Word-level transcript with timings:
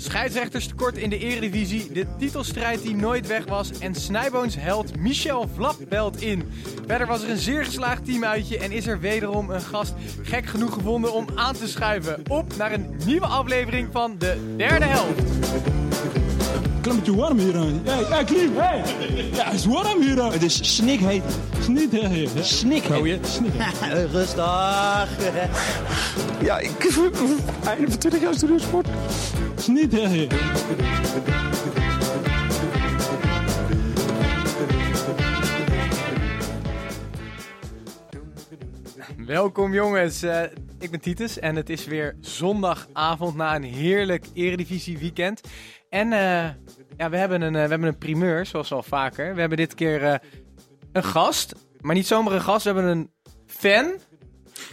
Scheidsrechterstekort 0.00 0.96
in 0.96 1.10
de 1.10 1.18
Eredivisie, 1.18 1.92
de 1.92 2.06
titelstrijd 2.18 2.82
die 2.82 2.94
nooit 2.94 3.26
weg 3.26 3.44
was 3.44 3.78
en 3.78 3.94
Snijboons 3.94 4.56
held 4.56 4.96
Michel 4.98 5.48
Vlap 5.54 5.76
belt 5.88 6.20
in. 6.20 6.52
Verder 6.86 7.06
was 7.06 7.22
er 7.22 7.30
een 7.30 7.36
zeer 7.36 7.64
geslaagd 7.64 8.04
teamuitje 8.04 8.58
en 8.58 8.72
is 8.72 8.86
er 8.86 9.00
wederom 9.00 9.50
een 9.50 9.60
gast 9.60 9.94
gek 10.22 10.46
genoeg 10.46 10.72
gevonden 10.72 11.12
om 11.12 11.26
aan 11.34 11.54
te 11.54 11.68
schuiven. 11.68 12.22
Op 12.28 12.56
naar 12.56 12.72
een 12.72 12.94
nieuwe 13.06 13.26
aflevering 13.26 13.88
van 13.92 14.18
de 14.18 14.54
derde 14.56 14.84
helft. 14.84 16.19
Klimmetje 16.80 17.16
warm 17.16 17.38
hier 17.38 17.56
aan. 17.56 17.80
Ja, 17.84 17.98
ja 17.98 18.24
Klim, 18.24 18.56
hey. 18.56 18.82
Ja, 19.32 19.44
het 19.44 19.54
is 19.54 19.66
warm 19.66 20.02
hier 20.02 20.22
aan. 20.22 20.32
Het 20.32 20.42
is 20.42 20.74
snikheet. 20.76 21.22
Snikheet. 21.60 22.30
Snikheet. 22.40 23.26
Snikheet. 23.26 24.10
Rustig. 24.12 25.08
Ja, 26.42 26.58
ik... 26.58 26.98
Einde 27.64 27.90
van 27.90 27.98
20 27.98 28.20
jaar 28.20 28.34
studiosport. 28.34 28.88
Snikheet. 29.56 30.34
Welkom 39.26 39.74
jongens, 39.74 40.22
Eh, 40.22 40.42
ik 40.78 40.90
ben 40.90 41.00
Titus 41.00 41.38
en 41.38 41.56
het 41.56 41.70
is 41.70 41.84
weer 41.86 42.16
zondagavond 42.20 43.36
na 43.36 43.54
een 43.54 43.62
heerlijk 43.62 44.24
Eredivisie 44.34 44.98
weekend. 44.98 45.40
En 45.88 46.12
eh, 46.12 46.48
ja, 47.00 47.10
we 47.10 47.16
hebben, 47.16 47.42
een, 47.42 47.54
eh, 47.54 47.62
we 47.62 47.68
hebben 47.68 47.88
een 47.88 47.98
primeur, 47.98 48.46
zoals 48.46 48.72
al 48.72 48.82
vaker. 48.82 49.34
We 49.34 49.40
hebben 49.40 49.58
dit 49.58 49.74
keer 49.74 50.02
eh, 50.02 50.14
een 50.92 51.04
gast, 51.04 51.54
maar 51.80 51.94
niet 51.94 52.06
zomaar 52.06 52.32
een 52.32 52.40
gast. 52.40 52.64
We 52.64 52.72
hebben 52.72 52.90
een 52.90 53.10
fan 53.46 53.92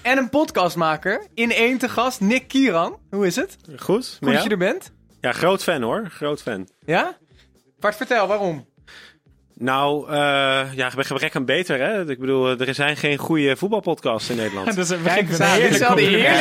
en 0.01 0.17
een 0.17 0.29
podcastmaker 0.29 1.27
in 1.33 1.51
één 1.51 1.77
te 1.77 1.89
gast, 1.89 2.21
Nick 2.21 2.47
Kieran. 2.47 2.99
Hoe 3.09 3.25
is 3.25 3.35
het? 3.35 3.57
Goed. 3.65 4.17
Goed 4.17 4.19
dat 4.19 4.33
ja? 4.33 4.43
je 4.43 4.49
er 4.49 4.57
bent. 4.57 4.91
Ja, 5.21 5.31
groot 5.31 5.63
fan 5.63 5.81
hoor. 5.81 6.07
Groot 6.09 6.41
fan. 6.41 6.69
Ja? 6.85 7.17
Bart, 7.79 7.95
vertel, 7.95 8.27
waarom? 8.27 8.67
Nou, 9.53 10.09
eh 10.09 10.15
ja, 10.73 10.91
bij 10.95 11.03
gebrek 11.03 11.35
aan 11.35 11.45
beter 11.45 11.79
hè. 11.79 12.09
Ik 12.09 12.19
bedoel, 12.19 12.59
er 12.59 12.73
zijn 12.73 12.97
geen 12.97 13.17
goede 13.17 13.55
voetbalpodcasts 13.55 14.29
in 14.29 14.35
Nederland. 14.35 14.75
Dus 14.75 14.89
we 14.89 15.01
Kijk, 15.03 15.37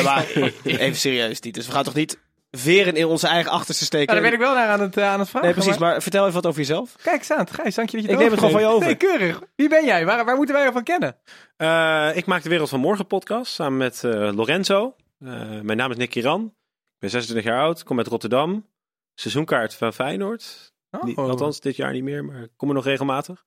maar 0.02 0.26
even 0.64 0.96
serieus, 0.96 1.40
Titus. 1.40 1.66
We 1.66 1.72
gaan 1.72 1.84
toch 1.84 1.94
niet 1.94 2.18
veren 2.56 2.94
in 2.96 3.06
onze 3.06 3.26
eigen 3.26 3.50
achterste 3.52 3.84
steken? 3.84 4.14
daar 4.14 4.22
ben 4.22 4.32
ik 4.32 4.38
wel 4.38 4.54
naar 4.54 4.68
aan 4.68 4.80
het, 4.80 4.96
eh, 4.96 5.08
aan 5.08 5.18
het 5.20 5.28
vragen. 5.28 5.48
Nee, 5.48 5.56
precies. 5.56 5.78
maar- 5.78 5.90
Maar 5.92 6.02
vertel 6.02 6.22
even 6.22 6.34
wat 6.34 6.46
over 6.46 6.60
jezelf. 6.60 6.96
Kijk 7.02 7.18
eens 7.18 7.30
aan, 7.32 7.48
Gijs, 7.48 7.74
dank 7.74 7.88
je 7.90 7.96
dat 7.96 8.06
je 8.06 8.12
Ik 8.12 8.18
neem 8.18 8.26
het 8.30 8.38
gewoon 8.38 8.50
van 8.54 8.60
je 8.60 8.66
over. 8.66 8.86
Nee, 8.86 8.94
keurig. 8.96 9.42
Wie 9.56 9.68
ben 9.68 9.84
jij? 9.84 10.04
Waar, 10.04 10.24
waar 10.24 10.36
moeten 10.36 10.54
wij 10.54 10.64
ervan 10.64 10.82
kennen? 10.82 11.16
Eh, 11.56 12.10
ik 12.14 12.26
maak 12.26 12.42
de 12.42 12.48
Wereld 12.48 12.68
van 12.68 12.80
Morgen 12.80 13.06
podcast 13.06 13.52
samen 13.52 13.78
met 13.78 14.04
eh, 14.04 14.10
Lorenzo. 14.34 14.94
Eh, 15.18 15.60
mijn 15.60 15.76
naam 15.78 15.90
is 15.90 15.96
Nick 15.96 16.10
Kiran. 16.10 16.44
Ik 16.44 16.98
ben 16.98 17.10
26 17.10 17.50
jaar 17.52 17.60
oud, 17.62 17.82
kom 17.82 17.98
uit 17.98 18.06
Rotterdam. 18.06 18.66
Seizoenkaart 19.14 19.74
van 19.74 19.92
Feyenoord. 19.92 20.74
Niet- 21.00 21.16
althans, 21.16 21.60
dit 21.60 21.76
jaar 21.76 21.92
niet 21.92 22.02
meer, 22.02 22.24
maar 22.24 22.42
ik 22.42 22.50
kom 22.56 22.68
er 22.68 22.74
nog 22.74 22.84
regelmatig. 22.84 23.44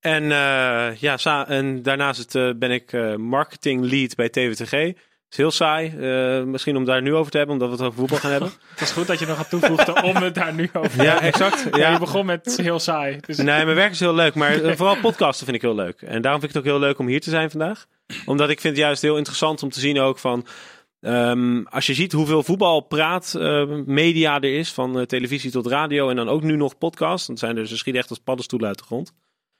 En, 0.00 0.22
eh, 0.22 0.96
ja, 0.96 1.46
en 1.48 1.82
daarnaast 1.82 2.32
ben 2.32 2.70
ik 2.70 2.92
eh, 2.92 3.14
marketing 3.14 3.84
lead 3.90 4.14
bij 4.14 4.28
TVTG. 4.28 4.98
Is 5.30 5.36
heel 5.36 5.50
saai, 5.50 5.94
eh, 6.00 6.44
misschien 6.44 6.76
om 6.76 6.84
daar 6.84 7.02
nu 7.02 7.14
over 7.14 7.30
te 7.30 7.36
hebben, 7.38 7.54
omdat 7.56 7.68
we 7.70 7.76
het 7.76 7.84
over 7.84 7.98
voetbal 7.98 8.18
gaan 8.18 8.30
hebben. 8.30 8.50
Het 8.70 8.80
is 8.80 8.90
goed 8.90 9.06
dat 9.06 9.18
je 9.18 9.26
nog 9.26 9.38
aan 9.38 9.48
toevoegde 9.48 10.02
om 10.02 10.16
het 10.16 10.34
daar 10.34 10.54
nu 10.54 10.70
over 10.72 10.90
te 10.90 10.96
Ja, 11.02 11.10
hebben. 11.10 11.22
exact. 11.28 11.76
Ja, 11.76 11.92
je 11.92 11.98
begon 11.98 12.26
met 12.26 12.56
heel 12.62 12.78
saai. 12.78 13.18
Dus 13.26 13.36
Nee, 13.36 13.64
mijn 13.64 13.76
werk 13.76 13.90
is 13.90 14.00
heel 14.00 14.14
leuk, 14.14 14.34
maar 14.34 14.62
eh, 14.62 14.76
vooral 14.76 14.96
podcasten 14.96 15.44
vind 15.44 15.56
ik 15.56 15.62
heel 15.62 15.74
leuk. 15.74 16.02
En 16.02 16.22
daarom 16.22 16.40
vind 16.40 16.54
ik 16.54 16.56
het 16.62 16.66
ook 16.66 16.78
heel 16.78 16.86
leuk 16.88 16.98
om 16.98 17.06
hier 17.06 17.20
te 17.20 17.30
zijn 17.30 17.50
vandaag. 17.50 17.86
Omdat 18.26 18.50
ik 18.50 18.60
vind 18.60 18.76
het 18.76 18.82
juist 18.84 19.02
heel 19.02 19.16
interessant 19.16 19.62
om 19.62 19.70
te 19.70 19.80
zien 19.80 20.00
ook 20.00 20.18
van... 20.18 20.46
ehm, 21.00 21.62
als 21.64 21.86
je 21.86 21.94
ziet 21.94 22.12
hoeveel 22.12 22.42
voetbalpraat 22.42 23.34
eh, 23.38 23.64
media 23.86 24.34
er 24.40 24.58
is, 24.58 24.72
van 24.72 24.98
eh, 24.98 25.04
televisie 25.04 25.50
tot 25.50 25.66
radio 25.66 26.08
en 26.10 26.16
dan 26.16 26.28
ook 26.28 26.42
nu 26.42 26.56
nog 26.56 26.78
podcast. 26.78 27.26
Dan 27.26 27.36
zijn 27.36 27.56
er, 27.56 27.66
ze 27.66 27.76
schieten 27.76 28.00
echt 28.00 28.10
als 28.10 28.18
paddenstoelen 28.24 28.68
uit 28.68 28.78
de 28.78 28.84
grond. 28.84 29.12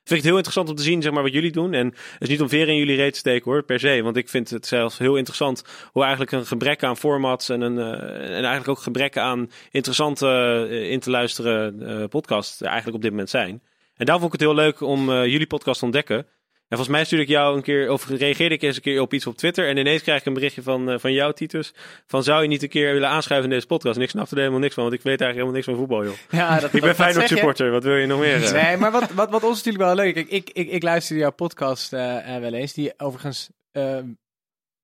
Vind 0.08 0.20
ik 0.20 0.26
het 0.26 0.36
heel 0.36 0.44
interessant 0.44 0.68
om 0.68 0.74
te 0.74 0.90
zien 0.90 1.02
zeg 1.02 1.12
maar, 1.12 1.22
wat 1.22 1.32
jullie 1.32 1.52
doen. 1.52 1.72
En 1.72 1.86
het 1.86 2.22
is 2.22 2.28
niet 2.28 2.40
om 2.40 2.48
veren 2.48 2.68
in 2.68 2.76
jullie 2.78 2.96
reet 2.96 3.12
te 3.12 3.18
steken 3.18 3.50
hoor, 3.50 3.62
per 3.62 3.80
se. 3.80 4.02
Want 4.02 4.16
ik 4.16 4.28
vind 4.28 4.50
het 4.50 4.66
zelfs 4.66 4.98
heel 4.98 5.16
interessant 5.16 5.64
hoe 5.92 6.02
eigenlijk 6.02 6.32
een 6.32 6.46
gebrek 6.46 6.82
aan 6.82 6.96
formats 6.96 7.48
en, 7.48 7.60
een, 7.60 7.78
eh, 7.78 8.12
en 8.12 8.30
eigenlijk 8.30 8.68
ook 8.68 8.78
gebrek 8.78 9.16
aan 9.16 9.50
interessante 9.70 10.26
eh, 10.70 10.90
in 10.90 11.00
te 11.00 11.10
luisteren 11.10 11.82
eh 11.82 12.04
podcasts 12.08 12.60
eigenlijk 12.60 12.96
op 12.96 13.02
dit 13.02 13.10
moment 13.10 13.30
zijn. 13.30 13.62
En 13.96 14.06
daarom 14.06 14.22
vond 14.22 14.34
ik 14.34 14.40
het 14.40 14.48
heel 14.48 14.58
leuk 14.64 14.80
om 14.80 15.10
jullie 15.10 15.46
podcast 15.46 15.78
te 15.78 15.84
ontdekken. 15.84 16.26
En 16.68 16.76
volgens 16.76 16.96
mij 16.96 17.04
stuurde 17.04 17.24
ik 17.24 17.30
jou 17.30 17.56
een 17.56 17.62
keer, 17.62 17.90
of 17.90 18.08
reageerde 18.08 18.54
ik 18.54 18.62
eens 18.62 18.76
een 18.76 18.82
keer 18.82 19.00
op 19.00 19.12
iets 19.14 19.26
op 19.26 19.36
Twitter. 19.36 19.68
En 19.68 19.76
ineens 19.76 20.02
krijg 20.02 20.20
ik 20.20 20.26
een 20.26 20.34
berichtje 20.34 20.62
van, 20.62 20.90
eh, 20.90 20.98
van 20.98 21.12
jou, 21.12 21.32
Titus. 21.34 21.72
Van 22.06 22.22
zou 22.22 22.42
je 22.42 22.48
niet 22.48 22.62
een 22.62 22.68
keer 22.68 22.92
willen 22.92 23.08
aanschuiven 23.08 23.48
in 23.48 23.54
deze 23.54 23.66
podcast? 23.66 23.96
En 23.96 24.02
ik 24.02 24.10
snapte 24.10 24.34
er 24.34 24.40
helemaal 24.40 24.60
niks 24.60 24.74
van, 24.74 24.82
want 24.82 24.94
ik 24.94 25.02
weet 25.02 25.20
eigenlijk 25.20 25.50
helemaal 25.54 25.54
niks 25.54 25.66
van 25.66 25.76
voetbal, 25.76 26.04
joh. 26.04 26.40
Ja, 26.40 26.60
dat, 26.60 26.74
Ik 26.78 26.80
ben 26.80 26.94
Feyenoord 26.94 27.28
supporter, 27.28 27.70
wat 27.70 27.84
wil 27.84 27.96
je 27.96 28.06
nog 28.06 28.20
meer? 28.20 28.44
eh? 28.44 28.62
Nee, 28.66 28.76
maar 28.76 28.90
wat, 28.90 29.10
wat, 29.10 29.30
wat 29.30 29.44
ons 29.44 29.56
natuurlijk 29.56 29.84
wel 29.84 29.94
leuk 29.94 30.14
Kijk, 30.14 30.28
ik, 30.28 30.50
ik, 30.52 30.68
ik 30.68 30.82
luisterde 30.82 31.20
jouw 31.20 31.32
podcast 31.32 31.92
eh, 31.92 32.36
wel 32.40 32.52
eens, 32.52 32.72
die 32.72 32.92
overigens 32.96 33.48
eh, 33.72 33.98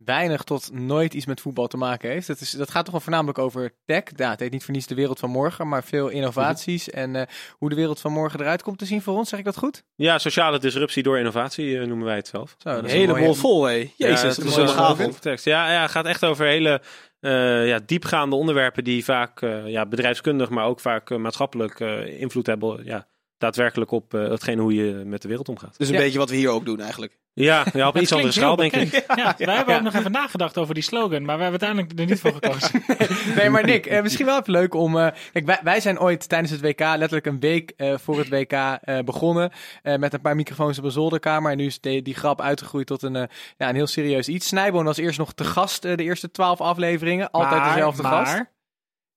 weinig 0.04 0.42
tot 0.42 0.72
nooit 0.72 1.14
iets 1.14 1.26
met 1.26 1.40
voetbal 1.40 1.66
te 1.66 1.76
maken 1.76 2.10
heeft. 2.10 2.26
Dat, 2.26 2.40
is, 2.40 2.50
dat 2.50 2.70
gaat 2.70 2.82
toch 2.84 2.92
wel 2.92 3.00
voornamelijk 3.02 3.38
over 3.38 3.72
tech. 3.84 4.02
Ja, 4.16 4.30
het 4.30 4.40
heet 4.40 4.50
niet 4.52 4.64
voor 4.64 4.74
niets 4.74 4.86
de 4.86 4.94
wereld 4.94 5.18
van 5.18 5.30
morgen, 5.30 5.68
maar 5.68 5.84
veel 5.84 6.08
innovaties 6.08 6.90
en 6.90 7.16
eh, 7.16 7.22
hoe 7.50 7.68
de 7.68 7.74
wereld 7.74 8.00
van 8.00 8.12
morgen 8.12 8.40
eruit 8.40 8.62
komt 8.62 8.78
te 8.78 8.84
zien 8.86 9.02
voor 9.02 9.16
ons. 9.16 9.28
Zeg 9.28 9.38
ik 9.38 9.44
dat 9.44 9.56
goed? 9.56 9.82
Ja, 9.94 10.18
sociale 10.18 10.58
disruptie 10.58 11.02
door 11.02 11.18
innovatie 11.18 11.78
eh, 11.78 11.86
noemen 11.86 12.06
wij 12.06 12.16
het 12.16 12.28
zelf. 12.28 12.54
Zo, 12.58 12.70
dat 12.70 12.78
Een 12.82 12.88
hele 12.88 13.02
een 13.02 13.08
mooie- 13.08 13.24
bol 13.24 13.34
vol, 13.34 13.64
hé. 13.64 13.72
Ja, 13.72 13.88
Jezus, 13.96 14.20
het 14.22 14.22
dat 14.22 14.30
is 14.30 14.36
is 14.38 14.44
een 14.44 14.68
zondagavond. 14.68 15.20
tekst. 15.22 15.44
Ja, 15.44 15.72
ja, 15.72 15.82
het 15.82 15.90
gaat 15.90 16.06
echt 16.06 16.24
over 16.24 16.46
hele 16.46 16.80
eh, 17.20 17.66
ja, 17.68 17.78
diepgaande 17.86 18.36
onderwerpen 18.36 18.84
die 18.84 19.04
vaak 19.04 19.42
eh, 19.42 19.66
ja, 19.66 19.86
bedrijfskundig, 19.86 20.48
maar 20.50 20.64
ook 20.66 20.80
vaak 20.80 21.10
maatschappelijk 21.18 21.80
eh, 21.80 22.20
invloed 22.20 22.46
hebben. 22.46 22.84
Ja, 22.84 23.06
daadwerkelijk 23.44 23.90
op 23.90 24.14
eh, 24.14 24.28
hetgeen 24.28 24.58
hoe 24.58 24.74
je 24.74 25.02
met 25.04 25.22
de 25.22 25.28
wereld 25.28 25.48
omgaat. 25.48 25.74
Dus 25.78 25.88
een 25.88 25.94
Ja. 25.94 26.00
beetje 26.00 26.18
wat 26.18 26.30
we 26.30 26.36
hier 26.36 26.48
ook 26.50 26.64
doen 26.64 26.80
eigenlijk. 26.80 27.18
Ja, 27.32 27.64
ja 27.72 27.88
op 27.88 27.96
iets 28.00 28.12
andere 28.12 28.32
schaal, 28.32 28.56
denk 28.56 28.72
ik. 28.72 28.92
Ja, 29.16 29.34
wij 29.38 29.54
hebben 29.56 29.74
ook 29.76 29.82
nog 29.82 29.94
even 29.94 30.12
nagedacht 30.12 30.58
over 30.58 30.74
die 30.74 30.82
slogan, 30.82 31.24
maar 31.24 31.36
we 31.36 31.42
hebben 31.42 31.60
uiteindelijk 31.60 31.98
er 32.00 32.06
niet 32.06 32.20
voor 32.20 32.32
gekozen. 32.32 32.82
Nee, 33.36 33.50
maar 33.50 33.64
Nick, 33.64 33.86
eh, 33.86 34.02
misschien 34.02 34.26
wel 34.26 34.38
even 34.40 34.52
leuk 34.52 34.74
om... 34.74 34.98
eh, 34.98 35.08
kijk, 35.32 35.46
wij, 35.46 35.58
wij 35.62 35.80
zijn 35.80 36.00
ooit 36.00 36.28
tijdens 36.28 36.50
het 36.50 36.60
WK, 36.60 36.80
letterlijk 36.80 37.26
een 37.26 37.40
week 37.40 37.72
eh, 37.76 37.94
voor 37.98 38.18
het 38.18 38.28
WK 38.28 38.52
eh, 38.52 38.98
begonnen. 39.04 39.50
eh, 39.82 39.96
met 39.96 40.12
een 40.14 40.20
paar 40.20 40.36
microfoons 40.36 40.78
op 40.78 40.84
een 40.84 40.90
zolderkamer. 40.90 41.50
En 41.50 41.56
nu 41.56 41.66
is 41.66 41.80
die, 41.80 42.02
die 42.02 42.14
grap 42.14 42.40
uitgegroeid 42.40 42.86
tot 42.86 43.02
een, 43.02 43.16
eh, 43.16 43.22
ja, 43.58 43.68
een 43.68 43.74
heel 43.74 43.86
serieus 43.86 44.28
iets. 44.28 44.46
Snijboon 44.48 44.84
was 44.84 44.96
eerst 44.96 45.18
nog 45.18 45.32
te 45.32 45.44
gast 45.44 45.82
de 45.82 45.96
eerste 45.96 46.30
twaalf 46.30 46.60
afleveringen. 46.60 47.30
Altijd 47.30 47.60
Maar- 47.60 47.74
dezelfde 47.74 48.02
maar, 48.02 48.26
gast. 48.26 48.42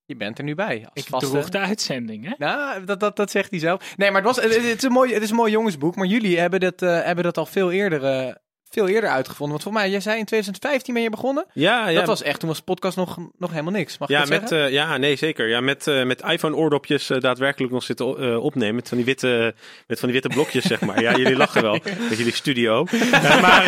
Je 0.07 0.15
bent 0.15 0.37
er 0.37 0.43
nu 0.43 0.55
bij. 0.55 0.85
Als 0.93 1.03
Ik 1.03 1.09
vaste... 1.09 1.29
droeg 1.29 1.49
de 1.49 1.57
uitzending, 1.57 2.25
hè? 2.25 2.33
Nou, 2.37 2.83
dat, 2.83 2.99
dat, 2.99 3.15
dat 3.15 3.31
zegt 3.31 3.49
hij 3.49 3.59
zelf. 3.59 3.97
Nee, 3.97 4.11
maar 4.11 4.23
het, 4.23 4.35
was, 4.35 4.43
het, 4.45 4.55
het 4.55 4.77
is 4.77 4.83
een 4.83 4.91
mooi, 4.91 5.13
het 5.13 5.23
is 5.23 5.29
een 5.29 5.35
mooi 5.35 5.51
jongensboek. 5.51 5.95
Maar 5.95 6.07
jullie 6.07 6.39
hebben 6.39 6.59
dat, 6.59 6.81
eh, 6.81 7.03
hebben 7.03 7.23
dat 7.23 7.37
al 7.37 7.45
veel 7.45 7.71
eerder, 7.71 8.03
eh, 8.03 8.35
veel 8.69 8.87
eerder 8.87 9.09
uitgevonden. 9.09 9.49
Want 9.49 9.63
volgens 9.63 9.83
mij, 9.83 9.91
jij 9.91 10.01
zei 10.01 10.19
in 10.19 10.25
2015 10.25 10.93
ben 10.93 11.03
je 11.03 11.09
begonnen. 11.09 11.45
Ja, 11.53 11.87
ja, 11.87 11.99
Dat 11.99 12.07
was 12.07 12.21
echt, 12.21 12.39
toen 12.39 12.49
was 12.49 12.61
podcast 12.61 12.97
nog, 12.97 13.17
nog 13.37 13.51
helemaal 13.51 13.71
niks. 13.71 13.97
Mag 13.97 14.09
ik 14.09 14.15
ja, 14.15 14.21
dat 14.21 14.29
met, 14.29 14.49
zeggen? 14.49 14.67
eh, 14.67 14.73
ja, 14.73 14.97
nee, 14.97 15.15
zeker. 15.15 15.47
Ja, 15.47 15.61
met, 15.61 15.87
eh, 15.87 16.03
met 16.03 16.21
iPhone-oordopjes 16.21 17.09
eh, 17.09 17.19
daadwerkelijk 17.19 17.73
nog 17.73 17.83
zitten 17.83 18.41
opnemen. 18.41 18.75
Met 18.75 18.87
van, 18.87 18.97
die 18.97 19.05
witte, 19.05 19.53
met 19.87 19.99
van 19.99 20.09
die 20.09 20.21
witte 20.21 20.35
blokjes, 20.35 20.65
zeg 20.65 20.81
maar. 20.81 21.01
Ja, 21.01 21.15
jullie 21.17 21.35
lachen 21.37 21.61
wel 21.61 21.79
met 22.09 22.17
jullie 22.17 22.33
studio. 22.33 22.85
Maar 23.41 23.65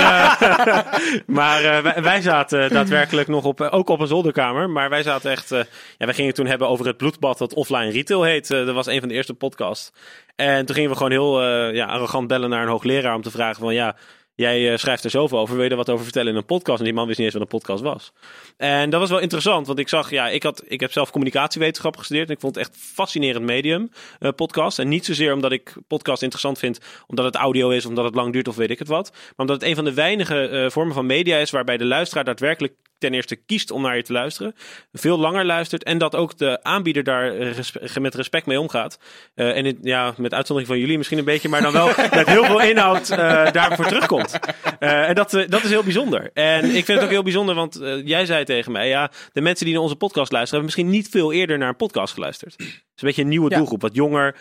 maar 1.26 1.84
wij, 2.04 2.22
zaten 2.22 2.70
daadwerkelijk 2.70 3.28
nog 3.28 3.44
op, 3.44 3.62
ook 3.62 3.90
op 3.90 4.00
een 4.00 4.08
zolderkamer. 4.08 4.70
Maar 4.70 4.90
wij 4.90 5.04
zaten 5.04 5.32
echt... 5.32 5.50
ja, 5.98 6.06
wij 6.06 6.14
gingen 6.14 6.34
toen 6.34 6.46
hebben 6.46 6.68
over 6.68 6.86
het 6.86 6.98
bloedbad 6.98 7.38
dat 7.38 7.54
offline 7.54 7.92
retail 7.92 8.24
heet. 8.24 8.48
Dat 8.48 8.72
was 8.74 8.88
een 8.88 9.00
van 9.00 9.08
de 9.08 9.14
eerste 9.14 9.34
podcasts. 9.34 9.92
En 10.36 10.66
toen 10.66 10.76
gingen 10.76 10.90
we 10.90 10.96
gewoon 10.96 11.12
heel 11.12 11.44
ja, 11.74 11.86
arrogant 11.86 12.28
bellen 12.28 12.50
naar 12.50 12.62
een 12.62 12.70
hoogleraar 12.70 13.16
om 13.16 13.22
te 13.22 13.32
vragen 13.32 13.62
van... 13.62 13.74
ja. 13.74 13.96
Jij 14.40 14.72
eh, 14.72 14.78
schrijft 14.78 15.04
er 15.04 15.10
zoveel 15.10 15.40
over, 15.40 15.56
wil 15.56 15.64
je 15.64 15.70
er 15.70 15.76
wat 15.76 15.90
over 15.90 16.04
vertellen 16.04 16.32
in 16.32 16.38
een 16.38 16.46
podcast? 16.46 16.80
En 16.80 16.86
die 16.86 16.94
man 16.94 17.06
wist 17.06 17.18
niet 17.18 17.28
eens 17.28 17.38
wat 17.38 17.44
een 17.44 17.60
podcast 17.60 17.84
was. 17.84 18.12
En 18.58 18.90
dat 18.90 19.00
was 19.00 19.10
wel 19.10 19.20
interessant, 19.20 19.68
want 19.68 19.80
ik 19.80 19.90
zag, 19.90 20.10
ja, 20.12 20.30
ik, 20.30 20.44
had, 20.44 20.64
ik 20.68 20.80
heb 20.80 20.92
zelf 20.92 21.12
communicatiewetenschap 21.12 21.98
gestudeerd. 21.98 22.28
En 22.28 22.34
ik 22.34 22.40
vond 22.40 22.56
het 22.56 22.66
echt 22.66 22.78
fascinerend 22.78 23.46
medium, 23.46 23.92
eh, 24.20 24.32
podcast. 24.36 24.80
En 24.80 24.88
niet 24.88 25.06
zozeer 25.06 25.34
omdat 25.34 25.52
ik 25.52 25.74
podcast 25.88 26.22
interessant 26.22 26.60
vind, 26.60 26.80
omdat 27.08 27.26
het 27.26 27.36
audio 27.36 27.70
is, 27.70 27.86
omdat 27.86 28.06
het 28.06 28.16
lang 28.16 28.34
duurt 28.34 28.48
of 28.48 28.56
weet 28.56 28.70
ik 28.70 28.80
het 28.80 28.88
wat. 28.88 29.12
Maar 29.12 29.34
omdat 29.38 29.56
het 29.56 29.70
een 29.70 29.76
van 29.76 29.86
de 29.86 29.94
weinige 29.94 30.48
eh, 30.48 30.70
vormen 30.70 30.94
van 30.94 31.06
media 31.06 31.38
is 31.38 31.52
waarbij 31.52 31.78
de 31.78 31.86
luisteraar 31.86 32.24
daadwerkelijk 32.24 32.74
ten 33.00 33.14
eerste 33.14 33.36
kiest 33.36 33.72
om 33.72 33.82
naar 33.82 33.96
je 33.96 34.04
te 34.04 34.14
luisteren, 34.14 34.56
veel 34.92 35.20
langer 35.20 35.46
luistert 35.46 35.84
en 35.84 35.98
dat 35.98 36.16
ook 36.16 36.38
de 36.38 36.64
aanbieder 36.64 37.04
daar 37.04 37.36
respe- 37.36 38.00
met 38.00 38.16
respect 38.16 38.46
mee 38.46 38.60
omgaat. 38.60 39.00
Eh, 39.36 39.58
en 39.58 39.66
in- 39.66 39.78
ja, 39.82 40.14
met 40.18 40.34
uitzondering 40.34 40.68
van 40.74 40.80
jullie 40.82 40.98
misschien 40.98 41.18
een 41.18 41.26
beetje, 41.26 41.50
maar 41.50 41.62
dan 41.62 41.74
wel 41.74 41.88
met 42.14 42.28
heel 42.28 42.44
veel 42.46 42.62
inhoud 42.62 43.10
eh, 43.10 43.52
daarvoor 43.52 43.86
terugkomt. 43.88 44.40
Eh, 44.80 45.08
en 45.10 45.16
dat, 45.16 45.32
dat 45.48 45.64
is 45.64 45.70
heel 45.70 45.84
bijzonder. 45.84 46.30
En 46.34 46.66
ik 46.66 46.86
vind 46.86 46.88
het 46.88 47.02
ook 47.04 47.10
heel 47.10 47.24
bijzonder, 47.24 47.56
want 47.56 47.80
jij 48.06 48.26
zei 48.26 48.44
tegen 48.46 48.72
mij, 48.72 48.88
ja, 48.88 49.12
de 49.34 49.42
mensen 49.42 49.66
die 49.66 49.74
naar 49.74 49.84
onze 49.84 49.96
podcast 49.96 50.32
luisteren, 50.32 50.64
hebben 50.64 50.64
misschien 50.84 50.90
niet 51.02 51.10
veel 51.22 51.32
eerder 51.34 51.58
naar 51.58 51.70
een 51.70 51.76
podcast 51.76 52.14
geluisterd. 52.14 52.52
Het 52.52 52.62
is 52.68 52.74
een 52.96 53.08
beetje 53.08 53.22
een 53.22 53.28
nieuwe 53.28 53.50
Ja. 53.50 53.58
doelgroep, 53.58 53.82
wat 53.82 53.96
jonger, 53.96 54.36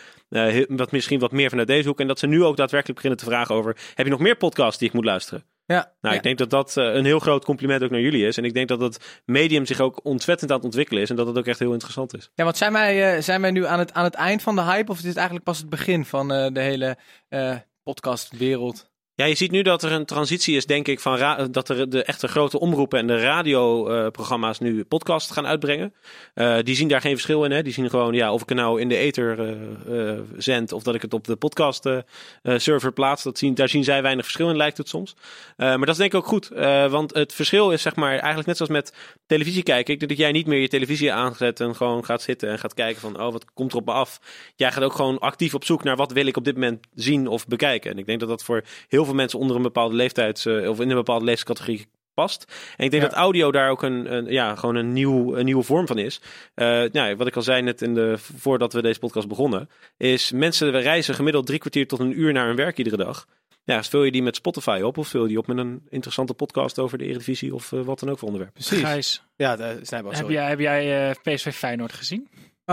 wat 0.67 0.91
misschien 0.91 1.19
wat 1.19 1.31
meer 1.31 1.49
vanuit 1.49 1.67
deze 1.67 1.87
hoek. 1.87 1.99
En 1.99 2.07
dat 2.07 2.19
ze 2.19 2.27
nu 2.27 2.43
ook 2.43 2.57
daadwerkelijk 2.57 3.01
beginnen 3.01 3.19
te 3.19 3.25
vragen 3.31 3.55
over, 3.55 3.75
heb 3.93 4.05
je 4.05 4.11
nog 4.11 4.21
meer 4.21 4.35
podcasts 4.35 4.77
die 4.79 4.87
ik 4.87 4.93
moet 4.93 5.05
luisteren? 5.05 5.43
Ja, 5.73 5.93
Nou, 6.01 6.13
ja. 6.13 6.19
ik 6.19 6.23
denk 6.23 6.37
dat 6.37 6.49
dat 6.49 6.77
eh, 6.77 6.93
een 6.93 7.05
heel 7.05 7.19
groot 7.19 7.45
compliment 7.45 7.83
ook 7.83 7.89
naar 7.89 7.99
jullie 7.99 8.27
is. 8.27 8.37
En 8.37 8.45
ik 8.45 8.53
denk 8.53 8.67
dat 8.67 8.79
het 8.79 9.21
medium 9.25 9.65
zich 9.65 9.79
ook 9.79 9.99
ontzettend 10.05 10.51
aan 10.51 10.57
het 10.57 10.65
ontwikkelen 10.65 11.01
is. 11.01 11.09
En 11.09 11.15
dat 11.15 11.27
het 11.27 11.37
ook 11.37 11.45
echt 11.45 11.59
heel 11.59 11.73
interessant 11.73 12.15
is. 12.17 12.31
Ja, 12.35 12.43
want 12.43 12.57
zijn 12.57 12.73
wij, 12.73 13.15
eh, 13.15 13.21
zijn 13.21 13.41
wij 13.41 13.51
nu 13.51 13.65
aan 13.65 13.79
het, 13.79 13.93
aan 13.93 14.03
het 14.03 14.13
eind 14.13 14.41
van 14.41 14.55
de 14.55 14.61
hype 14.61 14.91
of 14.91 14.97
is 14.97 15.03
dit 15.03 15.15
eigenlijk 15.15 15.45
pas 15.45 15.57
het 15.57 15.69
begin 15.69 16.05
van 16.05 16.31
eh, 16.31 16.47
de 16.53 16.61
hele 16.61 16.97
eh, 17.27 17.55
podcastwereld? 17.83 18.88
Ja, 19.19 19.25
je 19.25 19.35
ziet 19.35 19.51
nu 19.51 19.61
dat 19.61 19.83
er 19.83 19.91
een 19.91 20.05
transitie 20.05 20.55
is, 20.55 20.65
denk 20.65 20.87
ik, 20.87 20.99
van 20.99 21.15
ra- 21.17 21.47
dat 21.47 21.69
er 21.69 21.89
de 21.89 22.03
echte 22.03 22.27
grote 22.27 22.59
omroepen 22.59 22.99
en 22.99 23.07
de 23.07 23.17
radioprogramma's 23.21 24.59
nu 24.59 24.83
podcast 24.83 25.31
gaan 25.31 25.47
uitbrengen. 25.47 25.93
Eh, 26.33 26.57
die 26.63 26.75
zien 26.75 26.87
daar 26.87 27.01
geen 27.01 27.11
verschil 27.13 27.43
in. 27.43 27.51
Hè? 27.51 27.61
Die 27.63 27.73
zien 27.73 27.89
gewoon, 27.89 28.13
ja, 28.13 28.33
of 28.33 28.41
ik 28.41 28.49
het 28.49 28.57
nou 28.57 28.81
in 28.81 28.89
de 28.89 28.95
ether 28.95 29.39
eh, 29.39 30.09
eh, 30.09 30.19
zend 30.37 30.71
of 30.71 30.83
dat 30.83 30.95
ik 30.95 31.01
het 31.01 31.13
op 31.13 31.23
de 31.27 31.35
podcast 31.35 31.85
eh, 31.85 31.97
eh, 32.41 32.57
server 32.59 32.91
plaats. 32.93 33.23
Dat 33.23 33.37
zien, 33.37 33.53
daar 33.55 33.69
zien 33.69 33.83
zij 33.83 34.01
weinig 34.01 34.23
verschil 34.25 34.49
in, 34.49 34.57
lijkt 34.57 34.77
het 34.77 34.89
soms. 34.89 35.15
Eh, 35.57 35.67
maar 35.67 35.79
dat 35.79 35.89
is 35.89 35.97
denk 35.97 36.11
ik 36.13 36.19
ook 36.19 36.27
goed. 36.27 36.49
eh, 36.51 36.91
want 36.91 37.13
het 37.13 37.33
verschil 37.33 37.71
is, 37.71 37.81
zeg 37.81 37.95
maar, 37.95 38.11
eigenlijk 38.17 38.47
net 38.47 38.57
zoals 38.57 38.71
met 38.71 38.93
televisie 39.25 39.63
kijken. 39.63 39.93
Ik 39.93 39.99
denk 39.99 40.11
dat 40.11 40.19
jij 40.19 40.31
niet 40.31 40.47
meer 40.47 40.59
je 40.59 40.67
televisie 40.67 41.13
aanzet 41.13 41.59
en 41.59 41.75
gewoon 41.75 42.05
gaat 42.05 42.21
zitten 42.21 42.49
en 42.49 42.59
gaat 42.59 42.73
kijken 42.73 43.01
van, 43.01 43.21
oh, 43.21 43.31
wat 43.31 43.45
komt 43.53 43.71
er 43.71 43.77
op 43.77 43.85
me 43.85 43.91
af? 43.91 44.19
Jij 44.55 44.71
gaat 44.71 44.83
ook 44.83 44.93
gewoon 44.93 45.19
actief 45.19 45.53
op 45.53 45.65
zoek 45.65 45.83
naar 45.83 45.95
wat 45.95 46.11
wil 46.11 46.25
ik 46.25 46.37
op 46.37 46.43
dit 46.43 46.53
moment 46.53 46.87
zien 46.95 47.27
of 47.27 47.47
bekijken. 47.47 47.91
En 47.91 47.97
ik 47.97 48.05
denk 48.05 48.19
dat 48.19 48.29
dat 48.29 48.43
voor 48.43 48.63
heel 48.87 49.05
veel 49.05 49.08
mensen 49.15 49.39
onder 49.39 49.55
een 49.55 49.61
bepaalde 49.61 49.95
leeftijd 49.95 50.45
of 50.67 50.79
in 50.79 50.89
een 50.89 50.95
bepaalde 50.95 51.25
leeftijdscategorie 51.25 51.87
past. 52.13 52.45
En 52.77 52.85
ik 52.85 52.91
denk 52.91 53.03
Ja. 53.03 53.09
dat 53.09 53.17
audio 53.17 53.51
daar 53.51 53.69
ook 53.69 53.83
een, 53.83 54.13
een, 54.13 54.25
ja, 54.25 54.55
gewoon 54.55 54.75
een, 54.75 54.93
nieuw, 54.93 55.35
een 55.37 55.45
nieuwe 55.45 55.63
vorm 55.63 55.87
van 55.87 55.97
is. 55.97 56.21
Eh, 56.53 56.83
nou, 56.91 57.15
wat 57.15 57.27
ik 57.27 57.35
al 57.35 57.41
zei 57.41 57.61
net 57.61 57.81
in 57.81 57.93
de, 57.93 58.17
voordat 58.17 58.73
we 58.73 58.81
deze 58.81 58.99
podcast 58.99 59.27
begonnen, 59.27 59.69
is 59.97 60.31
mensen 60.31 60.71
reizen 60.71 61.15
gemiddeld 61.15 61.45
drie 61.45 61.59
kwartier 61.59 61.87
tot 61.87 61.99
een 61.99 62.19
uur 62.19 62.33
naar 62.33 62.47
hun 62.47 62.55
werk 62.55 62.77
iedere 62.77 62.97
dag. 62.97 63.25
Ja, 63.63 63.83
vul 63.83 64.03
je 64.03 64.11
die 64.11 64.23
met 64.23 64.35
Spotify 64.35 64.81
op 64.83 64.97
of 64.97 65.07
vul 65.07 65.21
je 65.21 65.27
die 65.27 65.37
op 65.37 65.47
met 65.47 65.57
een 65.57 65.81
interessante 65.89 66.33
podcast 66.33 66.79
over 66.79 66.97
de 66.97 67.05
Eredivisie 67.05 67.53
of 67.53 67.71
eh, 67.71 67.79
wat 67.81 67.99
dan 67.99 68.09
ook 68.09 68.17
voor 68.17 68.27
onderwerp. 68.27 68.53
Precies. 68.53 68.79
Gijs, 68.79 69.23
Ja, 69.35 69.55
de 69.55 69.79
Snijboom, 69.81 70.13
heb 70.13 70.29
jij, 70.29 70.47
heb 70.49 70.59
jij 70.59 71.09
eh, 71.09 71.15
PSV 71.33 71.53
Feyenoord 71.53 71.93
gezien? 71.93 72.27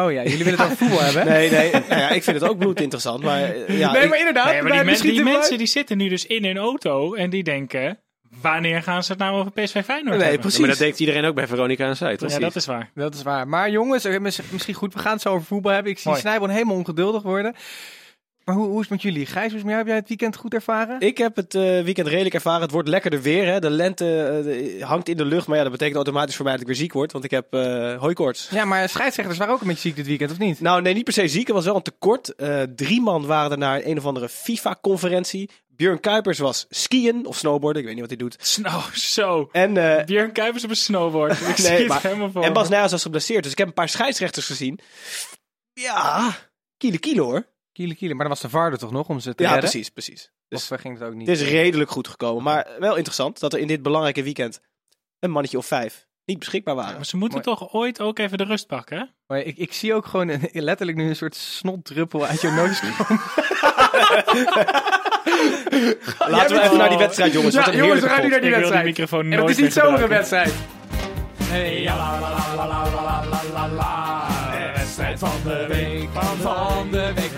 Oh 0.04 0.12
ja, 0.12 0.22
jullie 0.22 0.44
willen 0.44 0.58
het 0.60 0.60
over 0.64 0.76
voetbal 0.76 1.00
hebben? 1.00 1.26
Nee, 1.26 1.50
nee, 1.50 1.70
nou 1.70 1.84
ja, 2.00 2.10
ik 2.10 2.22
vind 2.22 2.40
het 2.40 2.50
ook 2.50 2.58
bloedinteressant. 2.58 3.22
Maar 3.22 3.42
eh, 3.42 3.78
ja, 3.78 3.92
nee, 3.92 4.08
maar 4.08 4.18
inderdaad. 4.18 4.52
nee, 4.52 4.62
maar 4.62 4.72
die, 4.72 4.84
men- 4.84 5.00
die 5.00 5.22
mensen 5.22 5.58
die 5.58 5.66
zitten 5.66 5.96
nu 5.96 6.08
dus 6.08 6.26
in 6.26 6.44
hun 6.44 6.56
auto 6.58 7.14
en 7.14 7.30
die 7.30 7.42
denken... 7.42 7.98
Wanneer 8.40 8.82
gaan 8.82 9.02
ze 9.04 9.12
het 9.12 9.20
nou 9.20 9.36
over 9.38 9.50
PSV 9.52 9.84
Feyenoord 9.84 10.16
Nee, 10.16 10.22
hebben? 10.22 10.40
precies. 10.40 10.54
Ja, 10.54 10.60
maar 10.60 10.70
dat 10.70 10.78
denkt 10.78 11.00
iedereen 11.00 11.24
ook 11.24 11.34
bij 11.34 11.46
Veronica 11.46 11.86
en 11.86 11.96
Zij, 11.96 12.16
toch? 12.16 12.30
Ja, 12.30 12.38
dat 12.38 12.56
is 12.56 12.66
waar. 12.66 12.90
Dat 12.94 13.14
is 13.14 13.22
waar. 13.22 13.48
Maar 13.48 13.70
jongens, 13.70 14.04
eh, 14.04 14.18
mis- 14.20 14.40
misschien 14.50 14.74
goed, 14.74 14.94
we 14.94 14.98
gaan 15.00 15.12
het 15.12 15.22
zo 15.22 15.28
over 15.28 15.46
voetbal 15.46 15.72
hebben. 15.72 15.92
Ik 15.92 15.98
zie 15.98 16.08
Mooi. 16.10 16.20
Snijboon 16.22 16.48
helemaal 16.50 16.76
ongeduldig 16.76 17.22
worden. 17.22 17.54
Maar 18.46 18.54
hoe, 18.54 18.66
hoe 18.66 18.74
is 18.74 18.80
het 18.80 18.90
met 18.90 19.02
jullie? 19.02 19.26
Gijs, 19.26 19.34
hoe 19.34 19.44
is 19.44 19.52
het 19.52 19.62
met 19.64 19.70
jou? 19.72 19.76
heb 19.78 19.86
jij 19.86 19.96
het 19.96 20.08
weekend 20.08 20.36
goed 20.36 20.54
ervaren? 20.54 21.00
Ik 21.00 21.18
heb 21.18 21.36
het 21.36 21.54
eh, 21.54 21.62
weekend 21.62 22.06
redelijk 22.06 22.34
ervaren. 22.34 22.60
Het 22.60 22.70
wordt 22.70 22.88
lekkerder 22.88 23.22
weer. 23.22 23.46
Hè. 23.46 23.60
De 23.60 23.70
lente 23.70 24.22
eh, 24.78 24.84
hangt 24.86 25.08
in 25.08 25.16
de 25.16 25.24
lucht. 25.24 25.46
Maar 25.46 25.56
ja, 25.56 25.62
dat 25.62 25.72
betekent 25.72 25.96
automatisch 25.96 26.34
voor 26.36 26.44
mij 26.44 26.52
dat 26.52 26.60
ik 26.62 26.66
weer 26.68 26.76
ziek 26.76 26.92
word. 26.92 27.12
Want 27.12 27.24
ik 27.24 27.30
heb 27.30 27.52
eh 27.54 27.98
hooikoorts. 28.00 28.48
Ja, 28.50 28.64
maar 28.64 28.88
scheidsrechters 28.88 29.38
waren 29.38 29.54
ook 29.54 29.60
een 29.60 29.66
beetje 29.66 29.82
ziek 29.88 29.96
dit 29.96 30.06
weekend, 30.06 30.30
of 30.30 30.38
niet? 30.38 30.60
Nou, 30.60 30.82
nee, 30.82 30.94
niet 30.94 31.04
per 31.04 31.12
se 31.12 31.28
ziek. 31.28 31.46
Het 31.46 31.56
was 31.56 31.64
wel 31.64 31.76
een 31.76 31.82
tekort. 31.82 32.34
Eh, 32.34 32.62
drie 32.62 33.00
man 33.00 33.26
waren 33.26 33.50
er 33.50 33.58
naar 33.58 33.80
een 33.84 33.98
of 33.98 34.06
andere 34.06 34.28
FIFA-conferentie. 34.28 35.50
Björn 35.68 36.00
Kuipers 36.00 36.38
was 36.38 36.66
skiën 36.68 37.26
of 37.26 37.36
snowboarden. 37.36 37.82
Ik 37.82 37.88
weet 37.88 37.96
niet 38.00 38.08
wat 38.08 38.18
hij 38.18 38.28
doet. 38.28 38.36
Snow, 38.40 38.94
zo. 38.94 39.48
En, 39.52 39.76
eh, 39.98 40.04
Björn 40.04 40.32
Kuipers 40.32 40.64
op 40.64 40.70
een 40.70 40.76
snowboard. 40.76 41.40
Ik 41.48 41.56
zie 41.56 41.68
Nee, 41.68 41.78
het 41.78 41.88
maar- 41.88 42.02
helemaal 42.02 42.30
voor 42.30 42.42
en 42.42 42.52
Bas. 42.52 42.68
Nijhuis 42.68 42.90
was 42.90 43.02
geblesseerd. 43.02 43.42
Dus 43.42 43.52
ik 43.52 43.58
heb 43.58 43.66
een 43.66 43.74
paar 43.74 43.88
scheidsrechters 43.88 44.46
gezien. 44.46 44.78
Ja, 45.72 46.34
kilo 46.76 46.96
kilo 47.00 47.24
hoor. 47.24 47.46
Kiele, 47.76 47.94
kiele. 47.94 48.14
Maar 48.14 48.24
dan 48.26 48.32
was 48.32 48.40
de 48.40 48.48
VAR 48.48 48.72
er 48.72 48.78
toch 48.78 48.90
nog 48.90 49.08
om 49.08 49.20
ze 49.20 49.34
te 49.34 49.42
Ja, 49.42 49.48
redden? 49.52 49.70
precies, 49.70 49.90
precies. 49.90 50.30
Dus 50.48 50.62
Of 50.62 50.70
eh, 50.70 50.78
ging 50.78 50.98
het 50.98 51.08
ook 51.08 51.14
niet? 51.14 51.28
het 51.28 51.40
is 51.40 51.48
redelijk 51.48 51.90
goed 51.90 52.08
gekomen. 52.08 52.42
Maar 52.42 52.66
wel 52.78 52.94
interessant 52.96 53.40
dat 53.40 53.52
er 53.52 53.58
in 53.58 53.66
dit 53.66 53.82
belangrijke 53.82 54.22
weekend 54.22 54.60
een 55.20 55.30
mannetje 55.30 55.58
of 55.58 55.66
vijf 55.66 56.06
niet 56.24 56.38
beschikbaar 56.38 56.74
waren. 56.74 56.94
Maar 56.94 57.04
ze 57.06 57.16
moeten 57.16 57.40
Mooi. 57.44 57.56
toch 57.58 57.72
ooit 57.72 58.00
ook 58.00 58.18
even 58.18 58.38
de 58.38 58.44
rust 58.44 58.66
pakken, 58.66 58.98
hè? 58.98 59.04
Maar 59.26 59.38
ik, 59.38 59.56
ik 59.56 59.72
zie 59.72 59.94
ook 59.94 60.06
gewoon 60.06 60.28
een- 60.28 60.48
letterlijk 60.70 60.98
nu 60.98 61.08
een 61.08 61.16
soort 61.16 61.34
snotdruppel 61.34 62.26
uit 62.26 62.40
je 62.40 62.50
neus 62.50 62.80
komen. 62.98 63.20
Laten 66.30 66.56
we 66.56 66.62
even 66.62 66.76
naar 66.78 66.88
die 66.88 66.98
wedstrijd, 66.98 67.32
jongens. 67.32 67.54
Ja, 67.54 67.72
jongens, 67.74 68.00
we 68.00 68.08
gaan 68.08 68.22
nu 68.22 68.28
naar 68.28 68.40
die 68.40 68.50
wil 68.50 68.50
die 68.50 68.50
wedstrijd. 68.50 68.84
microfoon 68.84 69.20
En 69.32 69.38
nooit 69.38 69.50
is 69.50 69.56
niet 69.58 69.72
zomaar 69.72 70.02
een 70.02 70.08
wedstrijd. 70.08 70.54
Hey, 71.42 71.80
ja, 71.82 71.96
la, 71.96 72.20
la, 72.20 72.30
la, 72.30 72.56
la, 72.56 72.66
la, 72.66 73.02
la, 73.02 73.24
la, 73.30 73.42
la, 73.52 73.68
la. 73.74 74.24
Wedstrijd 74.74 75.18
van 75.18 75.30
de 75.44 75.66
week, 75.68 76.08
van, 76.12 76.36
van 76.36 76.90
de 76.90 77.12
week, 77.14 77.30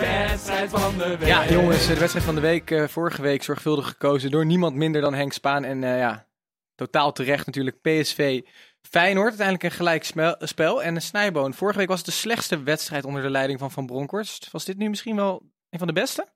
wedstrijd 0.49 0.83
van 0.83 0.97
de 0.97 1.17
week. 1.17 1.27
Ja, 1.27 1.49
jongens, 1.49 1.87
de 1.87 1.99
wedstrijd 1.99 2.25
van 2.25 2.35
de 2.35 2.41
week, 2.41 2.71
eh, 2.71 2.87
vorige 2.87 3.21
week 3.21 3.43
zorgvuldig 3.43 3.87
gekozen 3.87 4.31
door 4.31 4.45
niemand 4.45 4.75
minder 4.75 5.01
dan 5.01 5.13
Henk 5.13 5.33
Spaan. 5.33 5.63
En 5.63 5.83
eh, 5.83 5.97
ja, 5.97 6.27
totaal 6.75 7.11
terecht 7.11 7.45
natuurlijk 7.45 7.81
PSV 7.81 8.41
Feyenoord. 8.81 9.27
Uiteindelijk 9.27 9.63
een 9.63 9.71
gelijk 9.71 10.03
spel. 10.39 10.83
En 10.83 10.95
een 10.95 11.01
snijboon. 11.01 11.53
Vorige 11.53 11.77
week 11.77 11.87
was 11.87 11.97
het 11.97 12.05
de 12.05 12.11
slechtste 12.11 12.63
wedstrijd 12.63 13.05
onder 13.05 13.21
de 13.21 13.29
leiding 13.29 13.59
van 13.59 13.71
Van 13.71 13.85
Bronckhorst. 13.85 14.51
Was 14.51 14.65
dit 14.65 14.77
nu 14.77 14.89
misschien 14.89 15.15
wel 15.15 15.51
een 15.69 15.79
van 15.79 15.87
de 15.87 15.93
beste? 15.93 16.27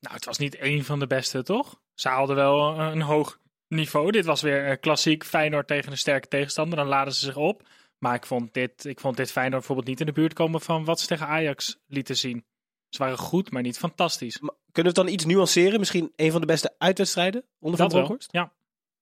Nou, 0.00 0.14
het 0.14 0.24
was 0.24 0.38
niet 0.38 0.54
één 0.54 0.84
van 0.84 0.98
de 0.98 1.06
beste, 1.06 1.42
toch? 1.42 1.80
Ze 1.94 2.08
haalden 2.08 2.36
wel 2.36 2.78
een 2.78 3.02
hoog 3.02 3.38
niveau. 3.68 4.10
Dit 4.10 4.24
was 4.24 4.42
weer 4.42 4.66
eh, 4.66 4.76
klassiek 4.80 5.24
Feyenoord 5.24 5.66
tegen 5.66 5.90
een 5.90 5.98
sterke 5.98 6.28
tegenstander. 6.28 6.78
Dan 6.78 6.86
laden 6.86 7.14
ze 7.14 7.24
zich 7.24 7.36
op. 7.36 7.68
Maar 7.98 8.14
ik 8.14 8.26
vond, 8.26 8.54
dit, 8.54 8.84
ik 8.84 9.00
vond 9.00 9.16
dit 9.16 9.32
Feyenoord 9.32 9.58
bijvoorbeeld 9.58 9.88
niet 9.88 10.00
in 10.00 10.06
de 10.06 10.12
buurt 10.12 10.32
komen 10.32 10.60
van 10.60 10.84
wat 10.84 11.00
ze 11.00 11.06
tegen 11.06 11.26
Ajax 11.26 11.78
lieten 11.86 12.16
zien. 12.16 12.44
Ze 12.88 12.98
waren 12.98 13.18
goed, 13.18 13.50
maar 13.50 13.62
niet 13.62 13.78
fantastisch. 13.78 14.40
Maar 14.40 14.54
Kunnen 14.72 14.92
we 14.94 15.00
het 15.00 15.08
dan 15.08 15.14
iets 15.18 15.24
nuanceren? 15.24 15.78
Misschien 15.78 16.12
een 16.16 16.30
van 16.30 16.40
de 16.40 16.46
beste 16.46 16.74
uitwedstrijden 16.78 17.44
onder 17.58 17.78
Van 17.78 17.88
Dat 17.88 17.96
wel. 17.96 18.02
Bronckhorst? 18.04 18.32
Ja. 18.32 18.52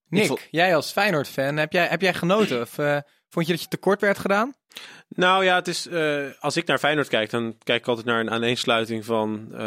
Nick, 0.09 0.27
vond- 0.27 0.49
jij 0.51 0.77
als 0.77 0.93
Feyenoord-fan, 0.93 1.57
heb 1.57 1.73
jij, 1.73 1.87
heb 1.87 2.01
jij 2.01 2.15
genoten? 2.15 2.61
Of 2.61 2.79
eh, 2.79 2.99
vond 3.29 3.47
je 3.47 3.53
dat 3.53 3.63
je 3.63 3.69
tekort 3.69 4.01
werd 4.01 4.19
gedaan? 4.19 4.55
Nou 5.09 5.45
ja, 5.45 5.55
het 5.55 5.69
is, 5.69 5.87
eh, 5.87 6.25
als 6.41 6.57
ik 6.57 6.67
naar 6.67 6.79
Feyenoord 6.79 7.09
kijk, 7.09 7.31
dan 7.31 7.59
kijk 7.63 7.81
ik 7.81 7.89
altijd 7.89 8.07
naar 8.07 8.21
een 8.21 8.31
aaneensluiting 8.31 9.05
van, 9.05 9.49
eh, 9.53 9.59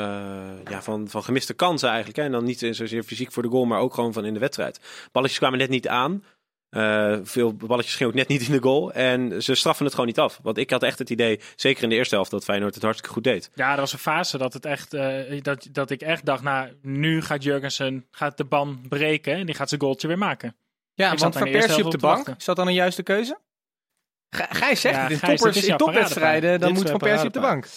ja, 0.69 0.81
van, 0.81 1.07
van 1.09 1.23
gemiste 1.23 1.53
kansen 1.53 1.87
eigenlijk. 1.87 2.17
Hè. 2.17 2.23
En 2.23 2.31
dan 2.31 2.43
niet 2.43 2.59
zozeer 2.59 3.03
fysiek 3.03 3.31
voor 3.31 3.43
de 3.43 3.49
goal, 3.49 3.65
maar 3.65 3.79
ook 3.79 3.93
gewoon 3.93 4.13
van 4.13 4.25
in 4.25 4.33
de 4.33 4.39
wedstrijd. 4.39 4.79
Balletjes 5.11 5.39
kwamen 5.39 5.59
net 5.59 5.69
niet 5.69 5.87
aan. 5.87 6.23
Eh, 6.69 7.17
veel 7.23 7.53
balletjes 7.53 7.95
gingen 7.95 8.11
ook 8.13 8.17
net 8.19 8.27
niet 8.27 8.41
in 8.47 8.51
de 8.51 8.61
goal. 8.61 8.91
En 8.91 9.43
ze 9.43 9.55
straffen 9.55 9.83
het 9.85 9.93
gewoon 9.93 10.07
niet 10.09 10.19
af. 10.19 10.39
Want 10.43 10.57
ik 10.57 10.69
had 10.69 10.83
echt 10.83 10.99
het 10.99 11.09
idee, 11.09 11.39
zeker 11.55 11.83
in 11.83 11.89
de 11.89 11.95
eerste 11.95 12.15
helft, 12.15 12.31
dat 12.31 12.43
Feyenoord 12.43 12.73
het 12.73 12.83
hartstikke 12.83 13.13
goed 13.13 13.23
deed. 13.23 13.51
Ja, 13.55 13.71
er 13.73 13.79
was 13.79 13.93
een 13.93 13.99
fase 13.99 14.37
dat, 14.37 14.53
het 14.53 14.65
echt, 14.65 14.93
eh, 14.93 15.41
dat, 15.41 15.67
dat 15.71 15.89
ik 15.89 16.01
echt 16.01 16.25
dacht, 16.25 16.43
nou, 16.43 16.69
nu 16.81 17.21
gaat 17.21 17.43
Jurgensen 17.43 18.07
gaat 18.11 18.37
de 18.37 18.45
ban 18.45 18.81
breken 18.89 19.33
en 19.33 19.45
die 19.45 19.55
gaat 19.55 19.69
zijn 19.69 19.81
goaltje 19.81 20.07
weer 20.07 20.17
maken. 20.17 20.55
Ja, 20.93 21.11
Ik 21.11 21.19
want 21.19 21.33
Van 21.33 21.41
in 21.45 21.51
de 21.51 21.53
eerste 21.57 21.67
Persie 21.73 21.85
op 21.85 21.91
de 21.99 22.07
bank, 22.07 22.27
is 22.37 22.45
dat 22.45 22.55
dan 22.55 22.67
een 22.67 22.73
juiste 22.73 23.03
keuze? 23.03 23.39
G- 24.35 24.57
Gijs 24.57 24.81
zegt 24.81 24.95
Ja, 24.95 25.01
het, 25.01 25.11
in, 25.11 25.17
Gijs, 25.19 25.39
toppers, 25.39 25.65
in 25.65 25.77
topwedstrijden, 25.77 26.59
dan 26.59 26.73
moet 26.73 26.89
Van 26.89 26.99
Persie 26.99 27.27
op 27.27 27.33
de 27.33 27.39
bank. 27.39 27.67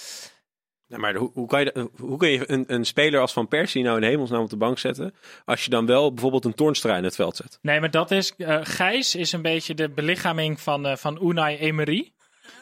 Ja, 0.93 0.99
maar 0.99 1.15
hoe, 1.15 1.31
hoe 1.35 1.47
kan 1.47 1.61
je, 1.61 1.91
hoe 1.97 2.17
kun 2.17 2.29
je 2.29 2.51
een, 2.51 2.65
een 2.67 2.85
speler 2.85 3.21
als 3.21 3.33
Van 3.33 3.49
Persie 3.49 3.83
nou 3.83 3.97
in 3.97 4.03
hemelsnaam 4.03 4.43
op 4.43 4.51
de 4.51 4.57
bank 4.57 4.79
zetten, 4.79 5.15
als 5.45 5.65
je 5.65 5.71
dan 5.71 5.87
wel 5.87 6.13
bijvoorbeeld 6.13 6.45
een 6.45 6.55
Toornstra 6.55 6.97
in 6.97 7.05
het 7.05 7.15
veld 7.15 7.37
zet? 7.37 7.59
Nee, 7.63 7.81
maar 7.81 7.91
dat 7.91 8.11
is. 8.11 8.35
eh 8.37 8.59
Gijs 8.63 9.15
is 9.15 9.33
een 9.33 9.43
beetje 9.43 9.75
de 9.75 9.91
belichaming 9.91 10.61
van, 10.61 10.87
eh, 10.87 10.97
van 10.97 11.19
Unai 11.29 11.57
Emery. 11.57 12.13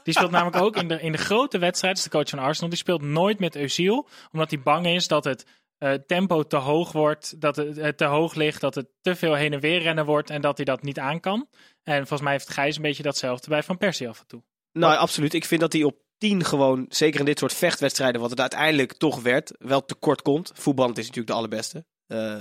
Die 0.02 0.14
speelt 0.14 0.30
namelijk 0.30 0.62
ook 0.62 0.76
in 0.76 0.88
de, 0.88 1.00
in 1.00 1.12
de 1.12 1.18
grote 1.18 1.58
wedstrijden, 1.58 1.98
is 1.98 2.04
de 2.10 2.16
coach 2.16 2.28
van 2.28 2.38
Arsenal. 2.38 2.68
Die 2.68 2.78
speelt 2.78 3.02
nooit 3.02 3.38
met 3.38 3.56
Özil, 3.58 4.08
omdat 4.32 4.50
hij 4.50 4.60
bang 4.62 4.86
is 4.86 5.08
dat 5.08 5.24
het 5.24 5.46
eh, 5.78 5.92
tempo 5.92 6.42
te 6.42 6.56
hoog 6.56 6.92
wordt, 6.92 7.40
dat 7.40 7.56
het 7.56 7.96
te 7.96 8.04
hoog 8.04 8.34
ligt, 8.34 8.60
dat 8.60 8.74
het 8.74 8.88
te 9.00 9.16
veel 9.16 9.34
heen 9.34 9.52
en 9.52 9.60
weer 9.60 9.80
rennen 9.82 10.04
wordt 10.04 10.30
en 10.30 10.40
dat 10.40 10.56
hij 10.56 10.64
dat 10.64 10.82
niet 10.82 10.98
aan 10.98 11.20
kan. 11.20 11.48
En 11.82 11.96
volgens 11.96 12.20
mij 12.20 12.32
heeft 12.32 12.50
Gijs 12.50 12.76
een 12.76 12.82
beetje 12.82 13.02
datzelfde 13.02 13.48
bij 13.48 13.62
Van 13.62 13.78
Persie 13.78 14.08
af 14.08 14.20
en 14.20 14.26
toe. 14.26 14.42
Nou, 14.72 14.96
absoluut. 14.96 15.34
Ik 15.34 15.44
vind 15.44 15.60
dat 15.60 15.72
hij 15.72 15.82
op 15.82 15.96
10 16.20 16.44
gewoon, 16.44 16.86
zeker 16.88 17.20
in 17.20 17.26
dit 17.26 17.38
soort 17.38 17.52
vechtwedstrijden, 17.52 18.20
wat 18.20 18.30
het 18.30 18.40
uiteindelijk 18.40 18.92
toch 18.92 19.22
werd, 19.22 19.52
wel 19.58 19.84
tekort 19.84 20.22
komt. 20.22 20.52
Voetballend 20.54 20.98
is 20.98 21.06
natuurlijk 21.06 21.32
de 21.32 21.38
allerbeste. 21.38 21.84
Eh, 22.06 22.36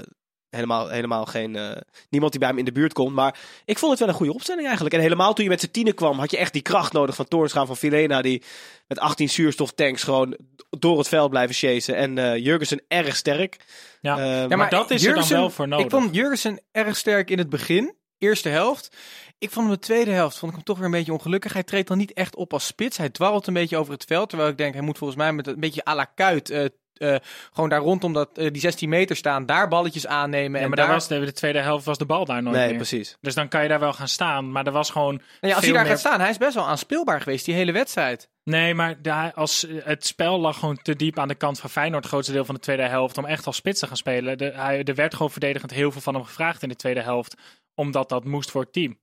helemaal, 0.49 0.89
helemaal 0.89 1.25
geen, 1.25 1.55
eh, 1.55 1.77
niemand 2.09 2.31
die 2.31 2.41
bij 2.41 2.49
hem 2.49 2.57
in 2.57 2.65
de 2.65 2.71
buurt 2.71 2.93
komt. 2.93 3.15
Maar 3.15 3.39
ik 3.65 3.77
vond 3.77 3.91
het 3.91 3.99
wel 3.99 4.09
een 4.09 4.15
goede 4.15 4.33
opstelling 4.33 4.65
eigenlijk. 4.65 4.95
En 4.95 5.01
helemaal 5.01 5.33
toen 5.33 5.43
je 5.43 5.49
met 5.49 5.61
z'n 5.61 5.71
tienen 5.71 5.93
kwam, 5.93 6.19
had 6.19 6.31
je 6.31 6.37
echt 6.37 6.53
die 6.53 6.61
kracht 6.61 6.93
nodig 6.93 7.15
van 7.15 7.27
Toornstra, 7.27 7.65
van 7.65 7.77
Filena, 7.77 8.21
die 8.21 8.43
met 8.87 8.99
18 8.99 9.29
zuurstoftanks 9.29 10.03
gewoon 10.03 10.37
door 10.69 10.97
het 10.97 11.07
veld 11.07 11.29
blijven 11.29 11.55
chasen. 11.55 11.95
En 11.95 12.17
eh 12.17 12.35
Jurgensen 12.43 12.81
erg 12.87 13.15
sterk. 13.15 13.57
Ja. 14.01 14.45
Ja, 14.49 14.55
maar 14.57 14.69
dat 14.69 14.91
is 14.91 15.05
er 15.05 15.13
dan 15.13 15.27
wel 15.27 15.49
voor 15.49 15.67
nodig. 15.67 15.85
Ik 15.85 15.91
vond 15.91 16.15
Jurgensen 16.15 16.61
erg 16.71 16.97
sterk 16.97 17.29
in 17.29 17.37
het 17.37 17.49
begin. 17.49 17.97
Eerste 18.19 18.49
helft. 18.49 18.95
Ik 19.37 19.49
vond 19.51 19.65
hem 19.67 19.75
de 19.75 19.81
tweede 19.81 20.11
helft 20.11 20.37
vond 20.37 20.51
ik 20.51 20.57
hem 20.57 20.65
toch 20.65 20.77
weer 20.77 20.85
een 20.85 20.91
beetje 20.91 21.13
ongelukkig. 21.13 21.53
Hij 21.53 21.63
treedt 21.63 21.87
dan 21.87 21.97
niet 21.97 22.13
echt 22.13 22.35
op 22.35 22.53
als 22.53 22.65
spits. 22.65 22.97
Hij 22.97 23.09
dwarrelt 23.09 23.47
een 23.47 23.53
beetje 23.53 23.77
over 23.77 23.93
het 23.93 24.03
veld. 24.05 24.29
Terwijl 24.29 24.49
ik 24.51 24.57
denk, 24.57 24.73
hij 24.73 24.83
moet 24.83 24.97
volgens 24.97 25.19
mij 25.19 25.33
met 25.33 25.47
een 25.47 25.59
beetje 25.59 25.85
à 25.87 25.95
la 25.95 26.05
kuit... 26.05 26.49
eh, 26.49 26.65
eh, 26.93 27.15
gewoon 27.53 27.69
daar 27.69 27.79
rondom 27.79 28.13
dat, 28.13 28.37
eh, 28.37 28.51
die 28.51 28.61
16 28.61 28.89
meter 28.89 29.15
staan, 29.15 29.45
daar 29.45 29.67
balletjes 29.67 30.07
aannemen. 30.07 30.51
Ja, 30.57 30.63
en 30.63 30.67
maar 30.67 30.77
daar 30.77 30.85
daar 30.85 30.95
was 30.95 31.07
de, 31.07 31.19
de 31.19 31.31
tweede 31.33 31.59
helft 31.59 31.85
was 31.85 31.97
de 31.97 32.05
bal 32.05 32.25
daar 32.25 32.43
nooit 32.43 32.55
Nee, 32.55 32.67
meer. 32.67 32.75
precies. 32.75 33.17
Dus 33.21 33.33
dan 33.33 33.47
kan 33.47 33.61
je 33.63 33.67
daar 33.69 33.79
wel 33.79 33.93
gaan 33.93 34.07
staan. 34.07 34.51
Maar 34.51 34.65
er 34.65 34.71
was 34.71 34.89
gewoon 34.89 35.13
Nou 35.15 35.25
ja, 35.41 35.53
als 35.53 35.63
hij 35.63 35.73
daar 35.73 35.81
meer- 35.81 35.91
gaat 35.91 35.99
staan, 35.99 36.19
hij 36.19 36.29
is 36.29 36.37
best 36.37 36.53
wel 36.55 36.67
aanspeelbaar 36.67 37.21
geweest 37.21 37.45
die 37.45 37.53
hele 37.55 37.71
wedstrijd. 37.71 38.29
Nee, 38.43 38.73
maar 38.73 39.01
daar, 39.01 39.33
als, 39.33 39.65
het 39.83 40.05
spel 40.05 40.39
lag 40.39 40.59
gewoon 40.59 40.77
te 40.81 40.95
diep 40.95 41.19
aan 41.19 41.27
de 41.27 41.35
kant 41.35 41.59
van 41.59 41.69
Feyenoord, 41.69 42.03
het 42.03 42.11
grootste 42.11 42.33
deel 42.33 42.45
van 42.45 42.55
de 42.55 42.61
tweede 42.61 42.83
helft, 42.87 43.17
om 43.17 43.25
echt 43.25 43.45
als 43.45 43.55
spits 43.55 43.79
te 43.79 43.87
gaan 43.87 43.97
spelen. 43.97 44.37
De, 44.37 44.51
hij, 44.55 44.83
er 44.83 44.95
werd 44.95 45.13
gewoon 45.13 45.31
verdedigend 45.31 45.71
heel 45.71 45.91
veel 45.91 46.01
van 46.01 46.13
hem 46.13 46.23
gevraagd 46.23 46.63
in 46.63 46.69
de 46.69 46.75
tweede 46.75 47.01
helft, 47.01 47.35
omdat 47.79 48.09
dat 48.09 48.25
moest 48.25 48.51
voor 48.51 48.61
het 48.61 48.73
team. 48.73 48.99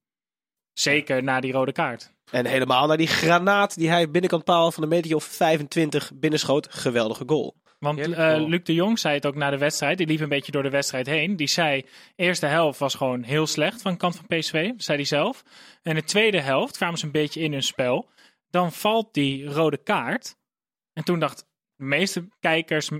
Zeker 0.73 1.23
na 1.23 1.40
die 1.40 1.52
rode 1.52 1.73
kaart. 1.73 2.14
En 2.30 2.47
helemaal 2.47 2.87
naar 2.87 2.97
die 2.97 3.06
granaat 3.06 3.78
die 3.78 3.88
hij 3.88 4.11
binnenkant 4.11 4.45
paal 4.45 4.73
van 4.73 4.83
een 4.83 4.88
metertje 4.88 5.16
of 5.16 5.25
25 5.25 6.12
binnenschoot. 6.14 6.73
Geweldige 6.73 7.25
goal. 7.26 7.56
Want 7.78 7.99
eh. 7.99 8.47
Luc 8.47 8.62
de 8.62 8.75
Jong 8.75 8.99
zei 8.99 9.14
het 9.14 9.26
ook 9.26 9.35
na 9.35 9.50
de 9.50 9.59
wedstrijd. 9.59 9.99
Die 9.99 10.06
liep 10.06 10.21
een 10.21 10.28
beetje 10.28 10.52
door 10.52 10.62
de 10.62 10.71
wedstrijd 10.71 11.06
heen. 11.06 11.37
Die 11.37 11.47
zei, 11.47 11.87
eerste 12.16 12.47
helft 12.47 12.78
was 12.78 12.95
gewoon 12.95 13.23
heel 13.23 13.47
slecht 13.47 13.83
van 13.83 13.92
de 13.92 13.99
kant 13.99 14.16
van 14.16 14.26
PSV, 14.26 14.71
zei 14.76 14.97
hij 14.97 15.06
zelf. 15.06 15.42
En 15.83 15.95
de 15.95 16.04
tweede 16.04 16.40
helft 16.40 16.76
kwamen 16.76 16.99
ze 16.99 17.04
een 17.04 17.11
beetje 17.11 17.40
in 17.40 17.52
hun 17.52 17.62
spel. 17.62 18.09
Dan 18.50 18.73
valt 18.73 19.14
die 19.14 19.45
rode 19.45 19.83
kaart. 19.83 20.37
En 20.92 21.04
toen 21.04 21.18
dacht 21.18 21.38
de 21.76 21.85
meeste 21.85 22.28
kijkers 22.40 22.90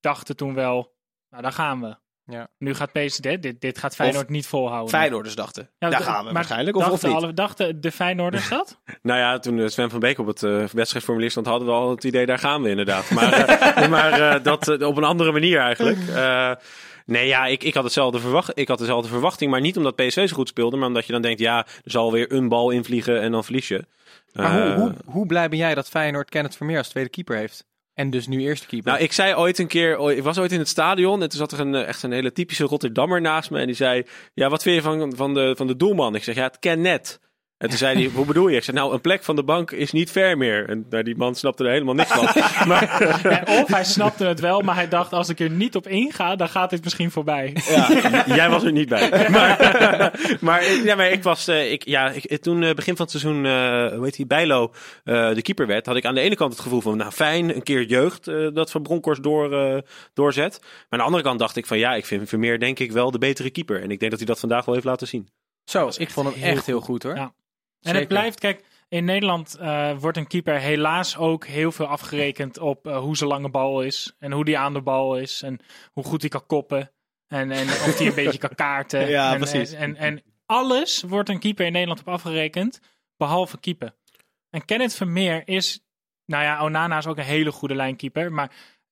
dachten 0.00 0.36
toen 0.36 0.54
wel, 0.54 0.94
nou 1.30 1.42
daar 1.42 1.52
gaan 1.52 1.80
we. 1.80 1.96
Ja. 2.30 2.48
Nu 2.58 2.74
gaat 2.74 2.92
PSV, 2.92 3.38
dit, 3.38 3.60
dit, 3.60 3.78
gaat 3.78 3.94
Feyenoord 3.94 4.28
niet 4.28 4.46
volhouden. 4.46 4.88
Feyenoorders 4.88 5.34
dachten. 5.34 5.70
Ja, 5.78 5.90
Daar 5.90 6.00
gaan 6.00 6.24
we 6.24 6.32
waarschijnlijk. 6.32 6.76
Of, 6.76 6.84
of 6.84 6.90
dachten, 6.90 7.08
niet? 7.08 7.18
alle, 7.18 7.34
dachten 7.34 7.80
de 7.80 7.92
Feyenoorders 7.92 8.48
dat? 8.58 8.78
Nou 9.02 9.18
ja, 9.18 9.38
toen 9.38 9.58
eh, 9.58 9.66
Sven 9.66 9.90
van 9.90 10.00
Beek 10.00 10.18
op 10.18 10.26
het 10.26 10.42
eh, 10.42 10.64
wedstrijdformulier 10.64 11.30
stond, 11.30 11.46
hadden 11.46 11.68
we 11.68 11.74
al 11.74 11.90
het 11.90 12.04
idee, 12.04 12.26
daar 12.26 12.38
gaan 12.38 12.62
we 12.62 12.68
inderdaad. 12.68 13.10
Maar, 13.18 13.32
eh, 13.32 13.88
maar 13.88 14.12
eh, 14.12 14.42
dat 14.42 14.82
op 14.82 14.96
een 14.96 15.04
andere 15.04 15.32
manier 15.32 15.58
eigenlijk. 15.58 15.98
Eh, 16.08 16.52
nee, 17.06 17.26
ja, 17.26 17.46
ik, 17.46 17.64
ik, 17.64 17.74
had 17.74 17.84
hetzelfde 17.84 18.18
verwacht, 18.18 18.50
ik 18.54 18.68
had 18.68 18.78
dezelfde 18.78 19.08
verwachting, 19.08 19.50
maar 19.50 19.60
niet 19.60 19.76
omdat 19.76 19.96
PSV 19.96 20.28
zo 20.28 20.34
goed 20.34 20.48
speelde, 20.48 20.76
maar 20.76 20.88
omdat 20.88 21.06
je 21.06 21.12
dan 21.12 21.22
denkt, 21.22 21.40
ja, 21.40 21.58
er 21.58 21.90
zal 21.90 22.12
weer 22.12 22.32
een 22.32 22.48
bal 22.48 22.70
invliegen 22.70 23.20
en 23.20 23.32
dan 23.32 23.44
verlies 23.44 23.68
je. 23.68 23.84
Maar 24.32 24.62
hoe, 24.62 24.80
hoe, 24.80 24.94
hoe 25.04 25.26
blij 25.26 25.48
ben 25.48 25.58
jij 25.58 25.74
dat 25.74 25.88
Feyenoord 25.88 26.30
Kenneth 26.30 26.56
Vermeer 26.56 26.78
als 26.78 26.88
tweede 26.88 27.10
keeper 27.10 27.36
heeft? 27.36 27.66
En 27.98 28.10
dus 28.10 28.26
nu 28.26 28.40
eerste 28.40 28.66
keeper. 28.66 28.92
Nou, 28.92 29.04
ik 29.04 29.12
zei 29.12 29.34
ooit 29.34 29.58
een 29.58 29.66
keer, 29.66 29.98
ooit- 29.98 30.16
ik 30.18 30.22
was 30.22 30.38
ooit 30.38 30.52
in 30.52 30.58
het 30.58 30.68
stadion 30.68 31.22
en 31.22 31.28
toen 31.28 31.38
zat 31.38 31.52
er 31.52 31.60
een, 31.60 31.74
eh, 31.74 31.88
echt 31.88 32.02
een 32.02 32.12
hele 32.12 32.32
typische 32.32 32.64
Rotterdammer 32.64 33.20
naast 33.20 33.50
me 33.50 33.60
en 33.60 33.66
die 33.66 33.74
zei, 33.74 34.04
ja, 34.34 34.48
wat 34.48 34.62
vind 34.62 34.76
je 34.76 34.82
van, 34.82 35.12
van, 35.16 35.34
de, 35.34 35.54
van 35.56 35.66
de 35.66 35.76
doelman? 35.76 36.14
Ik 36.14 36.22
zeg, 36.22 36.34
ja, 36.34 36.42
het 36.42 36.58
ken 36.58 36.80
net. 36.80 37.20
En 37.58 37.68
toen 37.68 37.78
zei 37.78 38.02
hij, 38.02 38.10
hoe 38.14 38.26
bedoel 38.26 38.48
je? 38.48 38.56
Ik 38.56 38.64
zei, 38.64 38.76
nou, 38.76 38.92
een 38.92 39.00
plek 39.00 39.22
van 39.22 39.36
de 39.36 39.42
bank 39.42 39.70
is 39.70 39.92
niet 39.92 40.10
ver 40.10 40.38
meer. 40.38 40.68
En 40.68 40.86
nou, 40.90 41.02
die 41.02 41.16
man 41.16 41.34
snapte 41.34 41.64
er 41.64 41.70
helemaal 41.70 41.94
niks 41.94 42.12
van. 42.12 42.24
maar, 42.68 43.20
Ja, 43.22 43.60
of 43.62 43.68
hij 43.68 43.84
snapte 43.84 44.24
het 44.24 44.40
wel, 44.40 44.60
maar 44.60 44.74
hij 44.74 44.88
dacht 44.88 45.12
als 45.12 45.28
ik 45.28 45.40
er 45.40 45.50
niet 45.50 45.76
op 45.76 45.88
inga, 45.88 46.36
dan 46.36 46.48
gaat 46.48 46.70
dit 46.70 46.84
misschien 46.84 47.10
voorbij. 47.10 47.56
Ja, 47.68 47.88
jij 48.26 48.50
was 48.50 48.64
er 48.64 48.72
niet 48.72 48.88
bij. 48.88 49.28
Maar, 49.30 50.36
maar, 50.40 50.72
ja, 50.84 50.94
maar 50.94 51.10
ik 51.10 51.22
was, 51.22 51.48
eh, 51.48 51.72
ik, 51.72 51.84
ja, 51.84 52.10
ik, 52.10 52.42
toen 52.42 52.62
eh, 52.62 52.74
begin 52.74 52.96
van 52.96 53.06
het 53.06 53.20
seizoen, 53.20 53.46
eh, 53.46 53.94
hoe 53.96 54.04
heet 54.04 54.16
die, 54.16 54.26
Bijlo, 54.26 54.72
eh, 55.04 55.34
de 55.34 55.42
keeper 55.42 55.66
werd, 55.66 55.86
had 55.86 55.96
ik 55.96 56.04
aan 56.04 56.14
de 56.14 56.20
ene 56.20 56.34
kant 56.36 56.52
het 56.52 56.62
gevoel 56.62 56.80
van, 56.80 56.96
nou 56.96 57.10
fijn, 57.10 57.54
een 57.54 57.62
keer 57.62 57.82
jeugd 57.84 58.28
eh, 58.28 58.48
dat 58.52 58.70
Van 58.70 58.82
Bronckhorst 58.82 59.22
door, 59.22 59.52
eh, 59.52 59.78
doorzet. 60.14 60.58
Maar 60.60 60.86
aan 60.88 60.98
de 60.98 61.04
andere 61.04 61.22
kant 61.22 61.38
dacht 61.38 61.56
ik 61.56 61.66
van, 61.66 61.78
ja, 61.78 61.94
ik 61.94 62.06
vind 62.06 62.28
Vermeer 62.28 62.58
denk 62.58 62.78
ik 62.78 62.92
wel 62.92 63.10
de 63.10 63.18
betere 63.18 63.50
keeper. 63.50 63.82
En 63.82 63.90
ik 63.90 63.98
denk 63.98 64.10
dat 64.10 64.20
hij 64.20 64.28
dat 64.28 64.40
vandaag 64.40 64.64
wel 64.64 64.74
heeft 64.74 64.86
laten 64.86 65.06
zien. 65.06 65.28
Zo, 65.64 65.90
ik 65.96 66.10
vond 66.10 66.28
hem 66.28 66.36
heel 66.42 66.52
echt 66.52 66.66
heel 66.66 66.80
goed 66.80 67.02
hoor. 67.02 67.14
Ja. 67.14 67.32
En 67.80 67.94
het 67.94 68.08
blijft, 68.08 68.38
kijk, 68.38 68.64
in 68.88 69.04
Nederland 69.04 69.54
eh, 69.54 69.98
wordt 69.98 70.16
een 70.16 70.26
keeper 70.26 70.58
helaas 70.58 71.16
ook 71.16 71.46
heel 71.46 71.72
veel 71.72 71.86
afgerekend 71.86 72.58
op 72.58 72.86
eh, 72.86 72.98
hoe 72.98 73.16
zijn 73.16 73.30
lange 73.30 73.50
bal 73.50 73.82
is. 73.82 74.14
En 74.18 74.32
hoe 74.32 74.44
die 74.44 74.58
aan 74.58 74.72
de 74.72 74.80
bal 74.80 75.18
is. 75.18 75.42
En 75.42 75.60
hoe 75.92 76.04
goed 76.04 76.20
hij 76.20 76.30
kan 76.30 76.46
koppen. 76.46 76.92
En, 77.26 77.50
en 77.50 77.68
of 77.68 77.98
hij 77.98 78.06
een 78.06 78.14
beetje 78.24 78.38
kan 78.38 78.54
kaarten. 78.54 79.08
Ja, 79.08 79.32
en, 79.32 79.38
precies. 79.38 79.72
En, 79.72 79.96
en, 79.96 80.16
en 80.16 80.22
alles 80.46 81.02
wordt 81.02 81.28
een 81.28 81.38
keeper 81.38 81.66
in 81.66 81.72
Nederland 81.72 82.00
op 82.00 82.08
afgerekend. 82.08 82.80
Behalve 83.16 83.60
keeper. 83.60 83.94
En 84.50 84.64
Kenneth 84.64 84.94
Vermeer 84.94 85.42
is, 85.44 85.80
nou 86.24 86.44
ja, 86.44 86.64
Onana 86.64 86.98
is 86.98 87.06
ook 87.06 87.18
een 87.18 87.24
hele 87.24 87.52
goede 87.52 87.74
lijnkeeper. 87.74 88.32
Maar 88.32 88.50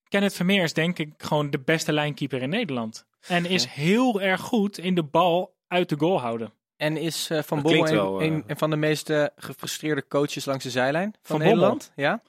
Kenneth 0.09 0.35
Vermeer 0.35 0.63
is 0.63 0.73
denk 0.73 0.99
ik 0.99 1.15
gewoon 1.17 1.51
de 1.51 1.61
beste 1.61 1.93
lijnkeeper 1.93 2.43
in 2.43 2.49
Nederland. 2.49 3.07
En 3.27 3.45
is 3.47 3.65
heel 3.65 4.21
erg 4.21 4.41
goed 4.41 4.79
in 4.79 4.95
de 4.95 5.03
bal 5.03 5.57
uit 5.69 5.89
de 5.89 5.97
goal 5.99 6.21
houden. 6.21 6.53
En 6.77 6.97
is 6.97 7.31
eh, 7.31 7.43
Van 7.43 7.63
Bommel 7.63 7.87
een, 7.89 7.95
wel, 7.95 8.21
eh, 8.21 8.27
een- 8.27 8.45
een 8.47 8.57
van 8.59 8.71
de 8.71 8.77
meest 8.77 9.11
eh, 9.11 9.25
gefrustreerde 9.37 10.07
coaches 10.09 10.45
langs 10.45 10.65
de 10.65 10.71
zijlijn 10.71 11.11
van, 11.13 11.21
Van 11.23 11.39
Bommel? 11.39 11.55
Nederland? 11.55 11.93
Ja? 11.97 12.23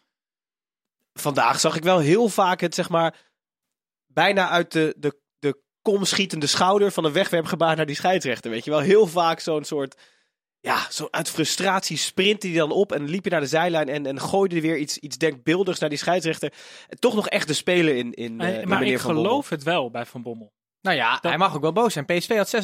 Vandaag 1.13 1.59
zag 1.59 1.75
ik 1.75 1.83
wel 1.83 1.99
heel 1.99 2.29
vaak 2.29 2.61
het, 2.61 2.75
zeg 2.75 2.89
maar, 2.89 3.15
bijna 4.05 4.49
uit 4.49 4.71
de, 4.71 4.95
de, 4.97 5.19
de 5.39 5.57
kom 5.81 6.05
schietende 6.05 6.47
schouder 6.47 6.91
van 6.91 7.05
een 7.05 7.11
wegwerpgebaar 7.13 7.75
naar 7.75 7.85
die 7.85 7.95
scheidsrechter. 7.95 8.51
Weet 8.51 8.63
je 8.63 8.71
wel, 8.71 8.79
heel 8.79 9.07
vaak 9.07 9.39
zo'n 9.39 9.63
soort, 9.63 10.01
ja, 10.59 10.91
zo 10.91 11.07
uit 11.11 11.29
frustratie 11.29 11.97
sprintte 11.97 12.47
hij 12.47 12.57
dan 12.57 12.71
op 12.71 12.91
en 12.91 13.09
liep 13.09 13.23
je 13.23 13.29
naar 13.29 13.39
de 13.41 13.47
zijlijn 13.47 13.89
en, 13.89 14.05
en 14.05 14.19
gooide 14.19 14.61
weer 14.61 14.77
iets, 14.77 14.97
iets 14.97 15.17
denkbeeldigs 15.17 15.79
naar 15.79 15.89
die 15.89 15.97
scheidsrechter. 15.97 16.53
Toch 16.99 17.15
nog 17.15 17.29
echt 17.29 17.47
de 17.47 17.53
speler 17.53 17.95
in, 17.95 18.13
in, 18.13 18.25
in 18.25 18.67
maar 18.67 18.79
meneer 18.79 18.93
ik 18.93 18.99
Van 18.99 19.13
Bommel. 19.13 19.29
geloof 19.31 19.49
het 19.49 19.63
wel 19.63 19.91
bij 19.91 20.05
Van 20.05 20.21
Bommel. 20.21 20.51
Nou 20.81 20.95
ja, 20.95 21.17
hij 21.21 21.37
mag 21.37 21.55
ook 21.55 21.61
wel 21.61 21.71
boos 21.71 21.93
zijn. 21.93 22.05
PSV 22.05 22.35
had 22.35 22.55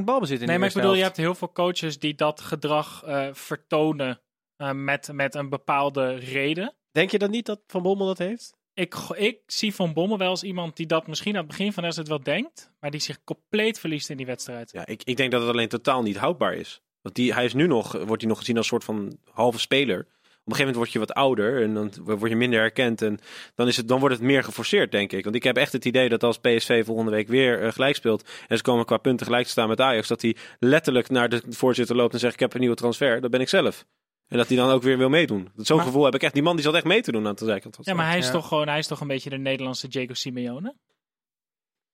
36% 0.00 0.04
balbezit 0.04 0.40
in 0.40 0.46
Nee, 0.46 0.54
de 0.54 0.60
maar 0.60 0.68
ik 0.68 0.74
bedoel, 0.74 0.94
je 0.94 1.02
hebt 1.02 1.16
heel 1.16 1.34
veel 1.34 1.52
coaches 1.52 1.98
die 1.98 2.14
dat 2.14 2.40
gedrag 2.40 3.02
eh, 3.04 3.28
vertonen 3.32 4.20
eh, 4.56 4.70
met, 4.72 5.10
met 5.12 5.34
een 5.34 5.48
bepaalde 5.48 6.14
reden. 6.14 6.74
Denk 6.90 7.10
je 7.10 7.18
dan 7.18 7.30
niet 7.30 7.46
dat 7.46 7.60
Van 7.66 7.82
Bommel 7.82 8.06
dat 8.06 8.18
heeft? 8.18 8.56
Ik, 8.74 8.94
ik 9.14 9.38
zie 9.46 9.74
Van 9.74 9.92
Bommel 9.92 10.18
wel 10.18 10.28
als 10.28 10.42
iemand 10.42 10.76
die 10.76 10.86
dat 10.86 11.06
misschien 11.06 11.32
aan 11.32 11.38
het 11.38 11.48
begin 11.48 11.72
van 11.72 11.82
de 11.82 11.94
wedstrijd 11.94 12.08
wel 12.08 12.34
denkt, 12.34 12.72
maar 12.80 12.90
die 12.90 13.00
zich 13.00 13.24
compleet 13.24 13.78
verliest 13.78 14.10
in 14.10 14.16
die 14.16 14.26
wedstrijd. 14.26 14.70
Ja, 14.72 14.86
ik, 14.86 15.02
ik 15.02 15.16
denk 15.16 15.30
dat 15.30 15.40
het 15.40 15.50
alleen 15.50 15.68
totaal 15.68 16.02
niet 16.02 16.16
houdbaar 16.16 16.54
is. 16.54 16.82
Want 17.02 17.14
die, 17.14 17.34
hij 17.34 17.44
is 17.44 17.54
nu 17.54 17.66
nog, 17.66 17.92
wordt 17.92 18.22
hij 18.22 18.30
nog 18.30 18.38
gezien 18.38 18.56
als 18.56 18.70
een 18.70 18.80
soort 18.80 18.84
van 18.84 19.18
halve 19.30 19.58
speler. 19.58 20.06
Op 20.44 20.50
een 20.50 20.56
gegeven 20.56 20.78
moment 20.78 20.92
word 20.92 20.92
je 20.92 20.98
wat 21.14 21.24
ouder 21.24 21.62
en 21.62 21.74
dan 21.74 22.18
word 22.18 22.30
je 22.30 22.36
minder 22.36 22.60
herkend. 22.60 23.02
En 23.02 23.18
dan, 23.54 23.66
is 23.66 23.76
het, 23.76 23.88
dan 23.88 24.00
wordt 24.00 24.14
het 24.14 24.24
meer 24.24 24.44
geforceerd, 24.44 24.90
denk 24.90 25.12
ik. 25.12 25.24
Want 25.24 25.36
ik 25.36 25.42
heb 25.42 25.56
echt 25.56 25.72
het 25.72 25.84
idee 25.84 26.08
dat 26.08 26.22
als 26.22 26.38
PSV 26.38 26.84
volgende 26.84 27.10
week 27.10 27.28
weer 27.28 27.62
eh, 27.62 27.72
gelijk 27.72 27.96
speelt. 27.96 28.28
en 28.48 28.56
ze 28.56 28.62
komen 28.62 28.84
qua 28.84 28.96
punten 28.96 29.26
gelijk 29.26 29.44
te 29.44 29.50
staan 29.50 29.68
met 29.68 29.80
Ajax. 29.80 30.08
dat 30.08 30.22
hij 30.22 30.36
letterlijk 30.58 31.08
naar 31.10 31.28
de 31.28 31.42
voorzitter 31.48 31.96
loopt 31.96 32.12
en 32.12 32.18
zegt: 32.18 32.34
Ik 32.34 32.40
heb 32.40 32.54
een 32.54 32.60
nieuwe 32.60 32.76
transfer. 32.76 33.20
Dat 33.20 33.30
ben 33.30 33.40
ik 33.40 33.48
zelf. 33.48 33.84
En 34.28 34.36
dat 34.36 34.48
hij 34.48 34.56
dan 34.56 34.70
ook 34.70 34.82
weer 34.82 34.98
wil 34.98 35.08
meedoen. 35.08 35.50
Zo'n 35.56 35.76
Maar- 35.76 35.86
gevoel 35.86 36.04
heb 36.04 36.14
ik 36.14 36.22
echt. 36.22 36.34
Die 36.34 36.42
man 36.42 36.54
die 36.56 36.64
zat 36.64 36.74
echt 36.74 36.84
mee 36.84 37.02
te 37.02 37.12
doen 37.12 37.26
aan 37.26 37.34
de 37.34 37.44
zijkant. 37.44 37.78
Ja, 37.80 37.94
maar 37.94 38.08
hij 38.08 38.18
is, 38.18 38.26
Ja. 38.26 38.32
toch 38.32 38.48
gewoon, 38.48 38.68
hij 38.68 38.78
is 38.78 38.86
toch 38.86 39.00
een 39.00 39.06
beetje 39.08 39.30
de 39.30 39.38
Nederlandse 39.38 39.88
Diego 39.88 40.14
Simeone? 40.14 40.74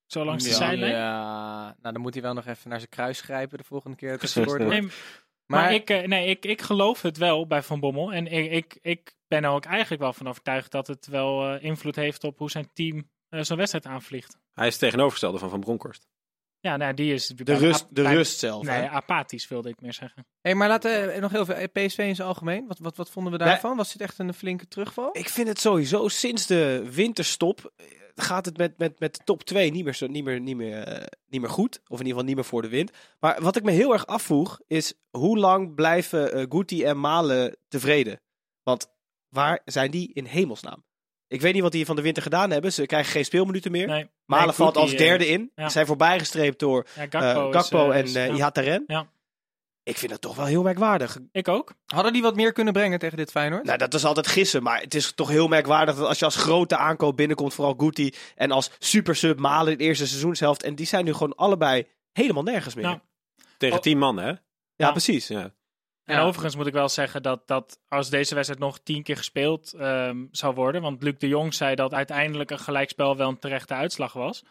Zo 0.06 0.24
langs 0.24 0.44
de 0.44 0.50
ja, 0.50 0.56
zijlijn? 0.56 0.92
Ja, 0.92 1.64
nou 1.80 1.92
dan 1.94 2.00
moet 2.02 2.14
hij 2.14 2.22
wel 2.22 2.34
nog 2.34 2.46
even 2.46 2.68
naar 2.70 2.78
zijn 2.78 2.90
kruis 2.90 3.20
grijpen 3.20 3.58
de 3.58 3.64
volgende 3.64 3.96
keer 3.96 4.08
dat 4.10 4.18
Precies. 4.18 4.36
gescoord 4.36 4.62
wordt. 4.62 4.80
Nee, 4.80 4.90
Maar, 5.50 5.62
maar 5.62 5.74
ik, 5.74 5.90
eh, 5.90 6.06
nee, 6.06 6.26
ik, 6.26 6.44
ik 6.44 6.62
geloof 6.62 7.02
het 7.02 7.16
wel 7.16 7.46
bij 7.46 7.62
Van 7.62 7.80
Bommel. 7.80 8.12
En 8.12 8.26
ik, 8.26 8.50
ik, 8.52 8.78
ik 8.82 9.16
ben 9.28 9.44
er 9.44 9.50
ook 9.50 9.64
eigenlijk 9.64 10.02
wel 10.02 10.12
van 10.12 10.28
overtuigd 10.28 10.70
dat 10.70 10.86
het 10.86 11.06
wel 11.06 11.48
eh, 11.48 11.64
invloed 11.64 11.96
heeft 11.96 12.24
op 12.24 12.38
hoe 12.38 12.50
zijn 12.50 12.70
team 12.72 13.10
eh, 13.28 13.40
zo'n 13.42 13.56
wedstrijd 13.56 13.86
aanvliegt. 13.86 14.38
Hij 14.52 14.66
is 14.66 14.72
het 14.72 14.82
tegenovergestelde 14.82 15.38
van 15.38 15.50
Van 15.50 15.60
Bronckhorst. 15.60 16.06
Ja, 16.60 16.76
nou, 16.76 16.94
die 16.94 17.12
is... 17.12 17.26
De 17.26 17.54
rust, 17.54 17.86
de 17.90 18.02
rust 18.08 18.38
zelf. 18.38 18.66
hè? 18.66 18.78
Nee, 18.78 18.88
apathisch 18.88 19.48
wilde 19.48 19.68
ik 19.68 19.80
meer 19.80 19.92
zeggen. 19.92 20.26
hey, 20.40 20.54
maar 20.54 20.68
laten 20.68 21.06
we 21.06 21.20
nog 21.20 21.30
heel 21.30 21.44
veel 21.44 21.68
PSV 21.72 21.98
in 21.98 22.14
zijn 22.14 22.28
algemeen. 22.28 22.66
Wat, 22.66 22.78
wat, 22.78 22.96
wat 22.96 23.10
vonden 23.10 23.32
we 23.32 23.38
daarvan? 23.38 23.76
Was 23.76 23.92
dit 23.92 24.00
echt 24.00 24.18
een 24.18 24.34
flinke 24.34 24.68
terugval? 24.68 25.08
Ik 25.12 25.28
vind 25.28 25.48
het 25.48 25.60
sowieso 25.60 26.08
sinds 26.08 26.46
de 26.46 26.88
winterstop 26.90 27.72
eh, 27.76 27.86
gaat 28.20 28.44
het 28.44 28.56
met, 28.56 28.78
met, 28.78 29.00
met 29.00 29.14
de 29.16 29.20
top 29.24 29.42
2 29.44 29.70
niet 29.70 29.84
meer, 29.84 29.94
zo, 29.94 30.06
niet, 30.06 30.24
meer, 30.24 30.40
niet, 30.40 30.56
meer, 30.56 30.82
eh, 30.82 31.06
niet 31.28 31.40
meer 31.40 31.50
goed. 31.50 31.74
Of 31.76 31.82
in 32.00 32.06
ieder 32.06 32.06
geval 32.06 32.24
niet 32.24 32.34
meer 32.34 32.44
voor 32.44 32.62
de 32.62 32.68
wind. 32.68 32.90
Maar 33.20 33.42
wat 33.42 33.56
ik 33.56 33.62
me 33.62 33.70
heel 33.70 33.92
erg 33.92 34.06
afvroeg 34.06 34.60
is 34.66 34.94
hoe 35.10 35.38
lang 35.38 35.74
blijven 35.74 36.32
eh 36.32 36.44
Guti 36.48 36.84
en 36.84 37.00
Malen 37.00 37.56
tevreden? 37.68 38.20
Want 38.62 38.90
waar 39.28 39.60
zijn 39.64 39.90
die 39.90 40.10
in 40.12 40.24
hemelsnaam? 40.24 40.84
Ik 41.28 41.40
weet 41.40 41.52
niet 41.52 41.62
wat 41.62 41.72
die 41.72 41.84
van 41.86 41.96
de 41.96 42.02
winter 42.02 42.22
gedaan 42.22 42.50
hebben. 42.50 42.72
Ze 42.72 42.86
krijgen 42.86 43.12
geen 43.12 43.24
speelminuten 43.24 43.70
meer. 43.70 43.86
Nee, 43.86 44.10
Malen 44.24 44.46
nee, 44.46 44.54
valt 44.54 44.76
Guti, 44.76 44.80
als 44.90 44.96
derde 44.96 45.24
eh, 45.24 45.30
in. 45.30 45.50
ja. 45.54 45.68
Zijn 45.68 45.86
voorbijgestreept 45.86 46.58
door 46.58 46.86
ja, 46.94 47.06
Gakpo, 47.10 47.50
Gakpo, 47.50 47.90
is, 47.90 47.96
en 47.96 48.04
is- 48.04 48.12
ja. 48.12 48.34
Ihataren. 48.34 48.84
Ja. 48.86 49.10
Ik 49.90 49.98
vind 49.98 50.10
dat 50.10 50.20
toch 50.20 50.36
wel 50.36 50.44
heel 50.46 50.62
merkwaardig. 50.62 51.18
Ik 51.32 51.48
ook. 51.48 51.74
Hadden 51.86 52.12
die 52.12 52.22
wat 52.22 52.34
meer 52.34 52.52
kunnen 52.52 52.72
brengen 52.72 52.98
tegen 52.98 53.16
dit 53.16 53.30
Feyenoord? 53.30 53.64
Nou, 53.64 53.78
dat 53.78 53.94
is 53.94 54.04
altijd 54.04 54.26
gissen, 54.26 54.62
maar 54.62 54.80
het 54.80 54.94
is 54.94 55.12
toch 55.12 55.28
heel 55.28 55.48
merkwaardig 55.48 55.96
dat 55.96 56.06
als 56.06 56.18
je 56.18 56.24
als 56.24 56.36
grote 56.36 56.76
aankoop 56.76 57.16
binnenkomt, 57.16 57.54
vooral 57.54 57.74
Guti, 57.78 58.14
en 58.34 58.50
als 58.50 58.70
super 58.78 59.16
sub 59.16 59.38
Malen 59.38 59.72
in 59.72 59.78
de 59.78 59.84
eerste 59.84 60.06
seizoenshelft, 60.06 60.62
en 60.62 60.74
die 60.74 60.86
zijn 60.86 61.04
nu 61.04 61.12
gewoon 61.12 61.34
allebei 61.34 61.86
helemaal 62.12 62.42
nergens 62.42 62.74
meer. 62.74 62.84
Ja. 62.84 62.90
Ja, 63.36 63.44
Tegen 63.58 63.76
Oh. 63.76 63.82
tien 63.82 63.98
man, 63.98 64.16
hè? 64.16 64.32
precies. 64.76 65.28
Ja. 65.28 65.52
En 66.04 66.16
Ja. 66.16 66.22
overigens 66.22 66.56
moet 66.56 66.66
ik 66.66 66.72
wel 66.72 66.88
zeggen 66.88 67.22
dat, 67.22 67.46
dat 67.48 67.78
als 67.88 68.10
deze 68.10 68.34
wedstrijd 68.34 68.62
nog 68.62 68.78
tien 68.78 69.02
keer 69.02 69.16
gespeeld 69.16 69.72
ehm, 69.72 70.24
zou 70.30 70.54
worden, 70.54 70.82
want 70.82 71.02
Luc 71.02 71.14
de 71.18 71.28
Jong 71.28 71.54
zei 71.54 71.74
dat 71.74 71.94
uiteindelijk 71.94 72.50
een 72.50 72.58
gelijkspel 72.58 73.16
wel 73.16 73.28
een 73.28 73.38
terechte 73.38 73.74
uitslag 73.74 74.12
was. 74.12 74.44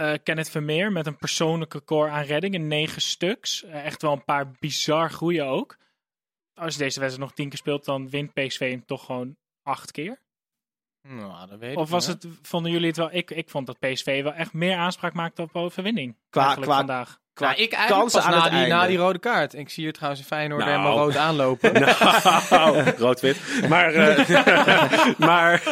Eh, 0.00 0.12
Kenneth 0.22 0.50
Vermeer 0.50 0.92
met 0.92 1.06
een 1.06 1.16
persoonlijk 1.16 1.72
record 1.72 2.10
aan 2.10 2.22
reddingen. 2.24 2.66
Negen 2.68 3.02
stuks. 3.02 3.64
Eh, 3.64 3.84
echt 3.84 4.02
wel 4.02 4.12
een 4.12 4.24
paar 4.24 4.50
bizar 4.60 5.10
goeie 5.10 5.42
ook. 5.42 5.76
Als 6.54 6.72
je 6.74 6.78
deze 6.78 7.00
wedstrijd 7.00 7.28
nog 7.28 7.36
tien 7.36 7.48
keer 7.48 7.58
speelt, 7.58 7.84
dan 7.84 8.10
wint 8.10 8.32
PSV 8.32 8.70
hem 8.70 8.84
toch 8.86 9.04
gewoon 9.04 9.36
acht 9.62 9.90
keer. 9.90 10.20
Nou, 11.08 11.48
dat 11.48 11.58
weet 11.58 11.72
ik 11.72 11.78
Of 11.78 11.90
was 11.90 12.06
niet, 12.08 12.22
het, 12.22 12.32
vonden 12.42 12.72
jullie 12.72 12.86
het 12.86 12.96
wel... 12.96 13.08
Ik, 13.12 13.30
ik 13.30 13.48
vond 13.50 13.66
dat 13.66 13.78
PSV 13.78 14.22
wel 14.22 14.32
echt 14.32 14.52
meer 14.52 14.76
aanspraak 14.76 15.12
maakte 15.12 15.42
op 15.42 15.56
overwinning. 15.56 16.16
Qua- 16.30 16.40
eigenlijk 16.40 16.70
qua- 16.70 16.78
vandaag. 16.78 17.18
Qua 17.32 17.46
Nou, 17.46 17.60
ik 17.60 17.72
eigenlijk 17.72 18.12
pas 18.12 18.22
aan 18.24 18.30
na 18.30 18.40
het 18.42 18.50
die, 18.50 18.60
einde. 18.60 18.74
na 18.74 18.86
die 18.86 18.96
rode 18.96 19.18
kaart. 19.18 19.54
Ik 19.54 19.68
zie 19.68 19.82
hier 19.84 19.92
trouwens 19.92 20.20
een 20.20 20.26
Feyenoord 20.26 20.64
Nou. 20.64 20.70
helemaal 20.76 20.96
rood 20.98 21.16
aanlopen. 21.16 21.72
Nou, 22.50 22.90
rood-wit. 22.90 23.40
Maar, 23.68 23.92
eh, 23.94 25.18
maar, 25.28 25.62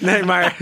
nee, 0.00 0.22
maar, 0.22 0.56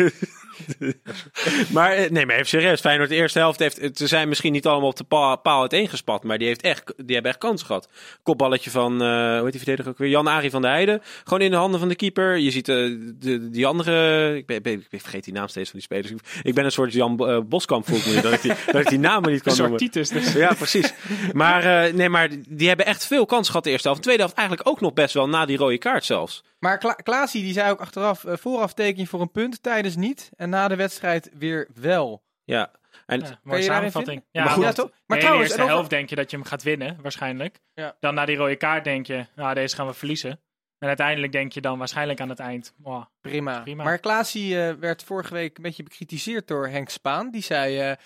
maar, 1.72 1.92
eh, 1.92 2.10
nee, 2.10 2.26
maar 2.26 2.34
even 2.34 2.46
serieus. 2.46 2.80
Feyenoord 2.80 3.08
de 3.08 3.14
eerste 3.14 3.38
helft 3.38 3.58
heeft, 3.58 3.98
ze 3.98 4.06
zijn 4.06 4.28
misschien 4.28 4.52
niet 4.52 4.66
allemaal 4.66 4.88
op 4.88 4.96
de 4.96 5.04
paal, 5.04 5.38
paal 5.38 5.60
uiteengespat, 5.60 6.22
maar 6.22 6.38
die, 6.38 6.46
heeft 6.46 6.62
echt, 6.62 6.92
die 6.96 7.14
hebben 7.14 7.30
echt 7.30 7.40
kansen 7.40 7.66
gehad. 7.66 7.88
Kopballetje 8.22 8.70
van, 8.70 9.02
eh, 9.02 9.08
hoe 9.08 9.42
heet 9.42 9.52
die 9.52 9.60
verdediger 9.60 9.90
ook 9.90 9.98
weer? 9.98 10.08
Jan-Arie 10.08 10.50
van 10.50 10.62
der 10.62 10.70
Heijden. 10.70 11.02
Gewoon 11.24 11.40
in 11.40 11.50
de 11.50 11.56
handen 11.56 11.80
van 11.80 11.88
de 11.88 11.94
keeper. 11.94 12.36
Je 12.36 12.50
ziet 12.50 12.68
eh, 12.68 12.76
de, 13.18 13.50
die 13.50 13.66
andere, 13.66 14.36
ik, 14.36 14.62
ben, 14.62 14.84
ik 14.90 15.00
vergeet 15.00 15.24
die 15.24 15.34
naam 15.34 15.48
steeds 15.48 15.70
van 15.70 15.78
die 15.78 15.88
spelers. 15.88 16.22
Ik, 16.42 16.54
ben 16.54 16.64
een 16.64 16.72
soort 16.72 16.92
Jan 16.92 17.44
Boskamp 17.48 17.86
voel 17.86 17.98
ik 17.98 18.06
me 18.06 18.20
dat 18.20 18.32
ik 18.32 18.42
die, 18.42 18.52
dat 18.72 18.80
ik 18.80 18.88
die 18.88 18.98
namen 18.98 19.30
niet 19.30 19.42
kan 19.42 19.52
Een 19.52 19.58
soort 19.58 19.70
noemen. 19.70 19.90
Titus. 19.90 20.08
Dus. 20.08 20.32
Ja, 20.32 20.54
precies. 20.54 20.94
Maar, 21.32 21.94
nee, 21.94 22.08
maar 22.08 22.28
die 22.48 22.68
hebben 22.68 22.86
echt 22.86 23.06
veel 23.06 23.26
kans 23.26 23.46
gehad 23.46 23.64
de 23.64 23.70
eerste 23.70 23.88
helft. 23.88 24.02
De 24.02 24.06
tweede 24.06 24.22
helft 24.22 24.38
eigenlijk 24.38 24.68
ook 24.68 24.80
nog 24.80 24.92
best 24.92 25.14
wel 25.14 25.28
na 25.28 25.46
die 25.46 25.56
rode 25.56 25.78
kaart 25.78 26.04
zelfs. 26.04 26.42
Maar 26.64 26.78
Kla 26.78 26.92
Klaasie 26.92 27.42
die 27.42 27.52
zei 27.52 27.70
ook 27.70 27.80
achteraf, 27.80 28.24
eh, 28.24 28.36
vooraf 28.36 28.72
teken 28.74 29.00
je 29.00 29.06
voor 29.06 29.20
een 29.20 29.30
punt, 29.30 29.62
tijdens 29.62 29.96
niet. 29.96 30.30
En 30.36 30.48
na 30.50 30.68
de 30.68 30.76
wedstrijd 30.76 31.30
weer 31.38 31.68
wel. 31.74 32.22
Ja. 32.44 32.70
En 33.06 33.20
Ja, 33.20 33.40
mooie 33.42 33.62
samenvatting. 33.62 34.06
vinden? 34.06 34.24
Ja, 34.30 34.44
Maar 34.44 34.52
goed, 34.52 34.62
ja, 34.64 34.72
toch? 34.72 34.90
Maar 35.06 35.18
de 35.18 35.24
trouwens, 35.24 35.52
over- 35.52 35.66
helft 35.66 35.90
denk 35.90 36.08
je 36.08 36.16
dat 36.16 36.30
je 36.30 36.36
hem 36.36 36.46
gaat 36.46 36.62
winnen, 36.62 36.98
waarschijnlijk. 37.02 37.60
Ja. 37.74 37.96
Dan 38.00 38.14
na 38.14 38.24
die 38.24 38.36
rode 38.36 38.56
kaart 38.56 38.84
denk 38.84 39.06
je, 39.06 39.26
nou, 39.36 39.54
deze 39.54 39.76
gaan 39.76 39.86
we 39.86 39.92
verliezen. 39.94 40.30
En 40.78 40.88
uiteindelijk 40.88 41.32
denk 41.32 41.52
je 41.52 41.60
dan 41.60 41.78
waarschijnlijk 41.78 42.20
aan 42.20 42.28
het 42.28 42.38
eind, 42.38 42.74
wow, 42.76 43.04
Prima. 43.20 43.60
Prima. 43.60 43.84
Maar 43.84 43.98
Klaasie 43.98 44.60
eh, 44.66 44.74
werd 44.74 45.04
vorige 45.04 45.32
week 45.34 45.56
een 45.56 45.62
beetje 45.62 45.82
bekritiseerd 45.82 46.48
door 46.48 46.68
Henk 46.68 46.88
Spaan. 46.88 47.30
Die 47.30 47.42
zei, 47.42 47.78
eh, 47.78 47.96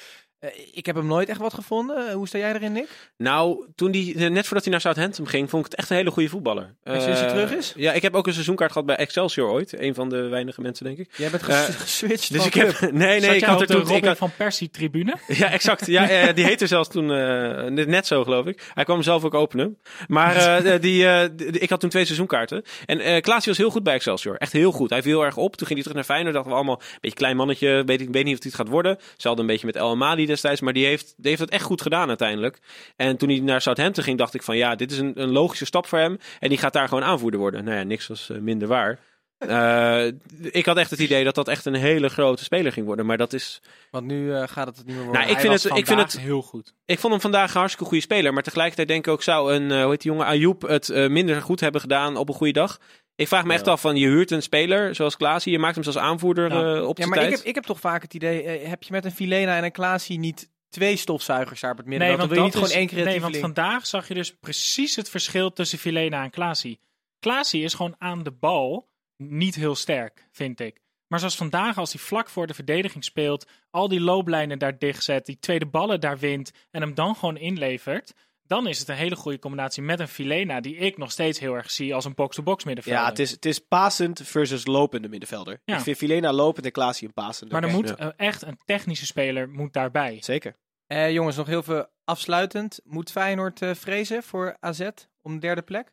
ik 0.73 0.87
heb 0.87 0.97
hem 0.97 1.07
nooit 1.07 1.29
echt 1.29 1.39
wat 1.41 1.55
gevonden. 1.55 2.07
Eh, 2.09 2.15
hoe 2.15 2.29
sta 2.29 2.39
jij 2.39 2.55
erin, 2.55 2.73
Nick? 2.73 2.89
nou, 3.17 3.65
toen 3.75 3.91
die, 3.91 4.15
eh, 4.15 4.31
net 4.31 4.45
voordat 4.45 4.63
hij 4.63 4.73
naar 4.73 4.81
Southampton 4.81 5.29
ging, 5.29 5.51
vond 5.51 5.65
ik 5.65 5.71
het 5.71 5.81
echt 5.81 5.91
een 5.91 5.97
hele 5.97 6.11
goede 6.11 6.29
voetballer. 6.29 6.75
En 6.83 7.03
sinds 7.03 7.19
hij 7.21 7.29
Eh, 7.29 7.35
terug 7.35 7.53
is? 7.53 7.73
Ja, 7.77 7.93
ik 7.93 8.03
heb 8.03 8.15
ook 8.15 8.27
een 8.27 8.33
seizoenkaart 8.33 8.73
gehad 8.73 8.87
bij 8.87 8.97
Excelsior 8.97 9.51
ooit. 9.51 9.81
Een 9.81 9.95
van 9.95 10.09
de 10.09 10.17
weinige 10.23 10.61
mensen, 10.61 10.85
denk 10.85 10.99
ik. 10.99 11.09
Jij 11.17 11.31
bent 11.31 11.47
Eh, 11.49 11.65
ges- 11.65 11.75
geswitcht 11.77 12.33
Dus 12.33 12.39
van 12.39 12.47
ik 12.47 12.55
heb... 12.55 12.81
Nee, 12.93 13.21
Zat 13.21 13.29
nee, 13.29 13.37
ik 13.39 13.45
had 13.45 13.61
er 13.61 13.67
toen... 13.67 13.91
Ik 13.91 14.17
van 14.17 14.31
Persie 14.37 14.71
tribune? 14.71 15.15
ja, 15.27 15.51
exact. 15.51 15.87
Ja, 15.87 16.09
eh, 16.09 16.35
die 16.35 16.45
heette 16.45 16.67
zelfs 16.67 16.89
toen 16.89 17.13
eh, 17.13 17.65
net 17.87 18.07
zo, 18.07 18.25
geloof 18.25 18.47
ik. 18.47 18.71
Hij 18.75 18.85
kwam 18.85 18.97
hem 18.97 19.05
zelf 19.05 19.25
ook 19.25 19.35
openen. 19.35 19.79
Maar 20.09 20.37
eh, 20.37 20.81
die, 20.81 21.07
eh, 21.09 21.29
die- 21.37 21.47
ik 21.49 21.71
had 21.71 21.81
toen 21.81 21.91
twee 21.91 22.05
seizoenkaarten. 22.05 22.63
En 22.87 23.01
eh 23.01 23.21
Klaasie 23.21 23.49
was 23.49 23.57
heel 23.59 23.71
goed 23.71 23.83
bij 23.83 23.95
Excelsior. 23.95 24.37
Echt 24.37 24.53
heel 24.53 24.73
goed. 24.73 24.91
Hij 24.91 25.03
viel 25.03 25.17
heel 25.19 25.25
erg 25.27 25.37
op. 25.37 25.57
Toen 25.57 25.67
ging 25.67 25.83
hij 25.83 25.89
terug 25.93 25.95
naar 25.97 26.05
Feyenoord. 26.17 26.35
Dachten 26.35 26.53
we 26.53 26.59
allemaal, 26.59 26.81
een 26.83 26.99
beetje 27.01 27.17
klein 27.17 27.37
mannetje. 27.37 27.83
Weet, 27.87 28.01
ik 28.01 28.09
weet 28.11 28.25
niet 28.25 28.37
of 28.37 28.43
hij 28.43 28.51
het 28.53 28.61
gaat 28.61 28.69
worden. 28.69 28.99
Zelfde 29.17 29.41
een 29.41 29.47
beetje 29.47 29.67
met 29.67 29.77
El 29.77 29.91
Amadi 29.91 30.27
destijds. 30.29 30.61
Maar 30.61 30.73
die 30.73 30.87
heeft, 30.87 31.15
die 31.17 31.29
heeft 31.29 31.41
het 31.41 31.51
echt 31.51 31.63
goed 31.65 31.83
gedaan 31.83 32.09
uiteindelijk. 32.09 32.59
En 32.97 33.17
toen 33.17 33.29
hij 33.29 33.39
naar 33.41 33.61
Southampton 33.61 34.05
ging, 34.05 34.19
dacht 34.19 34.35
ik 34.35 34.43
van 34.43 34.57
ja, 34.57 34.75
dit 34.75 34.91
is 34.93 34.99
een, 34.99 35.13
een 35.21 35.31
logische 35.31 35.65
stap 35.65 35.87
voor 35.87 35.99
hem. 35.99 36.19
En 36.41 36.49
die 36.49 36.59
gaat 36.59 36.73
daar 36.73 36.89
gewoon 36.89 37.05
aanvoerder 37.05 37.41
worden. 37.41 37.65
Nou 37.65 37.77
ja, 37.77 37.83
niks 37.83 38.07
was 38.07 38.31
eh, 38.31 38.39
minder 38.39 38.69
waar. 38.69 38.99
Eh, 39.39 40.07
ik 40.41 40.67
had 40.67 40.77
echt 40.77 40.91
het 40.91 40.99
idee 41.01 41.25
dat 41.25 41.35
dat 41.35 41.49
echt 41.49 41.65
een 41.65 41.75
hele 41.75 42.09
grote 42.09 42.45
speler 42.45 42.73
ging 42.73 42.87
worden. 42.87 43.07
Maar 43.07 43.17
dat 43.17 43.33
is. 43.33 43.61
Want 43.91 44.07
nu 44.07 44.35
eh, 44.35 44.43
gaat 44.49 44.67
het 44.67 44.77
het 44.77 44.87
niet 44.87 44.95
meer 44.97 45.05
worden. 45.05 45.21
Nou, 45.23 45.35
ik 45.35 45.41
vind 45.41 45.53
het- 45.63 45.77
ik 45.79 45.87
vind 45.87 46.01
het- 46.01 46.21
heel 46.21 46.43
goed. 46.43 46.75
Ik 46.85 46.99
vond 46.99 47.13
hem 47.13 47.23
vandaag 47.23 47.51
een 47.51 47.57
hartstikke 47.59 47.89
goede 47.89 48.03
speler. 48.03 48.33
Maar 48.33 48.43
tegelijkertijd 48.43 48.89
denk 48.89 49.07
ik 49.07 49.13
ook, 49.13 49.23
zou 49.23 49.55
een, 49.55 49.83
hoe 49.83 49.91
heet 49.91 50.03
die 50.03 50.11
jongen, 50.11 50.27
Ayoub 50.27 50.63
het 50.63 50.89
minder 51.09 51.43
goed 51.43 51.61
hebben 51.61 51.81
gedaan 51.81 52.17
op 52.17 52.29
een 52.29 52.35
goede 52.35 52.53
dag? 52.53 52.79
Ik 53.19 53.29
vraag 53.29 53.45
me 53.45 53.53
echt 53.53 53.67
af 53.69 53.81
van, 53.81 53.97
je 53.97 54.07
huurt 54.07 54.31
een 54.31 54.43
speler 54.43 54.95
zoals 54.95 55.17
Klaasie. 55.17 55.53
Je 55.53 55.59
maakt 55.59 55.75
hem 55.77 55.85
als 55.85 55.97
aanvoerder 55.99 56.53
Ja. 56.53 56.77
eh, 56.77 56.87
op 56.89 56.99
ja, 56.99 57.07
maar 57.07 57.23
ik 57.23 57.31
heb, 57.31 57.41
ik 57.41 57.55
heb 57.55 57.65
toch 57.65 57.81
vaak 57.81 58.03
het 58.03 58.15
idee, 58.15 58.43
eh, 58.43 58.69
heb 58.69 58.83
je 58.83 58.93
met 58.93 59.05
een 59.05 59.11
Filena 59.13 59.57
en 59.57 59.65
een 59.65 59.73
Klaasie 59.73 60.19
niet 60.19 60.51
twee 60.69 60.97
stofzuigers 60.97 61.61
daar 61.61 61.71
op 61.71 61.77
het 61.77 61.87
midden? 61.87 62.09
Nee, 62.09 62.17
want 62.17 62.29
wil 62.29 62.39
je 62.39 62.45
niet 62.45 62.55
is- 62.55 62.61
gewoon 62.61 62.77
één 62.89 63.05
Nee, 63.05 63.21
want 63.21 63.33
link. 63.33 63.45
vandaag 63.45 63.87
zag 63.87 64.09
je 64.09 64.15
dus 64.15 64.35
precies 64.41 64.97
het 64.97 65.11
verschil 65.11 65.53
tussen 65.53 65.79
Vilena 65.79 66.23
en 66.25 66.31
Klaasie. 66.31 66.81
Klaasie 67.19 67.63
is 67.63 67.75
gewoon 67.75 67.95
aan 67.99 68.23
de 68.23 68.31
bal 68.33 68.89
niet 69.17 69.55
heel 69.55 69.75
sterk, 69.75 70.29
vind 70.33 70.61
ik. 70.61 70.81
Maar 71.09 71.19
zoals 71.19 71.37
vandaag, 71.37 71.79
als 71.79 71.93
hij 71.93 72.03
vlak 72.03 72.29
voor 72.29 72.47
de 72.47 72.55
verdediging 72.55 73.05
speelt, 73.05 73.47
al 73.71 73.89
die 73.89 74.01
looplijnen 74.01 74.59
daar 74.59 74.79
dichtzet, 74.79 75.27
die 75.27 75.39
tweede 75.41 75.67
ballen 75.67 76.01
daar 76.01 76.19
wint 76.19 76.53
en 76.71 76.81
hem 76.81 76.95
dan 76.95 77.15
gewoon 77.17 77.37
inlevert, 77.37 78.13
dan 78.49 78.67
is 78.67 78.79
het 78.79 78.89
een 78.89 78.95
hele 78.95 79.17
goede 79.17 79.39
combinatie 79.39 79.83
met 79.83 80.01
een 80.01 80.09
Filena, 80.09 80.61
die 80.61 80.77
ik 80.77 80.97
nog 80.97 81.11
steeds 81.11 81.39
heel 81.39 81.55
erg 81.55 81.71
zie 81.71 81.95
als 81.95 82.05
een 82.05 82.15
box-to-box 82.15 82.65
middenvelder. 82.65 83.03
Ja, 83.03 83.09
het 83.09 83.19
is, 83.19 83.31
het 83.31 83.45
is 83.45 83.59
pasend 83.59 84.21
versus 84.25 84.67
lopende 84.67 85.09
middenvelder. 85.09 85.61
Ja. 85.65 85.77
Ik 85.77 85.83
vind 85.83 85.97
Filena 85.97 86.33
lopend 86.33 86.67
en 86.67 86.73
Klaasie 86.73 87.07
een 87.07 87.15
pasende. 87.15 87.53
Maar 87.53 87.63
er 87.63 87.71
moet 87.71 87.95
echt 88.17 88.43
een 88.43 88.59
technische 88.65 89.07
speler 89.07 89.49
moet 89.49 89.73
daarbij. 89.73 90.19
Zeker. 90.21 90.57
Eh, 90.87 91.11
jongens, 91.11 91.37
nog 91.37 91.47
heel 91.47 91.63
veel 91.63 91.87
afsluitend. 92.05 92.81
Moet 92.85 93.11
Feyenoord 93.11 93.63
eh, 93.63 93.75
vrezen 93.75 94.23
voor 94.23 94.57
AZ 94.61 94.89
om 95.23 95.35
de 95.35 95.41
derde 95.41 95.63
plek? 95.63 95.93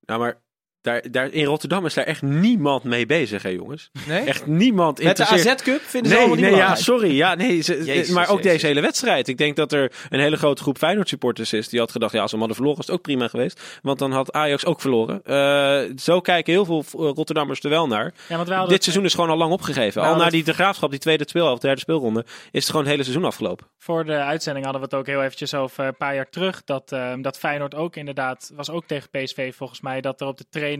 Nou, 0.00 0.20
maar 0.20 0.42
daar, 0.82 1.02
daar, 1.10 1.30
in 1.32 1.44
Rotterdam 1.44 1.86
is 1.86 1.94
daar 1.94 2.04
echt 2.04 2.22
niemand 2.22 2.84
mee 2.84 3.06
bezig, 3.06 3.42
hè 3.42 3.48
jongens. 3.48 3.90
Nee? 4.06 4.24
Echt 4.24 4.46
niemand 4.46 5.02
Met 5.02 5.16
de 5.16 5.22
interesseert- 5.22 5.60
AZ 5.60 5.64
Cup 5.64 5.80
vinden 5.80 6.10
ze 6.10 6.16
Nee, 6.16 6.26
allemaal 6.26 6.42
niet 6.44 6.54
nee 6.56 6.64
ja, 6.66 6.74
sorry. 6.74 7.16
Ja, 7.16 7.34
nee, 7.34 7.60
ze- 7.60 7.84
Jezus, 7.84 8.08
maar 8.14 8.28
ook 8.28 8.36
Jezus. 8.36 8.52
deze 8.52 8.66
hele 8.66 8.80
wedstrijd. 8.80 9.28
Ik 9.28 9.38
denk 9.38 9.56
dat 9.56 9.72
er 9.72 9.92
een 10.10 10.20
hele 10.20 10.36
grote 10.36 10.62
groep 10.62 10.78
Feyenoord 10.78 11.08
supporters 11.08 11.52
is 11.52 11.68
die 11.68 11.78
had 11.80 11.90
gedacht, 11.92 12.12
ja, 12.12 12.20
als 12.20 12.30
we 12.30 12.36
hem 12.38 12.46
hadden 12.46 12.56
verloren, 12.56 12.78
was 12.78 12.86
het 12.86 12.96
ook 12.96 13.02
prima 13.02 13.28
geweest. 13.28 13.78
Want 13.82 13.98
dan 13.98 14.12
had 14.12 14.32
Ajax 14.32 14.64
ook 14.64 14.80
verloren. 14.80 15.20
Eh, 15.24 15.96
zo 15.98 16.20
kijken 16.20 16.52
heel 16.52 16.64
veel 16.64 16.78
eh, 16.80 17.10
Rotterdammers 17.14 17.60
er 17.60 17.70
wel 17.70 17.86
naar. 17.86 18.12
Ja, 18.28 18.44
want 18.44 18.68
Dit 18.68 18.82
seizoen 18.82 19.04
is 19.04 19.14
gewoon 19.14 19.30
al 19.30 19.36
lang 19.36 19.52
opgegeven. 19.52 20.02
Al 20.02 20.16
na 20.16 20.28
die 20.30 20.44
de 20.44 20.54
graafschap, 20.54 20.90
die 20.90 20.98
tweede 21.00 21.24
speelhelft, 21.28 21.62
derde 21.62 21.80
speelronde, 21.80 22.24
is 22.50 22.60
het 22.60 22.64
gewoon 22.66 22.80
het 22.82 22.90
hele 22.90 23.02
seizoen 23.02 23.24
afgelopen. 23.24 23.66
Voor 23.78 24.04
de 24.04 24.16
uitzending 24.16 24.64
hadden 24.64 24.82
we 24.82 24.88
het 24.90 24.98
ook 24.98 25.06
heel 25.06 25.22
eventjes 25.22 25.54
over 25.54 25.84
een 25.84 25.96
paar 25.96 26.14
jaar 26.14 26.30
terug. 26.30 26.64
Dat, 26.64 26.92
eh, 26.92 27.12
dat 27.20 27.38
Feyenoord 27.38 27.74
ook 27.74 27.96
inderdaad, 27.96 28.50
was 28.54 28.70
ook 28.70 28.84
tegen 28.86 29.10
PSV 29.10 29.54
volgens 29.54 29.80
mij, 29.80 30.00
dat 30.00 30.20
er 30.20 30.26
op 30.26 30.38
de 30.38 30.44
training 30.50 30.70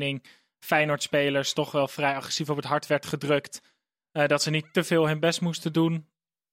Feyenoord-spelers 0.59 1.53
toch 1.53 1.73
wel 1.73 1.89
vrij 1.89 2.17
agressief 2.17 2.51
op 2.51 2.57
het 2.57 2.65
hart 2.65 2.87
werd 2.87 3.07
gedrukt. 3.07 3.63
Eh, 4.13 4.27
dat 4.27 4.43
ze 4.43 4.51
niet 4.51 4.73
te 4.73 4.85
veel 4.85 5.07
hun 5.07 5.21
best 5.21 5.41
moesten 5.41 5.73
doen 5.73 6.07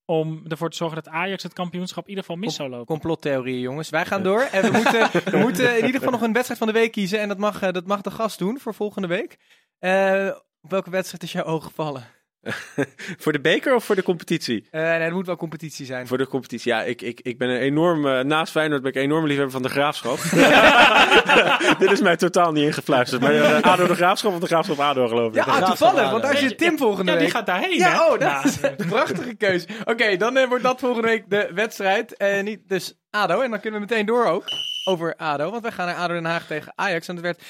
om 0.05 0.43
ervoor 0.47 0.69
te 0.69 0.77
zorgen 0.77 1.03
dat 1.03 1.13
Ajax 1.13 1.43
het 1.43 1.53
kampioenschap 1.53 2.03
in 2.03 2.09
ieder 2.09 2.23
geval 2.23 2.39
mis 2.39 2.55
zou 2.55 2.69
lopen. 2.69 2.85
Complottheorieën, 2.85 3.59
jongens. 3.59 3.89
Wij 3.89 4.05
gaan 4.05 4.23
door. 4.23 4.41
En 4.41 4.61
we 4.61 4.71
moeten, 4.81 5.31
we 5.31 5.37
moeten 5.37 5.69
in 5.69 5.85
ieder 5.85 5.99
geval 5.99 6.11
nog 6.11 6.21
een 6.21 6.33
wedstrijd 6.33 6.59
van 6.59 6.67
de 6.67 6.79
week 6.79 6.91
kiezen. 6.91 7.19
En 7.19 7.27
dat 7.27 7.37
mag, 7.37 7.61
eh, 7.61 7.71
dat 7.71 7.85
mag 7.85 8.01
de 8.01 8.11
gast 8.11 8.39
doen 8.39 8.59
voor 8.59 8.73
volgende 8.73 9.07
week. 9.07 9.37
Eh, 9.79 10.29
op 10.61 10.69
welke 10.69 10.89
wedstrijd 10.89 11.23
is 11.23 11.31
jouw 11.31 11.43
oog 11.43 11.63
gevallen? 11.63 12.07
Voor 13.23 13.31
de 13.31 13.39
beker 13.41 13.75
of 13.75 13.83
voor 13.85 13.95
de 13.95 14.03
competitie? 14.03 14.67
Eh, 14.71 14.81
nee, 14.81 14.91
het 14.91 15.13
moet 15.13 15.25
wel 15.25 15.35
competitie 15.35 15.85
zijn. 15.85 16.07
Voor 16.07 16.17
de 16.17 16.27
competitie. 16.27 16.71
Ja, 16.71 16.81
ik, 16.83 17.01
ik, 17.01 17.19
ik 17.21 17.37
ben 17.37 17.49
een 17.49 17.59
enorm, 17.59 18.07
eh, 18.07 18.19
naast 18.23 18.51
Feyenoord 18.51 18.81
ben 18.81 18.91
ik 18.91 18.97
een 18.97 19.03
enorm 19.03 19.25
liefhebber 19.25 19.51
van 19.51 19.61
de 19.61 19.69
graafschap. 19.69 20.17
Dit 21.79 21.91
is 21.91 22.01
mij 22.01 22.15
totaal 22.17 22.51
niet 22.51 22.63
ingefluisterd. 22.65 23.21
Maar 23.21 23.33
eh, 23.33 23.61
ADO 23.61 23.87
de 23.87 23.95
graafschap 23.95 24.33
of 24.33 24.39
de 24.39 24.45
graafschap 24.47 24.79
ADO 24.79 25.07
geloof 25.07 25.29
ik. 25.29 25.35
Ja, 25.35 25.43
ah, 25.43 25.65
toevallig, 25.65 26.11
want 26.11 26.23
daar 26.23 26.37
zit 26.37 26.49
je- 26.49 26.55
Tim 26.55 26.77
volgende 26.77 27.11
Ja, 27.11 27.17
week. 27.17 27.25
die 27.27 27.35
gaat 27.35 27.45
daarheen, 27.45 27.77
Ja, 27.77 27.89
hè? 27.91 28.03
oh, 28.13 28.19
dat 28.19 28.45
is 28.45 28.57
een 28.61 28.87
prachtige 28.87 29.35
keuze. 29.35 29.67
Oké, 29.85 30.17
dan 30.17 30.47
wordt 30.47 30.63
dat 30.63 30.79
volgende 30.79 31.07
week 31.07 31.23
de 31.29 31.51
wedstrijd. 31.53 32.23
Niet 32.43 32.59
dus 32.67 32.93
ADO. 33.09 33.41
En 33.41 33.49
dan 33.49 33.59
kunnen 33.59 33.79
we 33.79 33.85
meteen 33.89 34.05
door 34.05 34.25
ook 34.25 34.43
over 34.89 35.15
ADO. 35.15 35.49
Want 35.49 35.61
wij 35.61 35.71
gaan 35.71 35.85
naar 35.85 35.95
ADO 35.95 36.13
Den 36.13 36.25
Haag 36.25 36.47
tegen 36.47 36.73
Ajax. 36.75 37.07
En 37.07 37.15
het 37.15 37.23
werd 37.23 37.41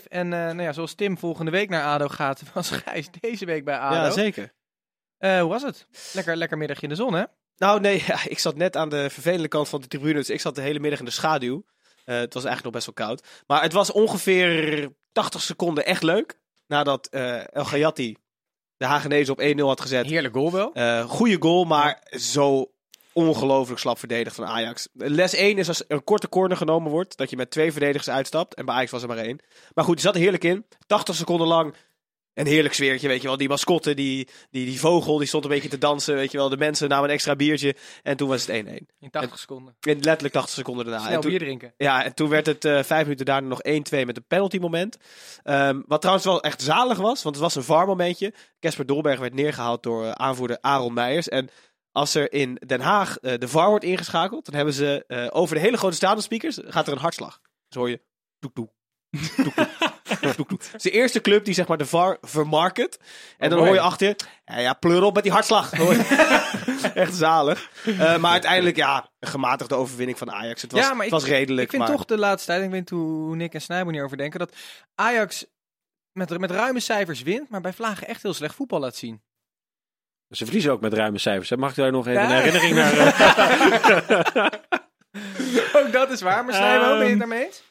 1-5. 0.00 0.06
En 0.08 0.32
eh, 0.32 0.38
nou 0.38 0.62
ja, 0.62 0.72
zoals 0.72 0.94
Tim 0.94 1.18
volgende 1.18 1.50
week 1.50 1.68
naar 1.68 1.84
ADO 1.84 2.08
gaat, 2.08 2.42
was 2.54 2.70
Gijs 2.70 3.08
deze 3.20 3.44
week 3.44 3.64
bij 3.64 3.78
ADO. 3.78 3.94
Ja, 3.94 4.10
zeker. 4.10 4.52
Eh, 5.18 5.40
hoe 5.40 5.48
was 5.48 5.62
het? 5.62 5.86
Lekker, 6.12 6.36
lekker 6.36 6.58
middagje 6.58 6.82
in 6.82 6.88
de 6.88 6.94
zon, 6.94 7.14
hè? 7.14 7.24
Nou 7.56 7.80
nee, 7.80 8.02
ja, 8.06 8.18
ik 8.24 8.38
zat 8.38 8.56
net 8.56 8.76
aan 8.76 8.88
de 8.88 9.10
vervelende 9.10 9.48
kant 9.48 9.68
van 9.68 9.80
de 9.80 9.86
tribune. 9.86 10.14
Dus 10.14 10.30
ik 10.30 10.40
zat 10.40 10.54
de 10.54 10.60
hele 10.60 10.78
middag 10.78 10.98
in 10.98 11.04
de 11.04 11.10
schaduw. 11.10 11.64
Eh, 12.04 12.16
het 12.16 12.34
was 12.34 12.44
eigenlijk 12.44 12.64
nog 12.64 12.84
best 12.84 12.86
wel 12.86 13.06
koud. 13.06 13.26
Maar 13.46 13.62
het 13.62 13.72
was 13.72 13.92
ongeveer 13.92 14.88
80 15.12 15.42
seconden 15.42 15.86
echt 15.86 16.02
leuk. 16.02 16.40
Nadat 16.66 17.06
El 17.06 17.64
Gayati 17.64 18.16
de 18.76 18.86
Hagenezen 18.86 19.32
op 19.32 19.40
1-0 19.40 19.60
had 19.66 19.80
gezet. 19.80 20.06
Heerlijk 20.06 20.34
goal 20.34 20.52
wel. 20.52 20.72
Goede 21.06 21.36
goal, 21.40 21.64
maar 21.64 22.06
zo 22.10 22.70
ongelooflijk 23.16 23.80
slap 23.80 23.98
verdedigd 23.98 24.36
van 24.36 24.46
Ajax. 24.46 24.88
Les 24.92 25.34
1 25.34 25.58
is 25.58 25.68
als 25.68 25.84
een 25.88 26.04
korte 26.04 26.28
corner 26.28 26.56
genomen 26.56 26.90
wordt, 26.90 27.16
dat 27.16 27.30
je 27.30 27.36
met 27.36 27.50
twee 27.50 27.72
verdedigers 27.72 28.08
uitstapt. 28.08 28.54
En 28.54 28.64
bij 28.64 28.74
Ajax 28.74 28.90
was 28.90 29.02
er 29.02 29.08
maar 29.08 29.16
één. 29.16 29.38
Maar 29.74 29.84
goed, 29.84 29.94
die 29.94 30.04
zat 30.04 30.14
er 30.14 30.20
heerlijk 30.20 30.44
in. 30.44 30.66
80 30.86 31.14
seconden 31.14 31.46
lang. 31.46 31.74
Een 32.34 32.46
heerlijk 32.46 32.74
sfeertje, 32.74 33.08
weet 33.08 33.22
je 33.22 33.28
wel. 33.28 33.36
Die 33.36 33.48
mascotte, 33.48 33.94
die, 33.94 34.28
die, 34.50 34.64
die 34.66 34.80
vogel, 34.80 35.18
die 35.18 35.26
stond 35.26 35.44
een 35.44 35.50
beetje 35.50 35.68
te 35.68 35.78
dansen, 35.78 36.14
weet 36.14 36.30
je 36.30 36.38
wel. 36.38 36.48
De 36.48 36.56
mensen 36.56 36.88
namen 36.88 37.08
een 37.08 37.14
extra 37.14 37.36
biertje. 37.36 37.76
En 38.02 38.16
toen 38.16 38.28
was 38.28 38.46
het 38.46 38.66
1-1. 38.66 38.68
In 38.98 39.10
80 39.10 39.38
seconden. 39.38 39.76
En 39.80 39.94
letterlijk 40.00 40.34
80 40.34 40.54
seconden 40.54 40.84
daarna. 40.84 41.00
Snel 41.00 41.14
en 41.14 41.20
toen, 41.20 41.30
bier 41.30 41.38
drinken. 41.38 41.74
ja, 41.76 42.04
en 42.04 42.14
toen 42.14 42.28
werd 42.28 42.46
het 42.46 42.64
eh, 42.64 42.82
vijf 42.82 43.02
minuten 43.02 43.26
daarna 43.26 43.48
nog 43.48 43.60
1-2 43.68 44.06
met 44.06 44.16
een 44.16 44.26
penalty 44.28 44.58
moment. 44.58 44.96
Ehm, 45.42 45.82
wat 45.86 46.00
trouwens 46.00 46.26
wel 46.26 46.42
echt 46.42 46.62
zalig 46.62 46.98
was, 46.98 47.22
want 47.22 47.34
het 47.34 47.44
was 47.44 47.54
een 47.54 47.62
VAR 47.62 47.86
momentje. 47.86 48.34
Casper 48.60 48.86
Dolberg 48.86 49.18
werd 49.18 49.34
neergehaald 49.34 49.82
door 49.82 50.04
eh, 50.04 50.10
aanvoerder 50.10 50.58
Aaron 50.60 50.94
Meijers. 50.94 51.28
En 51.28 51.48
als 51.96 52.14
er 52.14 52.32
in 52.32 52.60
Den 52.66 52.80
Haag 52.80 53.18
eh, 53.18 53.38
de 53.38 53.48
VAR 53.48 53.68
wordt 53.68 53.84
ingeschakeld, 53.84 54.44
dan 54.44 54.54
hebben 54.54 54.74
ze 54.74 55.04
eh, 55.06 55.26
over 55.30 55.54
de 55.54 55.60
hele 55.60 55.76
grote 55.76 55.96
stadionspeakers 55.96 56.58
gaat 56.64 56.86
er 56.86 56.92
een 56.92 56.98
hartslag. 56.98 57.40
Dus 57.68 57.78
hoor 57.78 57.90
je 57.90 58.00
doek 58.38 58.54
doek. 58.54 58.70
Doek, 59.10 59.36
doek. 59.36 59.54
Doek, 60.36 60.48
doek. 60.48 60.62
Het 60.62 60.74
is 60.74 60.82
de 60.82 60.90
eerste 60.90 61.20
club 61.20 61.44
die 61.44 61.54
zeg 61.54 61.68
maar 61.68 61.76
de 61.76 61.86
VAR 61.86 62.18
vermarket. 62.20 62.98
En 63.38 63.48
dan 63.50 63.58
mooi. 63.58 63.70
hoor 63.70 63.80
je 63.80 63.86
achter, 63.86 64.16
ja, 64.44 64.58
ja 64.58 64.72
pleur 64.72 65.02
op 65.02 65.14
met 65.14 65.22
die 65.22 65.32
hartslag. 65.32 65.76
Je. 65.76 66.90
Echt 66.94 67.14
zalig. 67.14 67.70
Eh, 67.84 68.16
maar 68.16 68.32
uiteindelijk, 68.32 68.76
ja, 68.76 69.10
een 69.18 69.28
gematigde 69.28 69.74
overwinning 69.74 70.18
van 70.18 70.30
Ajax. 70.30 70.62
Het 70.62 70.72
was, 70.72 70.80
Ja, 70.80 70.94
maar 70.94 71.02
het 71.02 71.10
was 71.10 71.24
redelijk. 71.24 71.64
Ik 71.64 71.70
vind 71.70 71.82
maar... 71.82 71.96
toch 71.96 72.04
de 72.04 72.18
laatste 72.18 72.46
tijd, 72.46 72.64
ik 72.64 72.70
weet 72.70 72.80
niet 72.80 72.90
hoe 72.90 73.36
Nick 73.36 73.54
en 73.54 73.60
Snijboer 73.60 73.92
hierover 73.92 74.16
denken, 74.16 74.38
dat 74.38 74.56
Ajax 74.94 75.46
met, 76.12 76.38
met 76.38 76.50
ruime 76.50 76.80
cijfers 76.80 77.22
wint, 77.22 77.48
maar 77.48 77.60
bij 77.60 77.72
Vlagen 77.72 78.06
echt 78.06 78.22
heel 78.22 78.34
slecht 78.34 78.54
voetbal 78.54 78.80
laat 78.80 78.96
zien. 78.96 79.22
Ze 80.30 80.44
verliezen 80.44 80.72
ook 80.72 80.80
met 80.80 80.92
ruime 80.92 81.18
cijfers. 81.18 81.50
hè. 81.50 81.56
Mag 81.56 81.70
ik 81.70 81.76
daar 81.76 81.92
nog 81.92 82.06
even 82.06 82.22
Ja. 82.22 82.28
een 82.30 82.42
herinnering 82.42 82.74
naar... 82.74 82.92
eh, 85.72 85.74
Ook 85.76 85.92
dat 85.92 86.10
is 86.10 86.20
waar, 86.20 86.44
maar 86.44 86.54
Snijboer, 86.54 86.88
ben 86.88 86.96
je 86.96 87.02
het 87.02 87.10
Ehm, 87.10 87.18
daarmee 87.18 87.44
eens? 87.44 87.62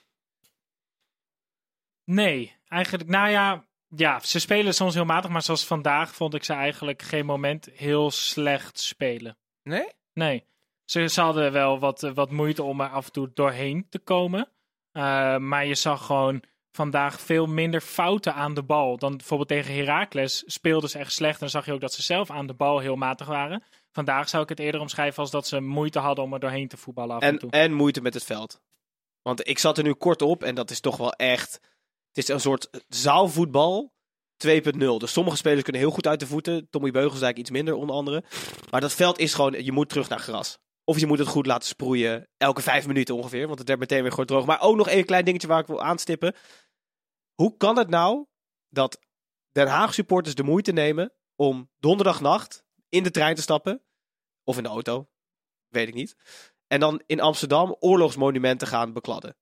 Nee, 2.04 2.56
eigenlijk, 2.68 3.10
nou 3.10 3.30
ja, 3.30 3.64
ja, 3.96 4.20
ze 4.20 4.40
spelen 4.40 4.74
soms 4.74 4.94
heel 4.94 5.06
matig, 5.06 5.30
maar 5.30 5.42
zoals 5.42 5.66
vandaag 5.66 6.16
vond 6.16 6.34
ik 6.34 6.44
ze 6.44 6.54
eigenlijk 6.54 7.02
geen 7.02 7.26
moment 7.26 7.70
heel 7.74 8.12
slecht 8.12 8.80
spelen. 8.80 9.38
Nee? 9.64 9.88
Nee, 10.14 10.46
ze, 10.86 11.08
ze 11.08 11.22
hadden 11.22 11.52
wel 11.52 11.80
wat, 11.80 12.02
wat 12.02 12.32
moeite 12.32 12.64
om 12.64 12.82
er 12.82 12.90
af 12.90 13.06
en 13.06 13.12
toe 13.12 13.32
doorheen 13.34 13.88
te 13.90 14.00
komen. 14.00 14.50
Eh, 14.92 15.38
maar 15.38 15.66
je 15.66 15.76
zag 15.76 16.06
gewoon 16.06 16.44
vandaag 16.76 17.22
veel 17.22 17.46
minder 17.46 17.82
fouten 17.82 18.34
aan 18.34 18.54
de 18.54 18.64
bal. 18.64 18.98
Dan 18.98 19.18
bijvoorbeeld 19.18 19.50
tegen 19.50 19.76
Heracles 19.76 20.44
speelden 20.46 20.90
ze 20.90 20.98
echt 20.98 21.12
slecht. 21.14 21.34
En 21.34 21.40
dan 21.40 21.50
zag 21.50 21.66
je 21.66 21.74
ook 21.74 21.82
dat 21.82 21.94
ze 21.94 22.02
zelf 22.02 22.30
aan 22.30 22.48
de 22.48 22.54
bal 22.54 22.80
heel 22.80 22.96
matig 22.96 23.28
waren. 23.28 23.64
Vandaag 23.92 24.30
zou 24.30 24.44
ik 24.44 24.50
het 24.50 24.60
eerder 24.60 24.82
omschrijven 24.82 25.20
als 25.22 25.32
dat 25.32 25.48
ze 25.48 25.60
moeite 25.60 26.00
hadden 26.00 26.24
om 26.24 26.34
er 26.34 26.40
doorheen 26.40 26.68
te 26.68 26.78
voetballen 26.78 27.16
af 27.16 27.22
en, 27.22 27.30
En, 27.30 27.38
toe. 27.40 27.50
en 27.50 27.74
moeite 27.74 28.02
met 28.02 28.14
het 28.14 28.24
veld. 28.24 28.62
Want 29.22 29.48
ik 29.48 29.60
zat 29.60 29.78
er 29.78 29.84
nu 29.84 29.94
kort 29.94 30.22
op 30.22 30.44
en 30.44 30.56
dat 30.56 30.72
is 30.72 30.80
toch 30.80 30.98
wel 30.98 31.12
echt. 31.12 31.54
Het 32.08 32.18
is 32.18 32.28
een 32.28 32.40
soort 32.40 32.70
zaalvoetbal 32.88 33.94
2.0. 34.48 34.78
Dus 34.78 35.12
sommige 35.12 35.38
spelers 35.38 35.64
kunnen 35.64 35.82
heel 35.82 35.92
goed 35.92 36.08
uit 36.08 36.20
de 36.20 36.28
voeten. 36.28 36.68
Tommy 36.70 36.92
Beugelsdijk 36.92 37.38
iets 37.38 37.50
minder, 37.50 37.74
onder 37.74 37.96
andere. 37.96 38.24
Maar 38.72 38.82
dat 38.82 38.94
veld 38.94 39.20
is 39.20 39.34
gewoon. 39.34 39.64
Je 39.64 39.72
moet 39.72 39.90
terug 39.90 40.10
naar 40.10 40.20
gras. 40.20 40.58
Of 40.84 41.00
je 41.00 41.08
moet 41.08 41.20
het 41.20 41.28
goed 41.28 41.46
laten 41.46 41.68
sproeien. 41.68 42.28
Elke 42.38 42.62
vijf 42.62 42.88
minuten 42.88 43.16
ongeveer. 43.16 43.48
Want 43.48 43.60
het 43.60 43.68
werd 43.68 43.80
meteen 43.80 44.02
weer 44.02 44.10
gewoon 44.12 44.26
droog. 44.26 44.46
Maar 44.46 44.62
ook 44.62 44.76
nog 44.76 44.90
één 44.90 45.06
klein 45.06 45.26
dingetje 45.26 45.48
waar 45.48 45.60
ik 45.60 45.68
wil 45.68 45.84
aanstippen. 45.84 46.36
Hoe 47.36 47.58
kan 47.58 47.78
het 47.78 47.90
nou 47.90 48.26
dat 48.70 49.00
Den 49.52 49.68
Haag 49.68 49.94
supporters 49.94 50.36
de 50.36 50.44
moeite 50.44 50.72
nemen 50.72 51.14
om 51.36 51.70
donderdagnacht 51.80 52.64
in 52.90 53.04
de 53.04 53.12
trein 53.12 53.36
te 53.36 53.42
stappen? 53.42 53.82
Of 54.44 54.58
in 54.58 54.64
de 54.64 54.70
auto? 54.70 55.08
Weet 55.68 55.88
ik 55.88 55.94
niet. 55.94 56.16
En 56.68 56.80
dan 56.80 57.02
in 57.06 57.20
Amsterdam 57.20 57.76
oorlogsmonumenten 57.80 58.68
gaan 58.68 58.94
bekladden. 58.94 59.36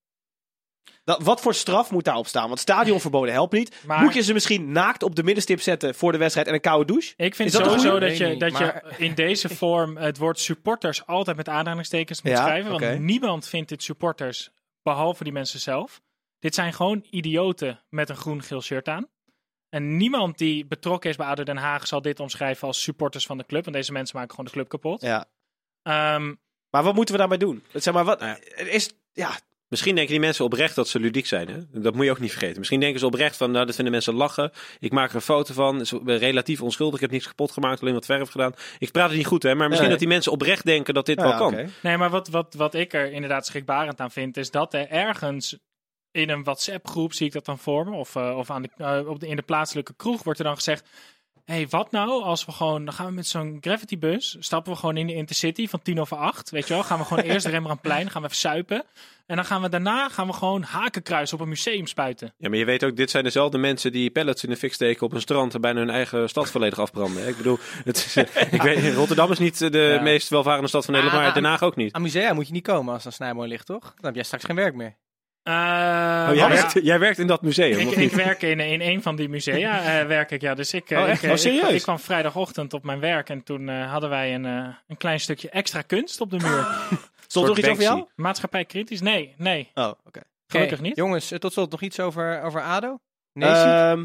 Dat, 1.03 1.21
wat 1.23 1.41
voor 1.41 1.53
straf 1.53 1.91
moet 1.91 2.03
daarop 2.03 2.27
staan? 2.27 2.47
Want 2.47 2.59
stadionverboden 2.59 3.33
helpt 3.33 3.53
niet. 3.53 3.83
Maar- 3.85 4.03
Moet 4.03 4.13
je 4.13 4.21
ze 4.21 4.33
misschien 4.33 4.71
naakt 4.71 5.03
op 5.03 5.15
de 5.15 5.23
middenstip 5.23 5.61
zetten 5.61 5.95
voor 5.95 6.11
de 6.11 6.17
wedstrijd 6.17 6.47
en 6.47 6.53
een 6.53 6.61
koude 6.61 6.85
douche? 6.85 7.13
Ik 7.17 7.35
vind 7.35 7.49
Is 7.49 7.55
dat 7.55 7.65
een 7.65 7.79
sowieso 7.79 7.99
dat, 7.99 8.17
je, 8.17 8.37
dat 8.37 8.57
je 8.57 8.93
in 8.97 9.15
deze 9.15 9.49
vorm 9.49 9.97
het 9.97 10.17
woord 10.17 10.39
supporters 10.39 11.05
altijd 11.05 11.37
met 11.37 11.49
aanhalingstekens 11.49 12.21
moet 12.21 12.31
Ja, 12.31 12.43
schrijven. 12.43 12.79
Want 12.79 12.99
niemand 12.99 13.47
vindt 13.47 13.69
dit 13.69 13.83
supporters, 13.83 14.51
behalve 14.81 15.23
die 15.23 15.33
mensen 15.33 15.59
zelf. 15.59 16.01
Dit 16.43 16.55
zijn 16.55 16.73
gewoon 16.73 17.05
idioten 17.09 17.79
met 17.89 18.09
een 18.09 18.15
groen-geel 18.15 18.61
shirt 18.61 18.87
aan. 18.87 19.07
En 19.69 19.97
niemand 19.97 20.37
die 20.37 20.65
betrokken 20.65 21.09
is 21.09 21.15
bij 21.15 21.27
ADO 21.27 21.43
Den 21.43 21.57
Haag 21.57 21.87
zal 21.87 22.01
dit 22.01 22.19
omschrijven 22.19 22.67
als 22.67 22.81
supporters 22.81 23.25
van 23.25 23.37
de 23.37 23.45
club. 23.45 23.63
Want 23.63 23.75
deze 23.75 23.91
mensen 23.91 24.15
maken 24.15 24.31
gewoon 24.31 24.45
de 24.45 24.51
club 24.51 24.69
kapot. 24.69 25.01
Ja. 25.01 25.25
Ehm, 25.81 26.33
Maar 26.69 26.83
wat 26.83 26.95
moeten 26.95 27.13
we 27.13 27.19
daarmee 27.19 27.37
doen? 27.37 27.63
Zeg 27.73 27.93
maar, 27.93 28.03
wat, 28.03 28.19
Nou 28.19 28.37
is, 28.55 28.93
ja, 29.13 29.39
Misschien 29.67 29.95
denken 29.95 30.13
die 30.13 30.23
mensen 30.23 30.45
oprecht 30.45 30.75
dat 30.75 30.87
ze 30.87 30.99
ludiek 30.99 31.25
zijn. 31.25 31.47
Hè? 31.47 31.81
Dat 31.81 31.95
moet 31.95 32.05
je 32.05 32.11
ook 32.11 32.19
niet 32.19 32.31
vergeten. 32.31 32.57
Misschien 32.57 32.79
denken 32.79 32.99
ze 32.99 33.05
oprecht 33.05 33.37
van, 33.37 33.51
nou, 33.51 33.65
dat 33.65 33.75
vinden 33.75 33.93
mensen 33.93 34.13
lachen. 34.13 34.51
Ik 34.79 34.91
maak 34.91 35.09
er 35.09 35.15
een 35.15 35.21
foto 35.21 35.53
van. 35.53 35.79
Het 35.79 35.91
is 35.91 35.99
relatief 36.05 36.61
onschuldig. 36.61 36.95
Ik 36.95 37.01
heb 37.01 37.11
niks 37.11 37.27
kapot 37.27 37.51
gemaakt, 37.51 37.81
alleen 37.81 37.93
wat 37.93 38.05
verf 38.05 38.29
gedaan. 38.29 38.53
Ik 38.79 38.91
praat 38.91 39.07
het 39.07 39.17
niet 39.17 39.25
goed, 39.27 39.43
hè? 39.43 39.55
Maar 39.55 39.67
misschien 39.67 39.81
Nee. 39.89 39.89
dat 39.89 39.99
die 39.99 40.07
mensen 40.07 40.31
oprecht 40.31 40.65
denken 40.65 40.93
dat 40.93 41.05
dit 41.05 41.19
ja, 41.19 41.23
wel 41.27 41.37
kan. 41.37 41.69
Nee, 41.81 41.97
maar 41.97 42.09
wat, 42.09 42.27
wat, 42.27 42.53
wat 42.53 42.73
ik 42.73 42.93
er 42.93 43.11
inderdaad 43.11 43.45
schrikbarend 43.45 43.99
aan 43.99 44.11
vind, 44.11 44.37
is 44.37 44.51
dat 44.51 44.73
er 44.73 44.89
ergens 44.89 45.57
in 46.13 46.29
een 46.29 46.43
WhatsApp-groep, 46.43 47.13
zie 47.13 47.25
ik 47.27 47.33
dat 47.33 47.45
dan 47.45 47.57
voor 47.57 47.85
me, 47.89 47.95
of, 47.95 48.15
eh, 48.15 48.37
of 48.37 48.49
aan 48.49 48.61
de, 48.61 48.69
eh, 48.77 49.07
op 49.07 49.19
de, 49.19 49.27
in 49.27 49.35
de 49.35 49.41
plaatselijke 49.41 49.93
kroeg, 49.95 50.23
wordt 50.23 50.39
er 50.39 50.45
dan 50.45 50.55
gezegd: 50.55 50.87
hé, 51.45 51.53
hey, 51.53 51.67
wat 51.69 51.91
nou 51.91 52.23
als 52.23 52.45
we 52.45 52.51
gewoon, 52.51 52.85
dan 52.85 52.93
gaan 52.93 53.05
we 53.05 53.11
met 53.11 53.27
zo'n 53.27 53.57
gravitybus, 53.61 54.35
stappen 54.39 54.71
we 54.73 54.77
gewoon 54.79 54.97
in 54.97 55.07
de 55.07 55.13
Intercity 55.13 55.67
van 55.67 55.81
tien 55.81 55.99
over 56.01 56.17
acht, 56.17 56.49
weet 56.49 56.67
je 56.67 56.73
wel, 56.73 56.83
gaan 56.83 56.99
we 56.99 57.05
gewoon 57.05 57.23
eerst 57.29 57.45
de 57.45 57.51
Rembrandtplein, 57.51 58.09
gaan 58.09 58.21
we 58.21 58.27
even 58.27 58.39
suipen, 58.39 58.83
en 59.25 59.35
dan 59.35 59.45
gaan 59.45 59.61
we 59.61 59.69
daarna 59.69 60.09
gaan 60.09 60.27
we 60.27 60.33
gewoon 60.33 60.61
hakenkruis 60.63 61.33
op 61.33 61.39
een 61.39 61.49
museum 61.49 61.87
spuiten. 61.87 62.33
Ja, 62.37 62.49
maar 62.49 62.57
je 62.57 62.65
weet 62.65 62.83
ook, 62.83 62.95
dit 62.95 63.09
zijn 63.11 63.23
dezelfde 63.23 63.57
mensen 63.57 63.91
die 63.91 64.09
pellets 64.09 64.43
in 64.43 64.49
de 64.49 64.55
fik 64.57 64.73
steken 64.73 65.05
op 65.05 65.13
een 65.13 65.21
strand 65.21 65.53
en 65.53 65.61
bijna 65.61 65.79
hun 65.79 65.89
eigen 65.89 66.29
stad 66.29 66.51
volledig 66.51 66.79
afbranden. 66.79 67.21
hè. 67.23 67.29
Ik 67.29 67.37
bedoel, 67.37 67.57
het 67.83 67.95
is, 67.97 68.15
eh, 68.15 68.53
ik 68.53 68.61
weet, 68.61 68.93
Rotterdam 68.95 69.31
is 69.31 69.39
niet 69.39 69.57
de 69.71 69.77
Ja. 69.77 70.01
meest 70.01 70.29
welvarende 70.29 70.67
stad 70.67 70.85
van 70.85 70.93
Nederland, 70.93 71.19
Ah, 71.19 71.25
maar 71.25 71.33
Den 71.41 71.49
Haag 71.49 71.63
ook 71.63 71.75
niet. 71.75 71.93
Aan 71.93 72.01
musea 72.01 72.33
moet 72.33 72.47
je 72.47 72.53
niet 72.53 72.63
komen 72.63 72.93
als 72.93 73.05
er 73.05 73.11
snijmooi 73.13 73.49
ligt, 73.49 73.65
toch? 73.65 73.81
Dan 73.83 74.05
heb 74.05 74.15
jij 74.15 74.23
straks 74.23 74.43
geen 74.43 74.55
werk 74.55 74.75
meer. 74.75 74.95
Eh, 75.43 75.53
Oh, 75.53 76.35
jij, 76.35 76.35
ja, 76.35 76.49
werkt, 76.49 76.73
jij 76.83 76.99
werkt 76.99 77.17
in 77.19 77.27
dat 77.27 77.41
museum, 77.41 77.79
Ik, 77.79 77.87
of 77.87 77.93
ik 77.93 77.97
niet? 77.99 78.13
werk 78.15 78.41
in, 78.41 78.59
in 78.59 78.81
een 78.81 79.01
van 79.01 79.15
die 79.15 79.29
musea, 79.29 79.81
eh, 79.99 80.07
werk 80.07 80.31
ik, 80.31 80.41
ja. 80.41 80.53
Dus 80.53 80.73
ik, 80.73 80.89
eh, 80.89 80.99
Oh, 81.01 81.07
ik, 81.07 81.23
Oh, 81.23 81.29
ik- 81.29 81.37
serieus? 81.37 81.71
Ik, 81.71 81.81
kwam 81.81 81.99
vrijdagochtend 81.99 82.73
op 82.73 82.83
mijn 82.83 82.99
werk 82.99 83.29
en 83.29 83.43
toen 83.43 83.69
eh, 83.69 83.91
hadden 83.91 84.09
wij 84.09 84.33
een, 84.33 84.45
eh, 84.45 84.67
een 84.87 84.97
klein 84.97 85.19
stukje 85.19 85.49
extra 85.49 85.81
kunst 85.81 86.21
op 86.21 86.29
de 86.29 86.37
muur. 86.37 86.67
Stond 87.27 87.45
er 87.45 87.49
nog 87.51 87.57
iets 87.57 87.67
over 87.67 87.83
jou? 87.83 88.07
Maatschappij 88.15 88.65
kritisch? 88.65 89.01
Nee, 89.01 89.33
nee. 89.37 89.71
Oh, 89.73 89.91
oké. 90.05 90.21
Gelukkig 90.47 90.81
niet. 90.81 90.95
Jongens, 90.95 91.33
tot 91.39 91.53
slot 91.53 91.71
nog 91.71 91.81
iets 91.81 91.99
over, 91.99 92.41
over 92.41 92.61
ADO? 92.61 92.99
Nee, 93.33 93.49
Ehm, 93.49 94.03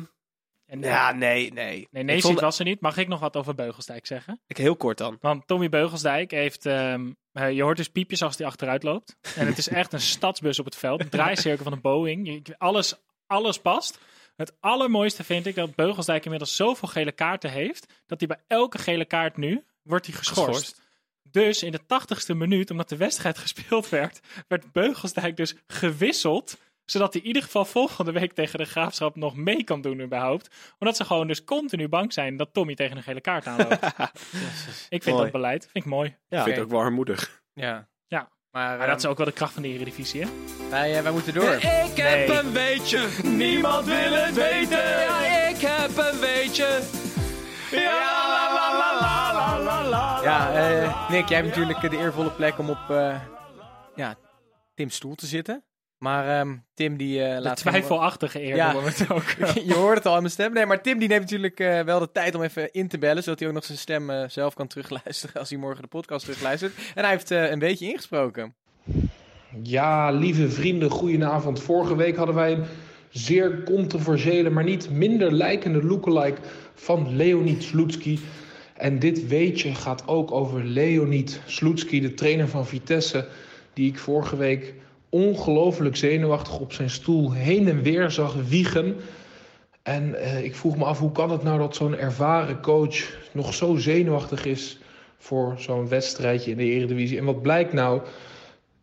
En, 0.68 0.80
ja, 0.80 1.12
nee, 1.12 1.52
nee. 1.52 1.88
nee, 1.90 2.02
ik 2.02 2.04
nee, 2.04 2.20
vond- 2.20 2.40
was 2.40 2.58
er 2.58 2.64
niet. 2.64 2.80
Mag 2.80 2.96
ik 2.96 3.08
nog 3.08 3.20
wat 3.20 3.36
over 3.36 3.54
Beugelsdijk 3.54 4.06
zeggen? 4.06 4.40
ik, 4.46 4.56
heel 4.56 4.76
kort 4.76 4.98
dan. 4.98 5.18
Want 5.20 5.46
Tommy 5.46 5.68
Beugelsdijk 5.68 6.30
heeft... 6.30 6.66
ehm, 6.66 7.12
eh, 7.32 7.50
je 7.52 7.62
hoort 7.62 7.76
dus 7.76 7.88
piepjes 7.88 8.22
als 8.22 8.38
hij 8.38 8.46
achteruit 8.46 8.82
loopt. 8.82 9.16
En 9.36 9.46
het 9.46 9.58
is 9.58 9.68
echt 9.68 9.92
een 9.92 10.00
stadsbus 10.16 10.58
op 10.58 10.64
het 10.64 10.76
veld. 10.76 11.00
Een 11.00 11.08
draaicirkel 11.08 11.64
van 11.64 11.72
een 11.72 11.80
Boeing. 11.80 12.54
Alles, 12.58 12.94
alles 13.26 13.60
past. 13.60 13.98
Het 14.36 14.52
allermooiste 14.60 15.24
vind 15.24 15.46
ik 15.46 15.54
dat 15.54 15.74
Beugelsdijk 15.74 16.24
inmiddels 16.24 16.56
zoveel 16.56 16.88
gele 16.88 17.12
kaarten 17.12 17.50
heeft... 17.50 17.92
dat 18.06 18.18
hij 18.18 18.28
bij 18.28 18.40
elke 18.46 18.78
gele 18.78 19.04
kaart 19.04 19.36
nu 19.36 19.64
wordt 19.82 20.06
hij 20.06 20.14
geschorst. 20.14 20.48
Geschorst. 20.48 20.82
Dus 21.22 21.62
in 21.62 21.72
de 21.72 21.86
tachtigste 21.86 22.34
minuut, 22.34 22.70
omdat 22.70 22.88
de 22.88 22.96
wedstrijd 22.96 23.38
gespeeld 23.48 23.88
werd... 23.88 24.20
werd 24.48 24.72
Beugelsdijk 24.72 25.36
dus 25.36 25.54
gewisseld 25.66 26.58
zodat 26.90 27.12
hij 27.12 27.22
in 27.22 27.26
ieder 27.28 27.42
geval 27.42 27.64
volgende 27.64 28.12
week 28.12 28.32
tegen 28.32 28.58
de 28.58 28.64
graafschap 28.64 29.16
nog 29.16 29.36
mee 29.36 29.64
kan 29.64 29.80
doen 29.80 30.00
überhaupt. 30.00 30.48
Omdat 30.78 30.96
ze 30.96 31.04
gewoon 31.04 31.26
dus 31.26 31.44
continu 31.44 31.88
bang 31.88 32.12
zijn 32.12 32.36
dat 32.36 32.48
Tommy 32.52 32.74
tegen 32.74 32.96
een 32.96 33.02
gele 33.02 33.20
kaart 33.20 33.46
aanloopt. 33.46 33.82
ik 34.88 35.02
vind 35.02 35.04
Mooi. 35.04 35.22
dat 35.22 35.32
beleid, 35.32 35.62
vind 35.62 35.84
ik 35.84 35.90
mooi. 35.90 36.16
Ja. 36.28 36.38
Ik 36.38 36.44
vind 36.44 36.56
het 36.56 36.64
ook 36.64 36.70
wel 36.70 36.80
armoedig. 36.80 37.42
Ja. 37.54 37.88
Ja. 38.06 38.28
Maar, 38.50 38.68
Maar 38.68 38.78
dat 38.78 38.88
ehm, 38.88 38.96
is 38.96 39.06
ook 39.06 39.16
wel 39.16 39.26
de 39.26 39.32
kracht 39.32 39.52
van 39.52 39.62
de 39.62 39.68
Eredivisie, 39.68 40.20
hè? 40.20 40.28
wij, 40.70 40.96
eh, 40.96 41.02
wij 41.02 41.12
moeten 41.12 41.34
door. 41.34 41.52
Ik 41.54 41.96
heb 41.96 42.28
een 42.28 42.52
weetje, 42.52 43.08
niemand 43.44 43.84
wil 43.84 44.12
het 44.12 44.34
weten. 44.34 44.78
Ja, 45.00 45.48
ik 45.48 45.60
heb 45.60 45.96
een 45.96 46.20
weetje. 46.20 46.80
Ja, 47.70 47.92
la 47.92 48.52
la 48.52 48.78
la 48.78 49.00
la 49.00 49.32
la 49.32 49.62
la 49.62 49.88
la. 49.88 50.20
Ja, 50.22 50.52
eh, 50.52 51.10
Nick, 51.10 51.28
jij 51.28 51.36
hebt 51.36 51.48
natuurlijk 51.48 51.90
de 51.90 51.98
eervolle 51.98 52.30
plek 52.30 52.58
om 52.58 52.70
op 52.70 52.90
eh, 52.90 53.20
ja, 53.94 54.16
Tim's 54.74 54.94
stoel 54.94 55.14
te 55.14 55.26
zitten. 55.26 55.64
Maar 55.98 56.38
ehm, 56.40 56.56
Tim 56.74 56.96
die 56.96 57.22
eh 57.24 57.34
De 57.36 57.42
laat... 57.42 57.56
twijfelachtige 57.56 58.42
eer 58.42 58.56
Ja. 58.56 58.80
het 58.82 59.10
ook. 59.10 59.24
je 59.70 59.74
hoort 59.74 59.96
het 59.96 60.06
al 60.06 60.14
aan 60.14 60.20
mijn 60.20 60.32
stem. 60.32 60.52
Nee, 60.52 60.66
maar 60.66 60.82
Tim 60.82 60.98
die 60.98 61.08
neemt 61.08 61.20
natuurlijk 61.20 61.60
eh, 61.60 61.80
wel 61.80 61.98
de 61.98 62.12
tijd 62.12 62.34
om 62.34 62.42
even 62.42 62.72
in 62.72 62.88
te 62.88 62.98
bellen. 62.98 63.22
Zodat 63.22 63.38
hij 63.38 63.48
ook 63.48 63.54
nog 63.54 63.64
zijn 63.64 63.78
stem 63.78 64.10
eh, 64.10 64.24
zelf 64.28 64.54
kan 64.54 64.66
terugluisteren 64.66 65.40
als 65.40 65.50
hij 65.50 65.58
morgen 65.58 65.82
de 65.82 65.88
podcast 65.88 66.24
terugluistert. 66.24 66.72
En 66.94 67.02
hij 67.02 67.10
heeft 67.12 67.30
eh, 67.30 67.50
een 67.50 67.58
beetje 67.58 67.86
ingesproken. 67.90 68.54
Ja, 69.62 70.10
lieve 70.10 70.50
vrienden, 70.50 70.90
goedenavond. 70.90 71.60
Vorige 71.60 71.96
week 71.96 72.16
hadden 72.16 72.34
wij 72.34 72.52
een 72.52 72.64
zeer 73.08 73.62
controversiële, 73.62 74.50
maar 74.50 74.64
niet 74.64 74.90
minder 74.90 75.32
lijkende 75.32 75.84
lookalike 75.84 76.40
van 76.74 77.16
Leonid 77.16 77.62
Slutski. 77.62 78.18
En 78.74 78.98
dit 78.98 79.28
weetje 79.28 79.74
gaat 79.74 80.06
ook 80.06 80.32
over 80.32 80.64
Leonid 80.64 81.40
Slutski, 81.46 82.00
de 82.00 82.14
trainer 82.14 82.48
van 82.48 82.66
Vitesse, 82.66 83.26
die 83.72 83.88
ik 83.88 83.98
vorige 83.98 84.36
week 84.36 84.74
ongelooflijk 85.08 85.96
zenuwachtig 85.96 86.58
op 86.58 86.72
zijn 86.72 86.90
stoel 86.90 87.32
heen 87.32 87.68
en 87.68 87.82
weer 87.82 88.10
zag 88.10 88.34
wiegen. 88.48 88.96
En 89.82 90.14
eh, 90.14 90.44
ik 90.44 90.54
vroeg 90.54 90.76
me 90.76 90.84
af, 90.84 90.98
hoe 90.98 91.12
kan 91.12 91.30
het 91.30 91.42
nou 91.42 91.58
dat 91.58 91.76
zo'n 91.76 91.96
ervaren 91.96 92.60
coach 92.60 92.96
nog 93.32 93.54
zo 93.54 93.76
zenuwachtig 93.76 94.44
is 94.44 94.78
voor 95.18 95.54
zo'n 95.58 95.88
wedstrijdje 95.88 96.50
in 96.50 96.56
de 96.56 96.64
Eredivisie? 96.64 97.18
En 97.18 97.24
wat 97.24 97.42
blijkt 97.42 97.72
nou? 97.72 98.00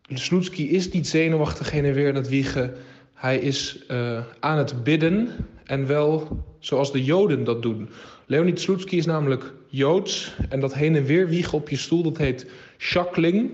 Sloetski 0.08 0.70
is 0.70 0.90
niet 0.90 1.08
zenuwachtig 1.08 1.70
heen 1.70 1.84
en 1.84 1.92
weer 1.92 2.14
het 2.14 2.28
wiegen. 2.28 2.74
Hij 3.14 3.38
is 3.38 3.84
eh, 3.88 4.24
aan 4.40 4.58
het 4.58 4.82
bidden. 4.84 5.28
En 5.64 5.86
wel 5.86 6.44
zoals 6.58 6.92
de 6.92 7.04
Joden 7.04 7.44
dat 7.44 7.62
doen. 7.62 7.88
Leonid 8.26 8.60
Slutsky 8.60 8.96
is 8.96 9.06
namelijk 9.06 9.52
Joods. 9.68 10.36
En 10.48 10.60
dat 10.60 10.74
heen 10.74 10.96
en 10.96 11.04
weer 11.04 11.28
wiegen 11.28 11.58
op 11.58 11.68
je 11.68 11.76
stoel, 11.76 12.02
dat 12.02 12.16
heet 12.16 12.46
shakling. 12.78 13.50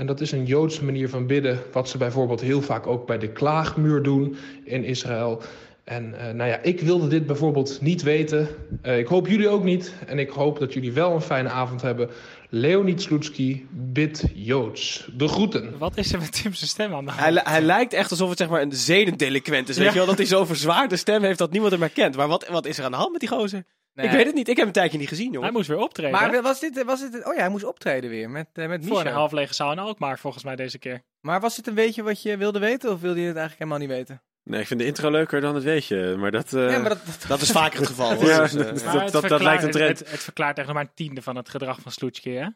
En 0.00 0.06
dat 0.06 0.20
is 0.20 0.32
een 0.32 0.44
Joodse 0.44 0.84
manier 0.84 1.08
van 1.08 1.26
bidden, 1.26 1.58
wat 1.72 1.88
ze 1.88 1.98
bijvoorbeeld 1.98 2.40
heel 2.40 2.62
vaak 2.62 2.86
ook 2.86 3.06
bij 3.06 3.18
de 3.18 3.28
klaagmuur 3.28 4.02
doen 4.02 4.36
in 4.64 4.84
Israël. 4.84 5.42
En 5.84 6.14
uh, 6.14 6.30
nou 6.30 6.50
ja, 6.50 6.58
ik 6.62 6.80
wilde 6.80 7.08
dit 7.08 7.26
bijvoorbeeld 7.26 7.78
niet 7.80 8.02
weten. 8.02 8.48
Uh, 8.82 8.98
ik 8.98 9.06
hoop 9.06 9.26
jullie 9.28 9.48
ook 9.48 9.64
niet. 9.64 9.94
En 10.06 10.18
ik 10.18 10.30
hoop 10.30 10.58
dat 10.58 10.72
jullie 10.72 10.92
wel 10.92 11.14
een 11.14 11.20
fijne 11.20 11.48
avond 11.48 11.82
hebben. 11.82 12.10
Leonid 12.48 13.02
Slutsky, 13.02 13.62
bid 13.70 14.24
Joods. 14.34 15.08
De 15.16 15.28
groeten. 15.28 15.78
Wat 15.78 15.96
is 15.96 16.12
er 16.12 16.18
met 16.18 16.42
Tim's 16.42 16.68
stem 16.68 16.94
aan 16.94 17.04
de 17.04 17.10
hand? 17.10 17.22
Hij, 17.34 17.42
hij 17.44 17.62
lijkt 17.62 17.92
echt 17.92 18.10
alsof 18.10 18.28
het 18.28 18.38
zeg 18.38 18.48
maar 18.48 18.62
een 18.62 18.72
zedendelinquent 18.72 19.68
is. 19.68 19.76
Weet 19.76 19.84
Ja. 19.86 19.92
je 19.92 19.98
wel? 19.98 20.06
Dat 20.06 20.16
hij 20.18 20.26
zo'n 20.26 20.46
verzwaarde 20.46 20.96
stem 20.96 21.22
heeft 21.22 21.38
dat 21.38 21.50
niemand 21.50 21.72
hem 21.72 21.80
herkent. 21.80 22.16
Maar 22.16 22.28
wat, 22.28 22.48
wat 22.48 22.66
is 22.66 22.78
er 22.78 22.84
aan 22.84 22.90
de 22.90 22.96
hand 22.96 23.10
met 23.12 23.20
die 23.20 23.28
gozer? 23.28 23.64
Ik 24.04 24.10
weet 24.10 24.26
het 24.26 24.34
niet. 24.34 24.48
Ik 24.48 24.56
heb 24.56 24.56
hem 24.56 24.66
een 24.66 24.72
tijdje 24.72 24.98
niet 24.98 25.08
gezien, 25.08 25.24
Hij 25.26 25.34
jongen. 25.34 25.52
moest 25.52 25.68
weer 25.68 25.78
optreden. 25.78 26.12
Maar 26.12 26.42
was 26.42 26.60
dit, 26.60 26.82
was 26.84 27.00
dit... 27.10 27.26
Oh 27.26 27.34
ja, 27.34 27.40
hij 27.40 27.48
moest 27.48 27.64
optreden 27.64 28.10
weer 28.10 28.30
met, 28.30 28.46
eh 28.52 28.68
met 28.68 28.86
voor 28.86 29.00
een 29.00 29.12
half 29.12 29.32
lege 29.32 29.54
zaal 29.54 29.72
in 29.72 29.78
Alkmaar 29.78 30.18
volgens 30.18 30.44
mij 30.44 30.56
deze 30.56 30.78
keer. 30.78 31.02
Maar 31.20 31.40
was 31.40 31.56
dit 31.56 31.66
een 31.66 31.74
beetje 31.74 32.02
wat 32.02 32.22
je 32.22 32.36
wilde 32.36 32.58
weten 32.58 32.90
of 32.92 33.00
wilde 33.00 33.20
je 33.20 33.26
het 33.26 33.36
eigenlijk 33.36 33.58
helemaal 33.70 33.78
niet 33.88 33.96
weten? 34.08 34.22
Nee, 34.42 34.60
ik 34.60 34.66
vind 34.66 34.80
de 34.80 34.86
intro 34.86 35.10
leuker 35.10 35.40
dan 35.40 35.54
het 35.54 35.64
weetje. 35.64 36.16
Maar 36.16 36.30
dat... 36.30 36.52
eh, 36.52 36.70
ja, 36.70 36.78
maar 36.78 36.88
dat, 36.88 37.06
dat, 37.06 37.24
Dat 37.28 37.40
is 37.40 37.50
vaker 37.50 37.78
het 37.78 37.88
geval. 37.88 38.14
Hoor. 38.14 38.26
Ja, 38.26 38.40
Dus, 38.42 38.54
eh, 38.54 38.58
dat- 38.58 38.84
Maar 38.84 38.92
dat- 38.92 39.02
het 39.02 39.12
dat 39.12 39.20
verklaart- 39.20 39.42
lijkt 39.42 39.62
een 39.62 39.70
trend. 39.70 39.98
Het, 39.98 40.10
het 40.10 40.20
verklaart 40.22 40.56
echt 40.58 40.66
nog 40.66 40.76
maar 40.76 40.84
een 40.84 40.94
tiende 40.94 41.22
van 41.22 41.36
het 41.36 41.48
gedrag 41.48 41.80
van 41.80 41.92
Sloetski, 41.92 42.30
hè? 42.34 42.46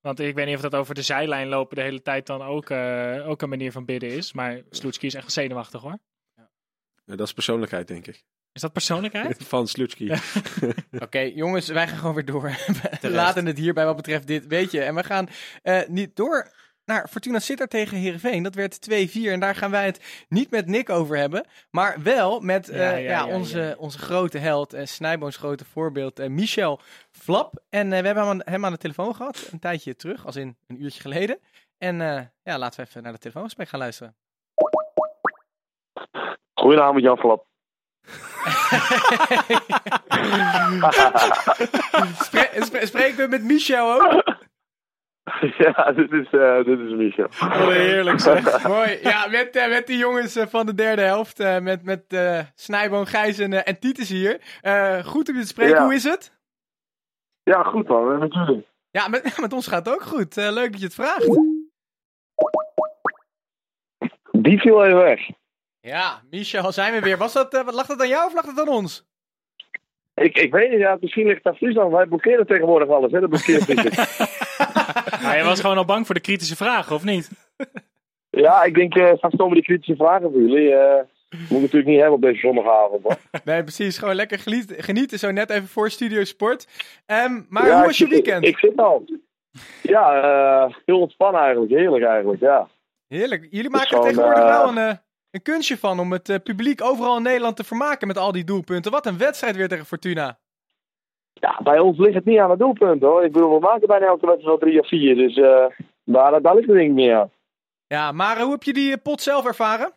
Want 0.00 0.20
ik 0.20 0.34
weet 0.34 0.46
niet 0.46 0.54
of 0.54 0.60
dat 0.60 0.74
over 0.74 0.94
de 0.94 1.02
zijlijn 1.02 1.48
lopen 1.48 1.76
de 1.76 1.82
hele 1.82 2.02
tijd 2.02 2.26
dan 2.26 2.42
ook, 2.42 2.70
eh, 2.70 3.28
ook 3.28 3.42
een 3.42 3.48
manier 3.48 3.72
van 3.72 3.84
bidden 3.84 4.08
is. 4.10 4.32
Maar 4.32 4.60
Sloetski 4.70 5.06
is 5.06 5.14
echt 5.14 5.32
zenuwachtig, 5.32 5.80
hoor. 5.80 5.98
dat 7.04 7.20
is 7.26 7.32
persoonlijkheid, 7.32 7.88
denk 7.88 8.06
ik. 8.06 8.24
Is 8.52 8.60
dat 8.60 8.72
persoonlijkheid? 8.72 9.44
Van 9.48 9.66
Slutsky. 9.66 10.12
Oké, 11.04 11.18
jongens, 11.18 11.68
wij 11.68 11.88
gaan 11.88 11.98
gewoon 11.98 12.14
weer 12.14 12.24
door. 12.24 12.50
We 13.00 13.10
laten 13.10 13.46
het 13.46 13.58
hierbij 13.58 13.84
wat 13.84 13.96
betreft 13.96 14.26
dit 14.26 14.46
weet 14.46 14.70
je. 14.70 14.82
En 14.82 14.94
we 14.94 15.04
gaan 15.04 15.28
eh, 15.62 15.88
niet 15.88 16.16
door 16.16 16.52
naar 16.84 17.08
Fortuna 17.08 17.38
Sittard 17.38 17.70
tegen 17.70 17.96
Heerenveen. 17.96 18.42
Dat 18.42 18.54
werd 18.54 18.90
2-4 18.90 18.94
en 19.12 19.40
daar 19.40 19.54
gaan 19.54 19.70
wij 19.70 19.86
het 19.86 20.24
niet 20.28 20.50
met 20.50 20.66
Nick 20.66 20.90
over 20.90 21.16
hebben. 21.16 21.46
Maar 21.70 22.02
wel 22.02 22.40
met 22.40 22.68
eh, 22.68 22.78
Ja, 22.78 22.90
ja, 22.90 22.96
ja, 22.96 23.26
ja, 23.26 23.26
onze, 23.26 23.60
ja. 23.60 23.74
onze 23.78 23.98
grote 23.98 24.38
held 24.38 24.72
en 24.72 24.88
Snijboons 24.88 25.36
grote 25.36 25.64
voorbeeld 25.64 26.18
eh, 26.18 26.28
Michel 26.28 26.80
Flap. 27.10 27.62
En 27.68 27.92
eh, 27.92 28.00
we 28.00 28.06
hebben 28.06 28.24
hem 28.26 28.32
aan, 28.32 28.40
hem 28.44 28.64
aan 28.64 28.72
de 28.72 28.78
telefoon 28.78 29.14
gehad 29.14 29.48
een 29.52 29.58
tijdje 29.58 29.96
terug, 29.96 30.26
als 30.26 30.36
in 30.36 30.56
een 30.66 30.82
uurtje 30.82 31.00
geleden. 31.00 31.38
En 31.78 32.00
eh, 32.00 32.22
ja, 32.42 32.58
laten 32.58 32.80
we 32.80 32.86
even 32.86 33.02
naar 33.02 33.12
de 33.12 33.18
telefoongesprek 33.18 33.68
gaan 33.68 33.80
luisteren. 33.80 34.14
Goedenavond 36.54 37.02
Jan 37.02 37.18
Flap. 37.18 37.46
Spre 42.24 42.48
spre- 42.54 42.86
spreken 42.86 43.16
we 43.16 43.26
met 43.28 43.42
Michel 43.42 43.92
ook? 43.92 44.22
ja, 45.58 45.92
dit 45.92 46.12
is, 46.12 46.30
eh, 46.30 46.64
dit 46.64 46.78
is 46.78 46.92
Michel. 46.92 47.28
Wat 47.38 47.72
heerlijk 47.72 48.20
zeg. 48.20 48.68
Mooi. 48.68 48.98
Ja, 49.02 49.26
met, 49.26 49.56
eh, 49.56 49.68
met 49.68 49.86
die 49.86 49.98
jongens 49.98 50.36
eh, 50.36 50.46
van 50.46 50.66
de 50.66 50.74
derde 50.74 51.02
helft. 51.02 51.38
met 51.62 51.84
met 51.84 52.04
Snijboon, 52.54 53.06
Gijs 53.06 53.38
en, 53.38 53.64
en 53.64 53.78
Titus 53.78 54.08
hier. 54.08 54.40
Goed 55.04 55.28
om 55.28 55.34
je 55.34 55.40
te 55.40 55.46
spreken. 55.46 55.76
Ja. 55.76 55.84
Hoe 55.84 55.94
is 55.94 56.04
het? 56.04 56.40
Ja, 57.42 57.62
goed 57.62 57.88
man, 57.88 58.18
met 58.18 58.34
jullie. 58.34 58.66
Ja, 58.90 59.08
met, 59.08 59.36
met 59.40 59.52
ons 59.52 59.66
gaat 59.66 59.86
het 59.86 59.94
ook 59.94 60.02
goed. 60.02 60.36
Leuk 60.36 60.70
dat 60.72 60.80
je 60.80 60.86
het 60.86 60.94
vraagt. 60.94 61.38
Die 64.32 64.60
viel 64.60 64.84
even 64.84 64.98
weg. 64.98 65.20
Ja, 65.82 66.20
Michel, 66.30 66.72
zijn 66.72 66.92
we 66.92 67.00
weer. 67.00 67.16
Was 67.18 67.32
dat, 67.32 67.52
wat 67.52 67.74
lag 67.74 67.86
dat 67.86 68.00
aan 68.00 68.08
jou 68.08 68.26
of 68.26 68.34
lag 68.34 68.44
dat 68.44 68.60
aan 68.60 68.74
ons? 68.74 69.04
Ik, 70.14 70.38
ik 70.38 70.52
weet 70.52 70.70
niet, 70.70 70.78
ja, 70.78 70.96
misschien 71.00 71.26
ligt 71.26 71.46
aan 71.46 71.54
Friesland. 71.56 71.92
Wij 71.92 72.06
blokkeren 72.06 72.46
tegenwoordig 72.46 72.88
alles, 72.88 73.12
hè, 73.12 73.20
de 73.20 73.28
blokkeervrienden. 73.28 73.92
Maar 75.22 75.36
je 75.38 75.44
was 75.44 75.60
gewoon 75.60 75.76
al 75.76 75.84
bang 75.84 76.06
voor 76.06 76.14
de 76.14 76.20
kritische 76.20 76.56
vragen, 76.56 76.94
of 76.94 77.04
niet? 77.04 77.30
ja, 78.30 78.62
ik 78.62 78.74
denk, 78.74 78.94
eh 78.96 79.12
straks 79.16 79.36
komen 79.36 79.54
die 79.54 79.62
kritische 79.64 79.96
vragen 79.96 80.30
voor 80.32 80.40
jullie. 80.40 80.74
eh 80.74 81.02
moet 81.32 81.50
ik 81.50 81.60
natuurlijk 81.60 81.86
niet 81.86 81.96
hebben 82.00 82.14
op 82.16 82.22
deze 82.22 82.38
zondagavond. 82.38 83.02
Hoor. 83.02 83.16
Nee, 83.44 83.62
precies. 83.62 83.98
Gewoon 83.98 84.14
lekker 84.14 84.38
geniet- 84.38 84.74
genieten. 84.76 85.18
Zo 85.18 85.30
net 85.30 85.50
even 85.50 85.68
voor 85.68 85.90
Studio 85.90 86.24
Sport. 86.24 86.66
Ehm, 87.06 87.40
maar 87.48 87.66
Ja, 87.66 87.76
hoe 87.76 87.84
was 87.86 87.98
je 87.98 88.08
weekend? 88.08 88.42
Ik, 88.44 88.48
ik 88.48 88.58
zit 88.58 88.76
al. 88.76 89.04
Ja, 89.82 90.22
eh, 90.66 90.74
heel 90.84 91.00
ontspannen 91.00 91.40
eigenlijk. 91.40 91.72
Heerlijk 91.72 92.04
eigenlijk, 92.04 92.40
ja. 92.40 92.68
Heerlijk. 93.08 93.46
Jullie 93.50 93.70
maken 93.70 93.88
gewoon, 93.88 94.04
tegenwoordig 94.04 94.42
wel 94.44 94.68
een, 94.68 94.78
eh, 94.78 94.94
een 95.32 95.42
kunstje 95.42 95.78
van 95.78 96.00
om 96.00 96.12
het 96.12 96.28
eh, 96.28 96.36
publiek 96.44 96.82
overal 96.82 97.16
in 97.16 97.22
Nederland 97.22 97.56
te 97.56 97.64
vermaken 97.64 98.06
met 98.06 98.18
al 98.18 98.32
die 98.32 98.44
doelpunten. 98.44 98.92
Wat 98.92 99.06
een 99.06 99.18
wedstrijd 99.18 99.56
weer 99.56 99.68
tegen 99.68 99.86
Fortuna. 99.86 100.38
Ja, 101.32 101.60
bij 101.62 101.78
ons 101.78 101.98
ligt 101.98 102.14
het 102.14 102.24
niet 102.24 102.38
aan 102.38 102.50
het 102.50 102.58
doelpunt 102.58 103.02
hoor. 103.02 103.24
Ik 103.24 103.32
bedoel, 103.32 103.54
we 103.54 103.60
maken 103.60 103.86
bijna 103.86 104.06
elke 104.06 104.26
wedstrijd 104.26 104.60
wel 104.60 104.68
drie 104.68 104.80
of 104.80 104.88
vier. 104.88 105.14
Dus 105.14 105.36
eh 105.36 105.66
daar, 106.04 106.42
daar 106.42 106.54
ligt 106.54 106.66
het 106.66 106.76
ding 106.76 106.94
niet 106.94 107.10
aan. 107.10 107.30
Ja, 107.86 108.12
maar 108.12 108.40
hoe 108.40 108.50
heb 108.50 108.62
je 108.62 108.72
die 108.72 108.92
eh, 108.92 109.02
pot 109.02 109.20
zelf 109.20 109.46
ervaren? 109.46 109.92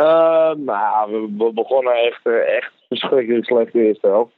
Uh, 0.00 0.52
nou, 0.54 1.12
we, 1.12 1.44
we 1.44 1.52
begonnen 1.52 1.94
echt, 1.94 2.26
echt 2.26 2.72
verschrikkelijk 2.88 3.44
slecht 3.44 3.72
de 3.72 3.82
eerste 3.82 4.06
helft. 4.06 4.36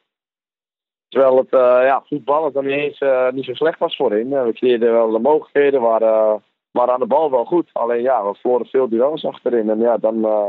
Terwijl 1.08 1.36
het 1.36 1.52
uh, 1.52 1.60
ja, 1.60 2.02
voetballen 2.06 2.52
dan 2.52 2.66
niet 2.66 2.78
eens 2.78 3.00
uh, 3.00 3.30
niet 3.30 3.44
zo 3.44 3.54
slecht 3.54 3.78
was 3.78 3.96
voorin. 3.96 4.26
Uh, 4.26 4.44
we 4.44 4.52
creëerden 4.52 4.92
wel 4.92 5.10
de 5.10 5.18
mogelijkheden, 5.18 5.80
waren, 5.80 6.42
waren 6.72 6.94
aan 6.94 7.00
de 7.00 7.06
bal 7.06 7.30
wel 7.30 7.44
goed. 7.44 7.70
Alleen 7.72 8.02
ja, 8.02 8.24
we 8.24 8.35
verloren 8.35 8.66
veel 8.66 8.88
duels 8.88 9.24
achterin. 9.24 9.70
En 9.70 9.78
ja, 9.78 9.96
dan 9.96 10.14
uh, 10.16 10.48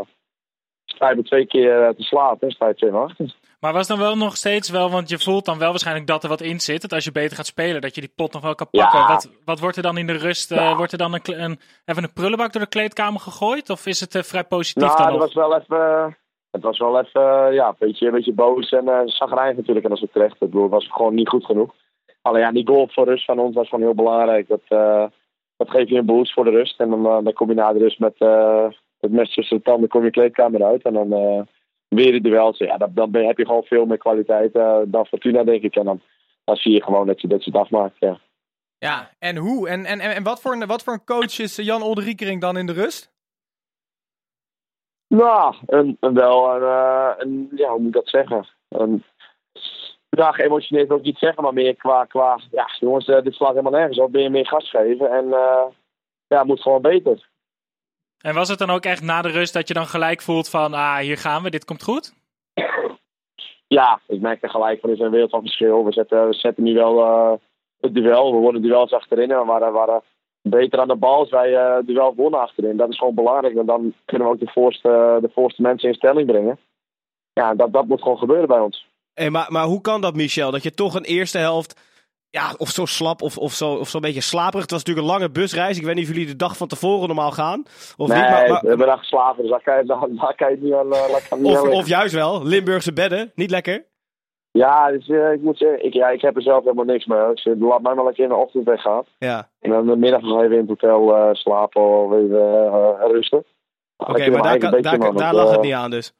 sta 0.86 1.10
je 1.10 1.24
twee 1.24 1.46
keer 1.48 1.94
te 1.98 2.04
slapen 2.04 2.48
en 2.48 2.54
sta 2.54 2.68
je 2.68 2.76
twee 2.76 2.92
achter. 2.92 3.36
Maar 3.60 3.74
was 3.74 3.88
dan 3.88 4.00
wel 4.00 4.16
nog 4.18 4.36
steeds 4.36 4.70
wel, 4.70 4.90
want 4.90 5.10
je 5.10 5.20
voelt 5.20 5.46
dan 5.46 5.58
wel 5.58 5.70
waarschijnlijk 5.70 6.08
dat 6.08 6.24
er 6.24 6.30
wat 6.30 6.42
in 6.42 6.60
zit. 6.60 6.82
Dat 6.82 6.94
als 6.94 7.04
je 7.04 7.12
beter 7.12 7.36
gaat 7.38 7.46
spelen, 7.46 7.82
dat 7.82 7.96
je 7.96 8.02
die 8.02 8.14
pot 8.16 8.34
nog 8.34 8.42
wel 8.42 8.56
kan 8.56 8.68
pakken. 8.72 9.00
Ja. 9.00 9.08
Wat, 9.08 9.30
wat 9.46 9.60
wordt 9.60 9.78
er 9.78 9.84
dan 9.84 9.98
in 9.98 10.08
de 10.08 10.18
rust? 10.18 10.52
eh, 10.52 10.78
wordt 10.78 10.92
er 10.92 10.98
dan 10.98 11.14
een, 11.14 11.60
even 11.86 12.04
een 12.04 12.14
prullenbak 12.14 12.52
door 12.54 12.62
de 12.62 12.68
kleedkamer 12.68 13.20
gegooid? 13.20 13.70
Of 13.70 13.86
is 13.86 14.00
het 14.00 14.28
vrij 14.28 14.44
positief 14.44 14.84
Nou, 14.84 14.98
dan 14.98 15.06
het 15.06 15.16
nog? 15.16 15.24
was 15.24 15.34
wel 15.34 15.56
even, 15.60 16.18
het 16.52 16.62
was 16.64 16.78
wel 16.80 17.00
even 17.00 17.54
ja, 17.54 17.68
een, 17.68 17.76
beetje, 17.80 18.06
een 18.06 18.14
beetje 18.14 18.34
boos 18.34 18.70
en 18.72 18.86
uh, 18.86 19.00
zagrijnig 19.06 19.56
natuurlijk. 19.56 19.86
En 19.86 19.90
dat 19.92 20.00
is 20.00 20.04
ook 20.08 20.14
terecht. 20.14 20.34
Ik 20.34 20.40
bedoel, 20.40 20.62
het 20.64 20.72
was 20.72 20.88
gewoon 20.92 21.14
niet 21.16 21.30
goed 21.30 21.46
genoeg. 21.46 21.74
Alleen 22.22 22.42
ja, 22.42 22.52
die 22.52 22.68
goal 22.68 22.88
voor 22.92 23.06
rust 23.06 23.26
van 23.26 23.40
ons 23.40 23.56
was 23.56 23.70
gewoon 23.70 23.86
heel 23.86 23.96
belangrijk. 23.96 24.48
Dat, 24.48 24.62
dat 25.62 25.70
geeft 25.70 25.90
je 25.90 25.98
een 25.98 26.06
boost 26.06 26.34
voor 26.34 26.44
de 26.44 26.50
rust. 26.50 26.80
En 26.80 26.90
dan, 26.90 27.06
eh, 27.06 27.24
dan 27.24 27.34
kom 27.34 27.50
je 27.50 27.56
na 27.56 27.74
de 27.74 27.80
rust 27.80 28.00
met 28.00 28.16
het 29.00 29.12
mes 29.12 29.34
tussen 29.34 29.58
de 29.58 29.64
tanden 29.64 29.90
kom 29.90 30.04
je 30.04 30.12
kleedkamer 30.12 30.64
uit. 30.64 30.82
En 30.84 30.94
dan 30.94 31.14
eh, 31.14 31.42
weer 31.88 32.12
de 32.12 32.22
duels. 32.22 32.58
Ja, 32.58 32.78
dan, 32.78 32.92
dan 32.94 33.14
heb 33.14 33.38
je 33.38 33.46
gewoon 33.46 33.64
veel 33.64 33.86
meer 33.86 33.98
kwaliteit 33.98 34.56
eh, 34.56 34.80
dan 34.86 35.06
Fortuna, 35.06 35.44
denk 35.44 35.64
ik. 35.64 35.76
En 35.76 35.86
dan, 35.86 36.02
dan 36.44 36.56
zie 36.56 36.72
je 36.72 36.84
gewoon 36.84 37.08
dat 37.08 37.22
je, 37.22 37.28
dat 37.28 37.44
je 37.44 37.52
het 37.52 37.60
afmaakt, 37.60 37.96
ja. 38.00 38.20
Ja, 38.78 39.12
en 39.20 39.38
hoe? 39.38 39.70
En, 39.70 39.86
en, 39.86 40.00
en 40.00 40.24
wat, 40.24 40.42
voor 40.42 40.54
een, 40.54 40.68
wat 40.68 40.84
voor 40.84 40.94
een 40.94 41.04
coach 41.04 41.40
is 41.40 41.56
Jan 41.56 41.82
Olderikering 41.82 42.42
dan 42.42 42.58
in 42.58 42.66
de 42.66 42.74
rust? 42.74 43.12
Nou, 45.08 45.56
een, 45.66 45.98
een 46.00 46.14
wel 46.14 46.56
een, 46.56 47.22
een, 47.22 47.50
ja, 47.56 47.70
hoe 47.70 47.80
moet 47.80 47.88
ik 47.88 47.94
dat 47.94 48.10
zeggen? 48.10 48.48
Een, 48.70 49.04
ja, 50.20 50.32
geëmotioneerd 50.32 50.88
wil 50.88 50.98
ik 50.98 51.04
niet 51.04 51.18
zeggen, 51.18 51.44
maar 51.44 51.54
meer 51.54 51.76
qua, 51.76 52.06
qua 52.06 52.40
ja, 52.52 52.70
jongens, 52.80 53.08
eh, 53.08 53.22
dit 53.22 53.34
slaat 53.34 53.50
helemaal 53.50 53.80
nergens 53.80 54.00
op. 54.00 54.12
Ben 54.12 54.22
je 54.22 54.30
meer 54.30 54.48
gas 54.48 54.70
geven 54.70 55.12
en 55.12 55.26
eh, 55.26 55.64
ja, 56.28 56.38
het 56.38 56.48
moet 56.48 56.62
gewoon 56.62 56.82
beter. 56.82 57.30
En 58.22 58.34
was 58.34 58.50
het 58.50 58.60
dan 58.60 58.70
ook 58.70 58.84
echt 58.84 59.04
na 59.04 59.22
de 59.22 59.30
rust 59.30 59.54
dat 59.54 59.68
je 59.68 59.74
dan 59.74 59.86
gelijk 59.86 60.22
voelt 60.22 60.50
van, 60.50 60.74
ah, 60.74 60.98
hier 60.98 61.18
gaan 61.18 61.44
we, 61.44 61.50
dit 61.50 61.66
komt 61.66 61.84
goed? 61.84 62.14
Ja, 63.68 64.00
ik 64.08 64.22
merk 64.22 64.44
er 64.44 64.50
gelijk 64.50 64.80
van, 64.80 64.90
er 64.90 64.96
is 64.96 65.02
een 65.02 65.12
wereld 65.12 65.30
van 65.30 65.42
verschil. 65.42 65.86
We 65.86 65.92
zetten, 65.92 66.28
we 66.28 66.34
zetten 66.34 66.64
nu 66.64 66.74
wel 66.74 67.00
eh, 67.00 67.34
het 67.80 67.94
duel, 67.94 68.34
we 68.34 68.40
wonnen 68.40 68.62
duels 68.62 68.92
achterin 68.92 69.32
en 69.32 69.40
we 69.40 69.46
waren, 69.46 69.74
waren 69.74 70.02
beter 70.42 70.80
aan 70.80 70.88
de 70.88 70.96
bal 70.96 71.18
als 71.18 71.30
wij 71.30 71.52
het 71.52 71.88
duel 71.88 72.16
wonnen 72.16 72.40
achterin. 72.40 72.78
Dat 72.78 72.90
is 72.90 72.98
gewoon 72.98 73.16
belangrijk, 73.16 73.56
want 73.56 73.68
dan 73.68 73.94
kunnen 74.06 74.28
we 74.28 74.34
ook 74.34 74.40
de 74.40 74.52
voorste, 74.52 75.18
de 75.22 75.30
voorste 75.34 75.62
mensen 75.62 75.90
in 75.90 75.96
stelling 75.96 76.28
brengen. 76.28 76.60
Ja, 77.34 77.56
dat, 77.56 77.74
dat 77.74 77.88
moet 77.88 78.02
gewoon 78.02 78.18
gebeuren 78.18 78.48
bij 78.48 78.60
ons. 78.60 78.90
Hey, 79.14 79.30
maar, 79.30 79.46
maar 79.50 79.66
hoe 79.66 79.82
kan 79.82 80.02
dat, 80.02 80.16
Michel? 80.16 80.52
Dat 80.52 80.64
je 80.64 80.72
toch 80.74 80.94
een 80.96 81.04
eerste 81.04 81.38
helft. 81.38 81.90
Ja, 82.30 82.54
of 82.58 82.70
zo 82.70 82.86
slap 82.86 83.22
of, 83.22 83.38
of 83.38 83.52
zo 83.54 83.74
of 83.74 83.88
zo'n 83.90 84.02
beetje 84.02 84.22
slaperig. 84.22 84.62
Het 84.62 84.72
was 84.72 84.84
natuurlijk 84.84 85.08
een 85.08 85.14
lange 85.14 85.32
busreis. 85.32 85.78
Ik 85.78 85.84
weet 85.86 85.96
niet 85.96 86.04
of 86.08 86.12
jullie 86.12 86.28
de 86.28 86.36
dag 86.36 86.58
van 86.58 86.68
tevoren 86.68 87.08
normaal 87.08 87.32
gaan. 87.32 87.64
Of 87.98 88.08
nee, 88.08 88.18
niet, 88.22 88.30
maar, 88.30 88.50
maar- 88.50 88.62
we 88.62 88.68
hebben 88.68 88.88
daar 88.88 88.98
geslapen, 88.98 89.42
dus 89.42 89.52
daar 89.52 89.62
kan 89.62 89.78
je, 89.78 89.86
daar, 89.86 90.36
kan 90.36 90.48
je 90.50 90.54
het 90.56 90.64
niet 90.64 90.74
aan, 90.74 90.88
uh, 90.88 91.16
aan 91.30 91.46
of, 91.46 91.62
of 91.62 91.88
juist 91.88 92.14
wel. 92.14 92.44
Limburgse 92.46 92.94
bedden. 92.94 93.32
Niet 93.36 93.50
lekker. 93.52 93.86
Ja, 94.52 94.92
dus, 94.92 95.10
eh, 95.10 95.32
ik 95.32 95.42
moet 95.42 95.58
zeggen, 95.58 95.86
ik, 95.86 95.94
ja, 95.94 96.10
ik 96.10 96.22
heb 96.22 96.36
er 96.36 96.42
zelf 96.42 96.64
helemaal 96.64 96.86
niks 96.86 97.06
mee. 97.06 97.20
zeg, 97.34 97.54
laat 97.60 97.82
mij 97.82 97.94
maar 97.94 98.06
lekker 98.06 98.24
in 98.24 98.30
de 98.30 98.36
ochtend 98.36 98.66
weggaan. 98.66 99.04
Ja. 99.18 99.50
En 99.60 99.70
dan 99.72 99.86
de 99.86 99.96
middag 99.96 100.22
nog 100.22 100.42
even 100.42 100.52
in 100.58 100.60
het 100.60 100.68
hotel 100.68 101.16
eh, 101.16 101.34
slapen 101.34 101.82
of 102.06 102.14
even 102.14 102.40
eh, 102.40 103.10
rusten. 103.12 103.46
Oké, 103.98 104.30
maar 104.30 104.42
daar, 104.42 104.58
kan- 104.58 104.82
daar, 104.82 105.14
daar 105.14 105.34
lag 105.36 105.52
het 105.52 105.62
niet 105.62 105.74
aan 105.74 105.92
dus. 105.92 106.14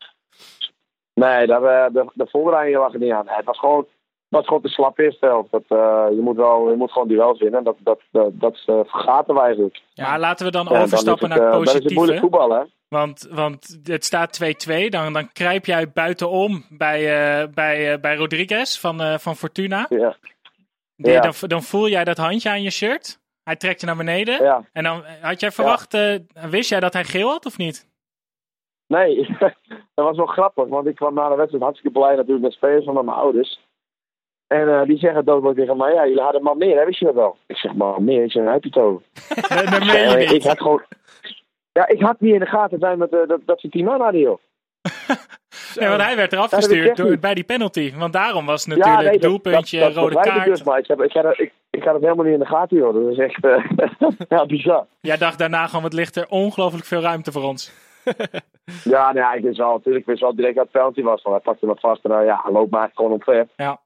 Nee, 1.26 1.48
daar, 1.48 1.64
eh, 1.64 1.94
de, 1.94 2.12
de 2.14 2.28
voorbereiding 2.30 2.78
lag 2.78 2.94
niet 2.94 3.12
aan. 3.12 3.26
Nee, 3.26 3.36
het 3.36 3.46
was 3.46 3.60
gewoon, 3.60 3.88
was 4.28 4.46
gewoon 4.46 4.62
te 4.62 4.68
slap 4.68 4.98
eerste 5.00 5.26
helft. 5.26 5.52
Dat, 5.52 5.64
eh, 5.68 6.06
je, 6.10 6.20
moet 6.22 6.36
wel, 6.36 6.70
je 6.70 6.76
moet 6.76 6.92
gewoon 6.92 7.08
duels 7.08 7.40
winnen. 7.40 7.64
Dat, 7.64 7.76
dat, 7.80 8.00
dat, 8.12 8.30
dat 8.34 8.64
eh, 8.66 8.80
vergaten 8.86 9.34
we 9.36 9.42
eigenlijk. 9.42 9.82
Maar 9.96 10.20
laten 10.20 10.46
we 10.46 10.52
dan 10.52 10.64
Ja, 10.64 10.70
dan 10.70 10.82
overstappen 10.82 11.30
is 11.30 11.36
het, 11.36 11.44
naar 11.44 11.54
het 11.54 11.66
Dan 11.66 11.76
is 11.76 11.84
het 11.84 11.94
moeilijk 11.94 12.20
positieve. 12.20 12.22
voetballen, 12.22 12.60
hè? 12.60 12.66
Want, 12.98 13.28
want 13.32 13.80
het 13.84 14.06
staat 14.06 14.40
2-2. 14.44 14.90
Dan, 14.90 15.14
dan 15.14 15.32
kruip 15.32 15.66
jij 15.66 15.92
buitenom 15.92 16.66
bij, 16.70 17.00
bij, 17.50 18.00
bij 18.00 18.16
Rodriguez 18.16 18.78
van, 18.80 19.20
van 19.20 19.36
Fortuna. 19.36 19.86
Ja. 19.90 20.16
Die- 20.96 21.12
Ja. 21.12 21.20
dan, 21.22 21.34
dan 21.40 21.62
voel 21.64 21.88
jij 21.90 22.04
dat 22.04 22.18
handje 22.18 22.50
aan 22.50 22.62
je 22.62 22.70
shirt. 22.70 23.20
Hij 23.44 23.56
trekt 23.56 23.80
je 23.80 23.86
naar 23.86 23.96
beneden. 23.96 24.44
ja. 24.44 24.64
En 24.74 24.84
dan 24.84 25.04
had 25.22 25.40
jij 25.40 25.52
verwacht, 25.52 25.98
wist 26.50 26.70
jij 26.70 26.80
dat 26.80 26.94
hij 26.94 27.04
geel 27.04 27.30
had 27.30 27.46
of 27.46 27.58
niet? 27.58 27.90
Nee, 28.92 29.38
dat 29.96 30.06
was 30.06 30.18
wel 30.18 30.26
grappig, 30.26 30.68
want 30.68 30.88
ik 30.88 30.96
kwam 30.96 31.14
na 31.14 31.30
de 31.30 31.36
wedstrijd 31.36 31.64
hartstikke 31.64 32.00
blij 32.00 32.16
natuurlijk 32.16 32.42
met 32.44 32.54
spelers 32.54 32.86
van 32.86 32.94
mijn 32.94 33.18
ouders. 33.18 33.60
En 34.48 34.70
eh, 34.80 34.84
die 34.86 34.98
zeggen 34.98 35.26
doodelijk 35.26 35.58
tegen 35.60 35.78
mij, 35.78 35.94
ja, 35.94 36.08
jullie 36.08 36.22
hadden 36.24 36.44
maar 36.44 36.58
meer, 36.58 36.78
hè, 36.78 36.86
wist 36.86 37.00
je 37.00 37.06
dat 37.06 37.14
wel? 37.14 37.38
Ik 37.48 37.56
zeg, 37.58 37.74
maar 37.74 38.02
meer? 38.02 38.24
Ik 38.24 38.32
zeg, 38.32 38.44
heb 38.52 38.64
je 38.64 38.70
het 38.74 38.78
over? 38.84 39.02
Nee, 39.56 39.66
dat 39.66 39.86
meen 39.86 40.10
je 40.10 40.18
niet. 40.18 40.32
ik 40.32 40.44
had 40.44 40.58
gewoon... 40.62 40.84
Ja, 41.72 41.88
ik 41.88 42.02
had 42.02 42.20
niet 42.20 42.34
in 42.34 42.40
de 42.40 42.46
gaten 42.46 42.80
zijn 42.80 42.98
met, 42.98 43.14
eh, 43.14 43.28
dat, 43.28 43.40
dat 43.46 43.60
ze 43.60 43.70
tien 43.70 43.86
man 43.86 44.02
hadden, 44.02 44.22
joh. 44.22 44.38
Nee, 45.76 45.90
want 45.90 46.02
hij 46.02 46.16
werd 46.16 46.34
eraf 46.34 46.52
gestuurd 46.52 46.98
door, 46.98 47.18
bij 47.20 47.34
die 47.34 47.44
penalty. 47.44 47.94
Want 47.98 48.14
daarom 48.14 48.46
was 48.46 48.66
het 48.66 48.78
natuurlijk 48.78 49.04
nee, 49.04 49.12
dat- 49.20 49.22
doelpuntje, 49.30 49.80
dat, 49.80 49.96
rode 49.96 50.20
kaart. 50.20 50.46
Dus, 50.46 50.64
maar 50.64 50.80
ik, 50.80 50.88
heb, 50.88 51.02
ik, 51.02 51.12
had, 51.14 51.24
het- 51.24 51.40
ik, 51.40 51.52
ik 51.70 51.84
had 51.84 51.94
het 51.94 52.04
helemaal 52.04 52.26
niet 52.26 52.34
in 52.34 52.40
de 52.40 52.46
gaten, 52.46 52.78
joh. 52.78 52.94
Dat 52.94 53.12
is 53.12 53.18
echt 53.18 53.44
eh, 53.46 53.66
ja, 54.30 54.46
bizar. 54.46 54.86
Jij 55.02 55.18
dacht 55.18 55.38
daarna 55.38 55.66
gewoon, 55.68 55.82
wat 55.82 55.94
ligt 55.94 56.16
er 56.16 56.26
ongelooflijk 56.30 56.86
veel 56.86 57.02
ruimte 57.02 57.32
voor 57.32 57.44
ons. 57.44 57.72
Ja, 58.84 59.12
nee, 59.12 59.38
ik 59.38 59.44
wist 59.44 59.58
wel, 59.58 59.72
natuurlijk, 59.72 60.00
ik 60.04 60.10
wist 60.10 60.22
wel 60.22 60.36
direct 60.36 60.56
dat 60.56 60.64
het 60.64 60.74
penalty 60.74 61.02
was. 61.02 61.22
Want 61.22 61.36
hij 61.36 61.44
pakte 61.46 61.66
me 61.66 61.76
vast 61.76 62.06
en 62.06 62.12
uh, 62.12 62.26
ja, 62.26 62.40
hij 62.44 62.52
loopt 62.52 62.72
maar 62.72 62.92
gewoon 62.94 63.12
omver. 63.12 63.48
Ja. 63.56 63.82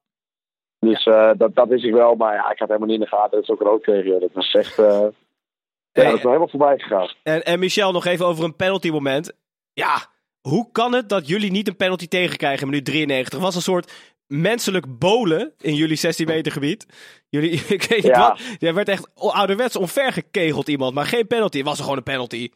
Dus 0.79 1.05
eh, 1.05 1.31
dat, 1.37 1.55
dat 1.55 1.67
wist 1.67 1.83
ik 1.85 1.93
wel, 1.93 2.15
maar 2.15 2.33
ja, 2.33 2.51
ik 2.51 2.59
had 2.59 2.67
helemaal 2.67 2.87
niet 2.87 2.97
in 2.99 3.03
de 3.03 3.15
gaten 3.15 3.31
dat 3.37 3.45
ze 3.45 3.51
ook 3.51 3.61
rood 3.61 3.85
joh. 4.05 4.21
Dat 4.21 4.31
was 4.33 4.53
echt... 4.53 4.79
eh, 4.79 4.85
ja, 5.91 6.03
dat 6.03 6.13
is 6.13 6.21
wel 6.23 6.31
helemaal 6.31 6.47
voorbij 6.47 6.77
gegaan. 6.79 7.09
En, 7.23 7.43
en 7.43 7.59
Michel, 7.59 7.91
nog 7.91 8.05
even 8.05 8.25
over 8.25 8.43
een 8.43 8.55
penalty 8.55 8.89
moment. 8.89 9.31
Ja, 9.73 9.97
hoe 10.41 10.71
kan 10.71 10.93
het 10.93 11.09
dat 11.09 11.27
jullie 11.27 11.51
niet 11.51 11.67
een 11.67 11.75
penalty 11.75 12.07
tegenkrijgen 12.07 12.61
in 12.61 12.69
minuut 12.69 12.85
93? 12.85 13.33
Het 13.33 13.41
was 13.43 13.55
een 13.55 13.61
soort 13.61 13.93
menselijk 14.27 14.99
bolen 14.99 15.53
in 15.61 15.75
jullie 15.75 15.97
16 15.97 16.27
meter 16.27 16.51
gebied. 16.51 16.85
Jullie, 17.29 17.51
ik 17.67 17.83
weet 17.83 18.03
niet 18.03 18.15
Ja. 18.15 18.27
wat. 18.29 18.41
Jij 18.57 18.73
werd 18.73 18.89
echt 18.89 19.09
ouderwets 19.15 19.75
omvergekegeld 19.75 20.67
iemand, 20.67 20.93
maar 20.93 21.05
geen 21.05 21.27
penalty. 21.27 21.57
Het 21.57 21.65
was 21.67 21.77
er 21.77 21.83
gewoon 21.83 21.97
een 21.97 22.03
penalty. 22.03 22.49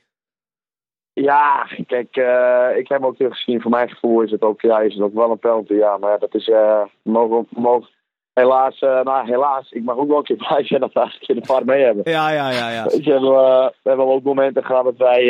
Ja, 1.21 1.67
kijk, 1.88 2.15
eh, 2.15 2.67
ik 2.77 2.88
heb 2.88 2.97
hem 2.99 3.05
ook 3.05 3.15
teruggezien. 3.17 3.62
Voor 3.62 3.71
mijn 3.71 3.89
gevoel 3.89 4.21
is 4.21 4.32
het 4.32 4.41
ook, 4.41 4.62
ja, 4.62 4.79
is 4.79 4.93
het 4.93 5.03
ook 5.03 5.13
wel 5.13 5.32
een 5.32 5.39
penalty. 5.39 5.73
Ja, 5.73 5.97
maar 5.97 6.12
ja, 6.12 6.17
dat 6.17 6.34
is, 6.36 6.47
eh 6.49 6.82
mogen, 7.01 7.47
mogen, 7.49 7.89
helaas, 8.34 8.79
eh, 8.79 9.01
nou 9.01 9.25
helaas, 9.27 9.71
ik 9.71 9.84
mag 9.84 9.97
ook 9.97 10.08
wel 10.08 10.17
een 10.17 10.23
keer 10.23 10.36
blij 10.47 10.63
zijn 10.65 10.79
dat 10.79 10.93
we 10.93 10.99
een 10.99 11.12
keer 11.19 11.36
de 11.36 11.45
VAR 11.45 11.65
mee 11.65 11.84
hebben. 11.84 12.12
Ja, 12.12 12.29
ja, 12.32 12.49
ja, 12.51 12.69
ja. 12.71 12.84
Weet 12.84 13.03
je, 13.03 13.10
we, 13.12 13.12
hebben, 13.12 13.73
we 13.84 13.89
hebben 13.89 14.05
ook 14.05 14.23
momenten 14.23 14.65
gehad 14.65 14.84
dat 14.84 14.97
wij, 14.97 15.25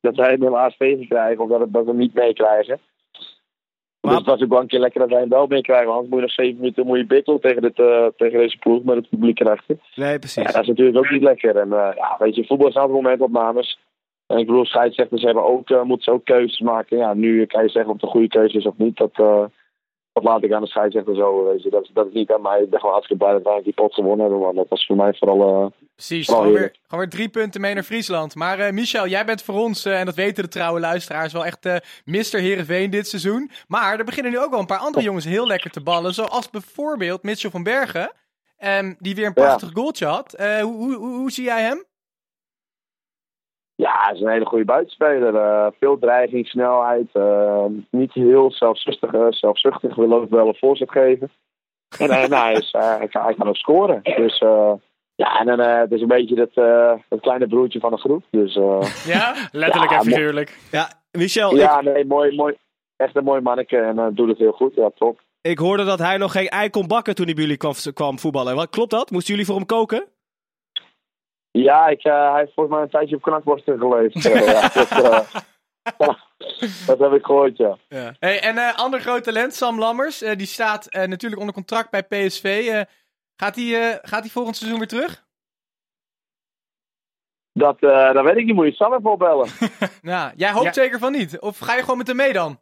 dat 0.00 0.16
wij 0.16 0.30
hem 0.30 0.42
helaas 0.42 0.76
tegenkrijgen 0.76 1.42
of 1.42 1.48
dat, 1.50 1.60
het, 1.60 1.72
dat 1.72 1.82
we 1.84 1.88
hem 1.90 1.98
niet 1.98 2.14
meekrijgen. 2.14 2.78
Maar- 4.00 4.10
Dus 4.10 4.20
het 4.20 4.28
was 4.30 4.42
ook 4.42 4.48
wel 4.48 4.60
een 4.60 4.66
keer 4.66 4.78
lekker 4.80 5.00
dat 5.00 5.10
wij 5.10 5.20
hem 5.20 5.28
wel 5.28 5.46
meekrijgen. 5.46 5.86
want 5.86 5.98
Anders 5.98 6.10
moet 6.12 6.20
je 6.20 6.26
nog 6.26 6.34
zeven 6.46 6.60
minuten 6.60 6.86
moet 6.86 6.98
je 6.98 7.06
bikkelen 7.06 7.40
tegen, 7.40 7.62
dit, 7.62 7.74
tegen 8.16 8.38
deze 8.38 8.58
ploeg 8.58 8.82
met 8.82 8.96
het 8.96 9.08
publiek 9.08 9.40
erachter. 9.40 9.76
Nee, 9.94 10.12
Ja, 10.12 10.18
precies. 10.18 10.52
dat 10.52 10.62
is 10.62 10.68
natuurlijk 10.68 10.96
ook 10.98 11.10
niet 11.10 11.22
lekker. 11.22 11.56
En 11.56 11.68
ja, 11.68 12.16
weet 12.18 12.34
je, 12.34 12.46
voetbal 12.46 12.68
is 12.68 12.74
altijd 12.74 13.02
momentopnames. 13.02 13.78
En 14.30 14.38
ik 14.38 14.46
bedoel, 14.46 14.64
scheidsrechters 14.64 15.22
hebben 15.22 15.44
ook, 15.44 15.70
eh, 15.70 15.82
moeten 15.82 16.04
ze 16.04 16.10
ook 16.10 16.24
keuzes 16.24 16.60
maken. 16.60 16.96
Ja, 16.96 17.14
nu 17.14 17.46
kan 17.46 17.62
je 17.62 17.68
zeggen 17.68 17.90
of 17.92 17.96
het 17.96 18.02
een 18.04 18.10
goede 18.10 18.28
keuze 18.28 18.56
is 18.58 18.66
of 18.66 18.76
niet. 18.76 18.96
Dat, 18.96 19.10
eh, 19.12 19.44
dat 20.12 20.24
laat 20.24 20.42
ik 20.42 20.52
aan 20.52 20.62
de 20.62 20.68
scheidsrechters 20.68 21.18
over. 21.18 21.44
Weet 21.52 21.62
je. 21.62 21.70
Dat, 21.70 21.82
is- 21.82 21.90
dat 21.92 22.06
is 22.06 22.12
niet 22.12 22.30
aan 22.32 22.42
mij. 22.42 22.62
Ik 22.62 22.70
ben 22.70 22.78
gewoon 22.78 22.94
hartstikke 22.94 23.24
blij 23.24 23.34
dat 23.34 23.52
wij 23.52 23.62
die 23.62 23.72
pot 23.72 23.94
gewonnen 23.94 24.20
hebben. 24.20 24.38
Want 24.44 24.56
dat 24.56 24.68
was 24.68 24.86
voor 24.86 24.96
mij 24.96 25.14
vooral... 25.14 25.62
eh, 25.64 25.66
Precies, 25.94 26.28
gewoon 26.28 26.52
weer, 26.52 26.74
gewoon 26.82 27.00
weer 27.04 27.08
drie 27.08 27.28
punten 27.28 27.60
mee 27.60 27.74
naar 27.74 27.82
Friesland. 27.82 28.34
Maar 28.34 28.74
Michel, 28.74 29.06
jij 29.06 29.24
bent 29.24 29.42
voor 29.42 29.54
ons, 29.54 29.84
en 29.84 30.04
dat 30.06 30.14
weten 30.14 30.42
de 30.42 30.48
trouwe 30.48 30.80
luisteraars, 30.80 31.32
wel 31.32 31.44
echt 31.44 31.66
eh 31.66 31.76
Mr. 32.04 32.38
Heerenveen 32.38 32.90
dit 32.90 33.06
seizoen. 33.08 33.50
Maar 33.68 33.98
er 33.98 34.04
beginnen 34.04 34.32
nu 34.32 34.38
ook 34.38 34.50
wel 34.50 34.60
een 34.60 34.66
paar 34.66 34.78
andere 34.78 35.04
jongens 35.04 35.24
heel 35.24 35.46
lekker 35.46 35.70
te 35.70 35.82
ballen. 35.82 36.14
Zoals 36.14 36.50
bijvoorbeeld 36.50 37.22
Mitchell 37.22 37.50
van 37.50 37.62
Bergen, 37.62 38.12
ehm, 38.56 38.94
die 38.98 39.14
weer 39.14 39.26
een 39.26 39.32
Ja. 39.34 39.42
prachtig 39.42 39.70
goaltje 39.72 40.06
had. 40.06 40.34
Hoe, 40.38 40.72
hoe, 40.72 40.94
hoe, 40.94 41.16
hoe 41.16 41.30
zie 41.30 41.44
jij 41.44 41.62
hem? 41.62 41.84
Ja, 43.80 43.92
hij 44.02 44.14
is 44.14 44.20
een 44.20 44.28
hele 44.28 44.44
goede 44.46 44.64
buitenspeler. 44.64 45.34
Eh, 45.36 45.66
veel 45.78 45.98
dreiging, 45.98 46.46
snelheid. 46.46 47.08
eh, 47.12 47.64
niet 47.90 48.12
heel 48.12 48.52
zelfzuchtig, 48.52 49.12
eh, 49.12 49.26
zelfzuchtig. 49.30 49.94
Wil 49.94 50.12
ook 50.12 50.30
wel 50.30 50.48
een 50.48 50.54
voorzet 50.58 50.90
geven. 50.90 51.30
En, 51.98 52.10
en 52.10 52.32
hij, 52.32 52.52
is, 52.52 52.70
eh, 52.70 52.96
hij, 52.96 53.08
kan, 53.08 53.22
hij 53.24 53.34
kan 53.34 53.48
ook 53.48 53.56
scoren. 53.56 54.00
Dus... 54.02 54.38
eh, 54.38 54.72
ja, 55.14 55.38
en 55.40 55.46
dan, 55.46 55.60
eh, 55.60 55.78
het 55.78 55.92
is 55.92 56.00
een 56.00 56.08
beetje 56.08 56.34
dat, 56.34 56.50
eh, 56.54 56.92
dat 57.08 57.20
kleine 57.20 57.46
broertje 57.46 57.80
van 57.80 57.90
de 57.90 57.96
groep. 57.98 58.24
Dus 58.30 58.56
eh, 58.56 58.80
Ja? 59.06 59.34
Letterlijk 59.52 59.92
Ja, 59.92 59.98
en 59.98 60.04
figuurlijk. 60.04 60.58
Ja, 60.70 60.90
Michel, 61.12 61.50
ik, 61.50 61.56
Ja, 61.60 61.80
nee, 61.80 62.04
mooi, 62.04 62.36
mooi. 62.36 62.54
Echt 62.96 63.16
een 63.16 63.24
mooi 63.24 63.40
manneke 63.40 63.76
en 63.76 63.96
uh, 63.98 64.06
doet 64.12 64.28
het 64.28 64.38
heel 64.38 64.52
goed. 64.52 64.74
Ja, 64.74 64.90
top. 64.98 65.20
ik 65.40 65.58
hoorde 65.58 65.84
dat 65.84 65.98
hij 65.98 66.16
nog 66.16 66.32
geen 66.32 66.48
ei 66.48 66.70
kon 66.70 66.86
bakken 66.86 67.14
toen 67.14 67.24
hij 67.24 67.34
bij 67.34 67.42
jullie 67.42 67.58
kwam, 67.58 67.72
kwam 67.94 68.18
voetballen. 68.18 68.54
Wat, 68.56 68.70
klopt 68.70 68.90
dat? 68.90 69.10
Moesten 69.10 69.30
jullie 69.30 69.46
voor 69.48 69.56
hem 69.56 69.66
koken? 69.66 70.04
Ja, 71.50 71.86
ik, 71.86 72.02
eh, 72.04 72.30
hij 72.30 72.38
heeft 72.40 72.54
volgens 72.54 72.74
mij 72.74 72.84
een 72.84 72.90
tijdje 72.90 73.16
op 73.16 73.22
knakworsten 73.22 73.78
geleefd. 73.78 74.24
Eh, 74.30 74.46
ja, 74.46 74.68
dat, 74.68 74.90
eh, 74.90 75.26
dat 76.86 76.98
heb 76.98 77.12
ik 77.12 77.24
gehoord, 77.24 77.56
ja. 77.56 77.76
Hey, 78.18 78.40
en 78.42 78.58
eh 78.58 78.74
ander 78.78 79.00
groot 79.00 79.24
talent, 79.24 79.54
Sam 79.54 79.78
Lammers, 79.78 80.22
eh, 80.22 80.36
die 80.36 80.46
staat 80.46 80.86
eh, 80.86 81.06
natuurlijk 81.08 81.40
onder 81.40 81.54
contract 81.56 81.90
bij 81.90 82.02
PSV. 82.02 82.66
Eh, 82.70 82.80
gaat 83.36 83.56
hij 83.56 83.90
eh, 83.90 83.98
gaat 84.02 84.20
hij 84.20 84.30
volgend 84.30 84.56
seizoen 84.56 84.78
weer 84.78 84.88
terug? 84.88 85.24
Dat, 87.52 87.80
eh, 87.82 88.12
dat 88.12 88.24
weet 88.24 88.36
ik 88.36 88.44
niet, 88.44 88.54
moet 88.54 88.66
je 88.66 88.72
Sam 88.72 88.92
even 88.94 89.10
opbellen. 89.10 89.48
Ja, 90.02 90.32
jij 90.36 90.50
hoopt 90.52 90.64
Ja. 90.64 90.72
zeker 90.72 90.98
van 90.98 91.12
niet. 91.12 91.40
Of 91.40 91.58
ga 91.58 91.74
je 91.74 91.80
gewoon 91.80 91.98
met 91.98 92.06
hem 92.06 92.16
mee 92.16 92.32
dan? 92.32 92.60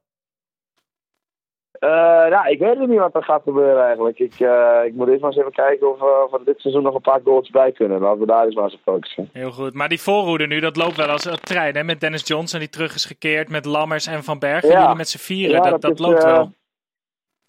Eh, 1.78 1.88
ja, 2.28 2.44
ik 2.44 2.58
weet 2.58 2.78
niet 2.78 2.98
wat 2.98 3.14
er 3.14 3.22
gaat 3.24 3.42
gebeuren 3.42 3.84
eigenlijk. 3.84 4.18
Ik, 4.18 4.40
eh, 4.40 4.80
ik 4.84 4.94
moet 4.94 5.08
eerst 5.08 5.20
maar 5.20 5.30
eens 5.30 5.40
even 5.40 5.52
kijken 5.52 5.90
of, 5.92 6.00
eh, 6.00 6.22
of 6.26 6.32
er 6.32 6.44
dit 6.44 6.60
seizoen 6.60 6.82
nog 6.82 6.94
een 6.94 7.00
paar 7.00 7.20
goals 7.24 7.50
bij 7.50 7.72
kunnen. 7.72 8.00
Laten 8.00 8.20
we 8.20 8.26
daar 8.26 8.44
eens 8.44 8.54
maar 8.54 8.64
eens 8.64 8.74
op 8.74 8.80
focussen. 8.84 9.30
Heel 9.32 9.50
goed. 9.50 9.74
Maar 9.74 9.88
die 9.88 10.00
voorhoede 10.00 10.46
nu, 10.46 10.60
dat 10.60 10.76
loopt 10.76 10.96
wel 10.96 11.08
als 11.08 11.24
een 11.24 11.40
trein. 11.40 11.76
Hè? 11.76 11.84
Met 11.84 12.00
Dennis 12.00 12.26
Johnson 12.26 12.58
die 12.58 12.68
terug 12.68 12.94
is 12.94 13.04
gekeerd. 13.04 13.48
Met 13.48 13.64
Lammers 13.64 14.06
en 14.06 14.24
Van 14.24 14.38
Bergen. 14.38 14.68
Ja. 14.70 14.80
Jullie 14.80 14.96
met 14.96 15.08
z'n 15.08 15.18
vieren. 15.18 15.56
Ja, 15.56 15.62
dat, 15.62 15.70
dat 15.70 15.80
dat 15.82 15.92
is, 15.92 15.98
loopt 16.06 16.22
wel. 16.24 16.52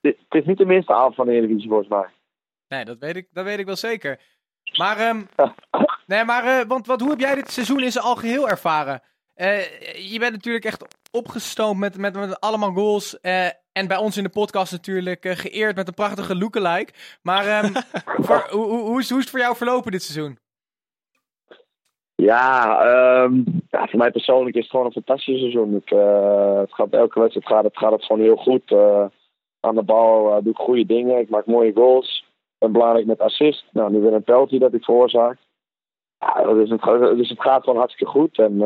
Dit- 0.01 0.17
Het 0.29 0.41
is 0.41 0.47
niet 0.47 0.57
de 0.57 0.65
minste 0.65 0.93
avond 0.93 1.15
van 1.15 1.25
de 1.25 1.31
Eredivisie 1.31 1.69
volgens 1.69 1.89
mij. 1.89 2.05
Nee, 2.67 2.85
dat 2.85 2.97
weet 2.99 3.15
ik, 3.15 3.27
dat 3.31 3.45
weet 3.45 3.59
ik 3.59 3.65
wel 3.65 3.75
zeker. 3.75 4.19
Maar, 4.77 4.97
ehm, 4.97 5.21
nee, 6.07 6.23
maar 6.23 6.43
eh, 6.43 6.65
want 6.67 6.87
wat, 6.87 6.99
hoe 7.01 7.09
heb 7.09 7.19
jij 7.19 7.35
dit 7.35 7.51
seizoen 7.51 7.83
in 7.83 7.91
zijn 7.91 8.05
algeheel 8.05 8.49
ervaren? 8.49 9.01
Eh, 9.39 10.11
je 10.11 10.19
bent 10.19 10.31
natuurlijk 10.31 10.65
echt 10.65 10.85
opgestoomd 11.11 11.79
met, 11.79 11.97
met, 11.97 12.13
met 12.13 12.39
allemaal 12.39 12.71
goals. 12.71 13.19
eh, 13.19 13.45
en 13.71 13.87
bij 13.87 13.97
ons 13.97 14.17
in 14.17 14.23
de 14.23 14.29
podcast 14.29 14.71
natuurlijk 14.71 15.25
eh, 15.25 15.35
geëerd 15.35 15.75
met 15.75 15.87
een 15.87 15.93
prachtige 15.93 16.35
lookalike. 16.35 16.93
Maar 17.21 17.45
ehm, 17.45 17.73
voor, 18.25 18.47
hoe, 18.49 18.65
hoe, 18.65 18.79
hoe, 18.79 18.99
is, 18.99 19.09
hoe 19.09 19.17
is 19.17 19.23
het 19.23 19.29
voor 19.29 19.39
jou 19.39 19.55
verlopen 19.55 19.91
dit 19.91 20.03
seizoen? 20.03 20.37
Ja, 22.15 22.79
ehm, 22.81 23.33
ja, 23.69 23.87
voor 23.87 23.99
mij 23.99 24.11
persoonlijk 24.11 24.55
is 24.55 24.61
het 24.61 24.71
gewoon 24.71 24.85
een 24.85 24.91
fantastisch 24.91 25.39
seizoen. 25.39 25.75
Ik, 25.75 25.91
eh, 25.91 26.59
het 26.59 26.73
gaat 26.73 26.89
elke 26.89 27.19
wedstrijd 27.19 27.47
gaat 27.47 27.63
het, 27.63 27.77
gaat 27.77 27.91
het 27.91 28.05
gewoon 28.05 28.21
heel 28.21 28.35
goed. 28.35 28.71
Aan 29.59 29.75
de 29.75 29.83
bal 29.83 30.43
doe 30.43 30.51
ik 30.51 30.59
goede 30.59 30.85
dingen. 30.85 31.19
Ik 31.19 31.29
maak 31.29 31.45
mooie 31.45 31.73
goals. 31.73 32.25
Ben 32.57 32.71
belangrijk 32.71 33.05
met 33.05 33.19
assist. 33.19 33.65
Nou, 33.71 33.91
nu 33.91 33.99
weer 33.99 34.13
een 34.13 34.23
penalty 34.23 34.57
dat 34.57 34.73
ik 34.73 34.83
veroorzaak. 34.83 35.37
Ja, 36.19 36.53
dus 36.53 36.69
het, 36.69 36.81
dus 37.17 37.29
het 37.29 37.41
gaat 37.41 37.63
gewoon 37.63 37.79
hartstikke 37.79 38.11
goed. 38.11 38.37
En 38.37 38.61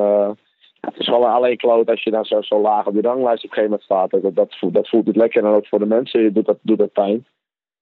het 0.88 1.00
is 1.00 1.08
wel 1.08 1.28
alleen 1.28 1.58
kloot 1.58 1.90
als 1.90 2.04
je 2.04 2.12
dan 2.12 2.26
zo, 2.26 2.42
zo 2.42 2.62
laag 2.62 2.86
op 2.88 2.94
de 2.94 3.02
ranglijst 3.02 3.44
op 3.44 3.50
een 3.50 3.56
gegeven 3.56 3.64
moment 3.64 3.84
staat. 3.84 4.22
Dat, 4.22 4.36
dat, 4.36 4.56
voelt, 4.60 4.74
dat 4.74 4.90
voelt 4.90 5.06
niet 5.06 5.16
lekker. 5.16 5.44
En 5.44 5.50
ook 5.50 5.68
voor 5.68 5.80
de 5.80 5.86
mensen 5.86 6.34
doet 6.34 6.46
dat, 6.46 6.58
doet 6.62 6.78
dat 6.78 6.92
pijn. 6.92 7.26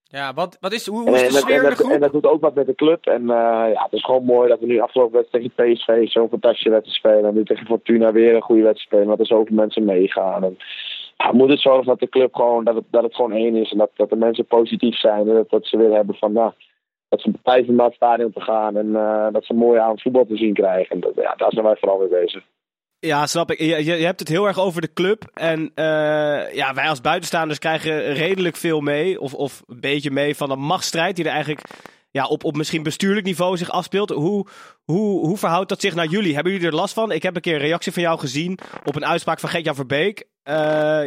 Ja, 0.04 0.34
wat, 0.34 0.58
wat 0.60 0.74
is, 0.74 0.88
hoe, 0.88 1.02
hoe 1.02 1.16
is 1.16 1.34
de 1.34 1.40
sfeer 1.40 1.64
en, 1.64 1.70
dat, 1.70 1.92
en 1.92 2.00
dat 2.00 2.12
doet 2.12 2.26
ook 2.26 2.42
wat 2.42 2.56
met 2.56 2.66
de 2.66 2.76
club. 2.76 3.06
En 3.06 3.22
eh, 3.22 3.74
ja, 3.74 3.84
het 3.84 3.94
is 3.94 4.04
gewoon 4.04 4.26
mooi 4.26 4.50
dat 4.50 4.60
we 4.60 4.66
nu 4.66 4.80
afgelopen 4.80 5.16
wedstrijd 5.16 5.52
tegen 5.56 5.74
PSV 5.74 6.08
zo'n 6.08 6.30
fantastische 6.30 6.70
wedstrijd 6.70 6.98
spelen. 6.98 7.26
En 7.26 7.34
nu 7.34 7.46
tegen 7.46 7.66
Fortuna 7.66 8.12
weer 8.12 8.36
een 8.36 8.42
goede 8.42 8.64
wedstrijd 8.64 8.88
spelen. 8.88 9.08
Dat 9.08 9.20
er 9.20 9.36
zoveel 9.36 9.56
mensen 9.56 9.86
meegaan. 9.86 10.44
En, 10.44 10.58
ja, 11.18 11.32
we 11.32 11.38
moeten 11.38 11.58
zorgen 11.58 11.86
dat 11.86 12.00
de 12.00 12.10
club 12.10 12.36
gewoon, 12.36 12.64
dat 12.64 12.76
het, 12.76 12.86
dat 12.90 13.04
het 13.04 13.16
gewoon 13.16 13.32
één 13.32 13.56
is. 13.56 13.72
En 13.72 13.78
dat, 13.78 13.92
dat 13.96 14.10
de 14.10 14.16
mensen 14.16 14.46
positief 14.46 15.00
zijn. 15.00 15.28
En 15.28 15.36
dat, 15.36 15.50
dat 15.50 15.66
ze 15.66 15.78
weer 15.78 15.94
hebben 15.94 16.16
van, 16.16 16.32
nou, 16.32 16.52
dat 17.10 17.22
ze 17.22 17.32
tijd 17.44 17.68
om 17.68 17.76
naar 17.76 17.86
het 17.86 17.96
stadion 17.96 18.32
te 18.32 18.42
gaan. 18.42 18.78
En 18.78 18.96
eh, 18.96 19.28
dat 19.32 19.46
ze 19.46 19.54
mooi 19.54 19.80
aan 19.80 20.00
voetbal 20.00 20.26
te 20.26 20.38
zien 20.38 20.54
krijgen. 20.54 20.96
En 20.96 21.00
dat, 21.00 21.12
ja, 21.16 21.34
daar 21.36 21.52
zijn 21.52 21.66
wij 21.66 21.76
vooral 21.76 22.00
mee 22.00 22.08
bezig. 22.08 22.44
Ja, 23.02 23.26
snap 23.26 23.52
ik. 23.52 23.60
Je, 23.60 23.86
je, 23.86 24.06
hebt 24.06 24.20
het 24.20 24.30
heel 24.30 24.48
erg 24.48 24.60
over 24.60 24.82
de 24.82 24.94
club. 24.94 25.24
En 25.34 25.72
eh, 25.76 26.54
ja, 26.54 26.74
wij 26.74 26.90
als 26.90 27.02
buitenstaanders 27.02 27.60
krijgen 27.60 28.14
redelijk 28.14 28.56
veel 28.56 28.80
mee. 28.80 29.20
Of, 29.20 29.34
of 29.34 29.64
een 29.68 29.80
beetje 29.80 30.12
mee 30.12 30.36
van 30.36 30.50
de 30.50 30.56
machtsstrijd 30.56 31.16
die 31.16 31.26
er 31.26 31.32
eigenlijk 31.32 31.62
ja, 32.12 32.26
op, 32.28 32.44
op 32.44 32.56
misschien 32.56 32.84
bestuurlijk 32.84 33.26
niveau 33.26 33.58
zich 33.58 33.72
afspeelt. 33.72 34.10
Hoe, 34.10 34.48
hoe, 34.84 35.26
hoe 35.28 35.38
verhoudt 35.38 35.70
dat 35.70 35.82
zich 35.82 35.96
naar 35.96 36.06
jullie? 36.06 36.34
Hebben 36.34 36.52
jullie 36.52 36.68
er 36.68 36.76
last 36.76 36.94
van? 36.94 37.12
Ik 37.12 37.24
heb 37.24 37.36
een 37.36 37.42
keer 37.42 37.54
een 37.54 37.60
reactie 37.60 37.92
van 37.92 38.04
jou 38.04 38.20
gezien 38.20 38.58
op 38.86 38.96
een 38.96 39.06
uitspraak 39.06 39.40
van 39.40 39.50
Gert-Jan 39.50 39.76
Verbeek. 39.76 40.28
Eh, 40.44 40.54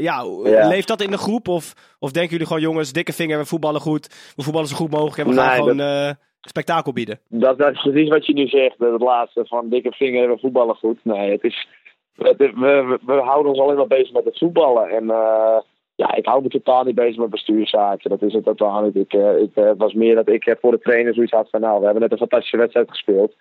ja, 0.00 0.24
Ja. 0.44 0.68
leeft 0.68 0.88
dat 0.88 1.00
in 1.02 1.10
de 1.10 1.18
groep? 1.18 1.48
Of, 1.48 1.72
of 1.98 2.12
denken 2.12 2.30
jullie 2.32 2.46
gewoon, 2.46 2.62
jongens, 2.62 2.92
dikke 2.92 3.12
vinger, 3.12 3.38
we 3.38 3.44
voetballen 3.44 3.80
goed. 3.80 4.32
We 4.36 4.42
voetballen 4.42 4.68
zo 4.68 4.76
goed 4.76 4.90
mogelijk 4.90 5.18
en 5.18 5.34
we 5.34 5.40
gaan 5.40 5.48
Nee, 5.48 5.56
gewoon 5.56 5.80
eh, 5.80 6.10
spektakel 6.40 6.92
bieden. 6.92 7.20
Dat, 7.28 7.58
dat 7.58 7.72
is 7.72 7.82
precies 7.82 8.08
wat 8.08 8.26
je 8.26 8.32
nu 8.32 8.46
zegt. 8.46 8.78
Dat 8.78 8.92
het 8.92 9.02
laatste 9.02 9.46
van 9.46 9.68
dikke 9.68 9.92
vinger, 9.92 10.28
we 10.28 10.38
voetballen 10.38 10.74
goed. 10.74 10.98
Nee, 11.02 11.30
het 11.30 11.42
is, 11.42 11.68
we, 12.16 12.98
we, 13.06 13.12
houden 13.12 13.52
ons 13.52 13.60
alleen 13.60 13.76
maar 13.76 13.86
bezig 13.86 14.12
met 14.12 14.24
het 14.24 14.38
voetballen. 14.38 14.88
En 14.88 15.10
eh, 15.10 15.58
ja, 15.94 16.14
ik 16.14 16.26
hou 16.26 16.42
me 16.42 16.48
totaal 16.48 16.84
niet 16.84 16.94
bezig 16.94 17.16
met 17.16 17.30
bestuurszaken. 17.30 18.10
Dat 18.10 18.22
is 18.22 18.32
het 18.32 18.44
totaal 18.44 18.82
niet. 18.82 18.96
Ik, 18.96 19.12
eh, 19.12 19.38
ik, 19.38 19.54
eh, 19.54 19.70
was 19.76 19.92
meer 19.92 20.14
dat 20.14 20.28
ik 20.28 20.56
voor 20.60 20.70
de 20.70 20.78
trainer 20.78 21.14
zoiets 21.14 21.32
had 21.32 21.50
van... 21.50 21.60
Nou, 21.60 21.78
we 21.78 21.84
hebben 21.84 22.02
net 22.02 22.12
een 22.12 22.18
fantastische 22.18 22.56
wedstrijd 22.56 22.90
gespeeld. 22.90 23.34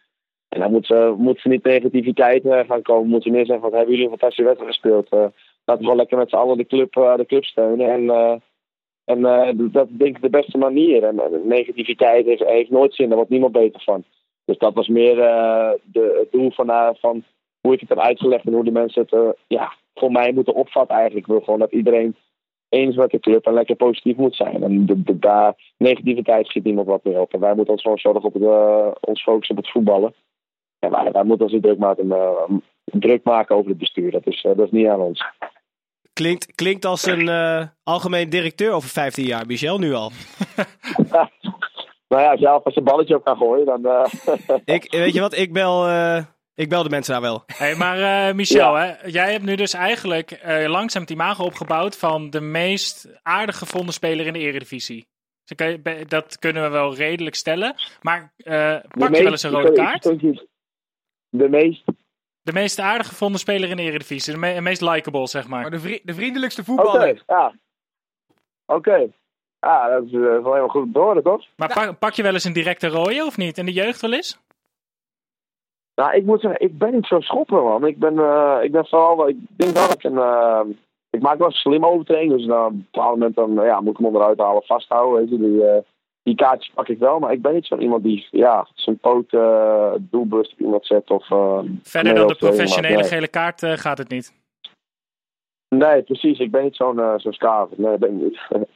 En 0.49 0.59
dan 0.59 0.71
moet 0.71 0.85
ze, 0.85 1.13
moet 1.17 1.39
ze 1.39 1.47
niet 1.47 1.63
negativiteit 1.63 2.43
gaan 2.67 2.81
komen. 2.81 3.09
Moet 3.09 3.23
ze 3.23 3.29
meer 3.29 3.45
zeggen, 3.45 3.63
wat 3.63 3.73
hebben 3.73 3.89
jullie 3.89 4.03
een 4.03 4.17
fantastische 4.17 4.43
wedstrijd 4.43 4.73
gespeeld. 4.73 5.07
Laten 5.11 5.77
we 5.77 5.83
gewoon 5.83 5.95
lekker 5.95 6.17
met 6.17 6.29
z'n 6.29 6.35
allen 6.35 6.57
de 6.57 6.65
club, 6.65 6.93
de 6.93 7.25
club 7.27 7.43
steunen. 7.43 7.89
En, 7.89 8.41
en 9.05 9.21
dat 9.71 9.87
is 9.87 9.97
denk 9.97 10.15
ik 10.15 10.21
de 10.21 10.29
beste 10.29 10.57
manier. 10.57 11.03
En 11.03 11.21
negativiteit 11.43 12.25
heeft, 12.25 12.69
nooit 12.69 12.95
zin. 12.95 13.07
Daar 13.07 13.15
wordt 13.15 13.31
niemand 13.31 13.53
beter 13.53 13.81
van. 13.81 14.03
Dus 14.45 14.57
dat 14.57 14.73
was 14.73 14.87
meer 14.87 15.15
de, 15.15 16.17
het 16.19 16.31
doel 16.31 16.51
van, 16.51 16.95
van 16.99 17.23
hoe 17.63 17.73
ik 17.73 17.79
het 17.79 17.89
heb 17.89 17.99
uitgelegd 17.99 18.45
en 18.45 18.53
hoe 18.53 18.63
de 18.63 18.71
mensen 18.71 19.01
het 19.01 19.13
eh, 19.13 19.29
ja, 19.47 19.73
voor 19.93 20.11
mij 20.11 20.31
moeten 20.31 20.53
opvatten 20.53 20.95
eigenlijk. 20.95 21.25
Ik 21.25 21.31
wil 21.31 21.41
gewoon 21.41 21.59
dat 21.59 21.71
iedereen 21.71 22.15
eens 22.69 22.95
met 22.95 23.09
de 23.09 23.19
club 23.19 23.45
en 23.45 23.53
lekker 23.53 23.75
positief 23.75 24.15
moet 24.15 24.35
zijn. 24.35 24.63
En 24.63 24.85
de, 24.85 25.03
de, 25.03 25.19
daar 25.19 25.53
negativiteit 25.77 26.47
schiet 26.47 26.63
niemand 26.63 26.87
wat 26.87 27.03
meer 27.03 27.19
op. 27.19 27.33
En 27.33 27.39
wij 27.39 27.55
moeten 27.55 27.73
ons 27.73 27.81
gewoon 27.81 27.97
zorgen 27.97 28.23
op 28.23 28.33
het, 28.33 28.43
eh, 28.43 28.87
ons 28.99 29.23
focussen 29.23 29.57
op 29.57 29.63
het 29.63 29.71
voetballen. 29.71 30.13
En 30.79 30.91
wij, 30.91 31.11
wij 31.11 31.23
moeten 31.23 31.45
ons 31.45 31.61
druk 31.61 31.77
maken, 31.77 32.11
eh, 32.11 32.57
druk 32.85 33.23
maken 33.23 33.55
over 33.55 33.69
het 33.69 33.77
bestuur. 33.77 34.11
Dat 34.11 34.27
is, 34.27 34.41
dat 34.41 34.59
is 34.59 34.71
niet 34.71 34.87
aan 34.87 34.99
ons. 34.99 35.23
Klinkt, 36.13 36.55
klinkt 36.55 36.85
als 36.85 37.05
een 37.05 37.29
algemeen 37.83 38.29
directeur 38.29 38.71
over 38.71 38.89
15 38.89 39.25
jaar, 39.25 39.45
Michel, 39.45 39.79
nu 39.79 39.93
al. 39.93 40.11
nou 42.09 42.21
ja, 42.21 42.31
als 42.31 42.39
je 42.39 42.49
alvast 42.49 42.77
een 42.77 42.83
balletje 42.83 43.15
op 43.15 43.23
kan 43.23 43.37
gooien, 43.37 43.65
dan... 43.65 43.81
Ik, 44.75 44.91
weet 44.91 45.13
je 45.13 45.19
wat, 45.19 45.37
ik 45.37 45.53
bel, 45.53 45.85
ik 46.55 46.69
bel 46.69 46.83
de 46.83 46.89
mensen 46.89 47.13
daar 47.13 47.21
wel. 47.21 47.43
Hey, 47.45 47.75
maar 47.75 48.27
eh, 48.27 48.35
Michel, 48.35 48.73
hè, 48.73 48.93
jij 49.05 49.31
hebt 49.31 49.43
nu 49.43 49.55
dus 49.55 49.73
eigenlijk 49.73 50.31
eh, 50.31 50.69
langzaam 50.69 51.01
het 51.01 51.11
imago 51.11 51.43
opgebouwd 51.43 51.97
van 51.97 52.29
de 52.29 52.41
meest 52.41 53.07
aardig 53.21 53.57
gevonden 53.57 53.93
speler 53.93 54.25
in 54.25 54.33
de 54.33 54.39
Eredivisie. 54.39 55.07
Dus 55.43 55.57
kan 55.57 55.69
je- 55.69 56.05
dat 56.07 56.39
kunnen 56.39 56.63
we 56.63 56.69
wel 56.69 56.95
redelijk 56.95 57.35
stellen. 57.35 57.75
Maar 58.01 58.33
eh, 58.37 58.53
de 58.53 58.83
pak 58.97 59.15
je 59.15 59.23
wel 59.23 59.31
eens 59.31 59.43
een 59.43 59.51
rode 59.51 59.71
kaart? 59.73 60.03
De 61.29 61.49
meest... 61.49 61.83
De 62.41 62.53
meest 62.53 62.79
aardig 62.79 63.07
gevonden 63.07 63.39
speler 63.39 63.69
in 63.69 63.75
de 63.75 63.81
Eredivisie. 63.81 64.33
De 64.33 64.39
me- 64.39 64.61
meest 64.61 64.81
likable, 64.81 65.27
zeg 65.27 65.47
maar. 65.47 65.61
Maar 65.61 65.71
de, 65.71 65.79
vri- 65.79 66.01
de 66.03 66.13
vriendelijkste 66.13 66.61
Oké, 66.61 66.71
voetballer. 66.71 67.23
ja. 67.27 67.53
Oké. 68.65 69.07
Ja, 69.59 69.89
dat 69.89 70.03
is 70.05 70.11
wel 70.11 70.43
helemaal 70.43 70.67
goed 70.67 70.93
te 70.93 70.99
horen, 70.99 71.23
toch? 71.23 71.45
Maar 71.55 71.73
pak, 71.73 71.99
pak 71.99 72.13
je 72.13 72.23
wel 72.23 72.33
eens 72.33 72.43
een 72.43 72.53
directe 72.53 72.87
rode 72.87 73.25
of 73.25 73.37
niet? 73.37 73.57
In 73.57 73.65
de 73.65 73.71
jeugd 73.71 74.01
wel 74.01 74.13
eens? 74.13 74.39
Nou, 75.95 76.15
ik 76.15 76.25
moet 76.25 76.41
zeggen, 76.41 76.61
ik 76.61 76.77
ben 76.77 76.93
niet 76.93 77.05
zo 77.05 77.19
schopper, 77.19 77.63
man. 77.63 77.85
Ik 77.85 77.99
ben, 77.99 78.19
eh, 78.19 78.59
ik 78.61 78.71
ben 78.71 78.85
vooral, 78.85 79.27
ik 79.27 79.37
denk 79.57 79.73
wel 79.73 79.87
dat 79.87 79.95
ik 79.97 80.03
een, 80.03 80.17
eh, 80.17 80.61
ik 81.09 81.21
maak 81.21 81.37
wel 81.37 81.47
een 81.47 81.53
slim 81.53 81.85
overtreding. 81.85 82.31
Dus 82.31 82.45
dan, 82.45 82.65
op 82.65 82.71
een 82.71 82.87
bepaald 82.91 83.11
moment 83.11 83.35
dan, 83.35 83.53
ja, 83.53 83.79
moet 83.81 83.91
ik 83.91 83.97
hem 83.97 84.05
onderuit 84.05 84.39
halen, 84.39 84.63
vasthouden, 84.63 85.19
weet 85.19 85.29
je. 85.29 85.37
Die, 85.37 85.67
eh, 85.67 85.81
die 86.23 86.35
kaartjes 86.35 86.73
pak 86.73 86.87
ik 86.87 86.99
wel, 86.99 87.19
maar 87.19 87.31
ik 87.31 87.41
ben 87.41 87.53
niet 87.53 87.65
zo 87.65 87.77
iemand 87.77 88.03
die, 88.03 88.27
ja, 88.31 88.67
zijn 88.73 88.97
poot 88.97 89.29
doelbewust 89.99 90.51
op 90.53 90.59
iemand 90.59 90.85
zet 90.85 91.09
of... 91.09 91.31
eh, 91.31 91.59
Verder 91.83 92.15
dan 92.15 92.27
de 92.27 92.35
zo, 92.39 92.45
maar 92.45 92.49
professionele 92.49 92.95
nee. 92.95 93.03
gele 93.03 93.27
kaart 93.27 93.65
gaat 93.65 93.97
het 93.97 94.09
niet. 94.09 94.33
Nee, 95.69 96.03
precies. 96.03 96.39
Ik 96.39 96.51
ben 96.51 96.63
niet 96.63 96.75
zo'n 96.75 97.01
zo'n 97.17 97.33
skaver. 97.33 97.75
Nee, 97.79 97.89
dat 97.89 97.99
ben 97.99 98.09
ik 98.09 98.21
niet. 98.21 98.39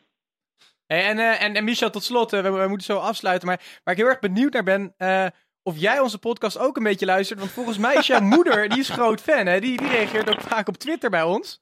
Hey, 0.87 1.05
en, 1.05 1.17
eh, 1.17 1.43
en, 1.43 1.53
en 1.53 1.63
Michel, 1.63 1.89
tot 1.89 2.03
slot, 2.03 2.31
we, 2.31 2.41
we 2.41 2.67
moeten 2.67 2.85
zo 2.95 2.97
afsluiten. 2.97 3.47
Maar 3.47 3.79
waar 3.83 3.93
ik 3.93 3.99
heel 3.99 4.09
erg 4.09 4.19
benieuwd 4.19 4.53
naar 4.53 4.63
ben, 4.63 4.93
eh, 4.97 5.25
of 5.67 5.77
jij 5.77 5.99
onze 5.99 6.19
podcast 6.19 6.59
ook 6.59 6.77
een 6.77 6.83
beetje 6.83 7.05
luistert. 7.05 7.39
Want 7.39 7.51
volgens 7.51 7.77
mij 7.77 7.95
is 7.95 8.07
jouw 8.07 8.21
moeder, 8.35 8.69
die 8.69 8.79
is 8.79 8.89
groot 8.89 9.21
fan, 9.21 9.45
hè? 9.45 9.59
Die, 9.59 9.77
die 9.77 9.87
reageert 9.89 10.29
ook 10.29 10.41
vaak 10.41 10.67
op 10.67 10.77
Twitter 10.77 11.09
bij 11.09 11.23
ons. 11.23 11.61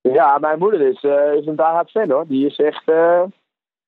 Ja, 0.00 0.38
mijn 0.38 0.58
moeder 0.58 0.80
is, 0.80 1.02
eh, 1.02 1.32
is 1.40 1.46
een 1.46 1.56
diehard 1.56 1.90
fan 1.90 2.10
hoor. 2.10 2.24
Die 2.26 2.46
is 2.46 2.56
echt. 2.56 2.82
eh, 2.88 3.22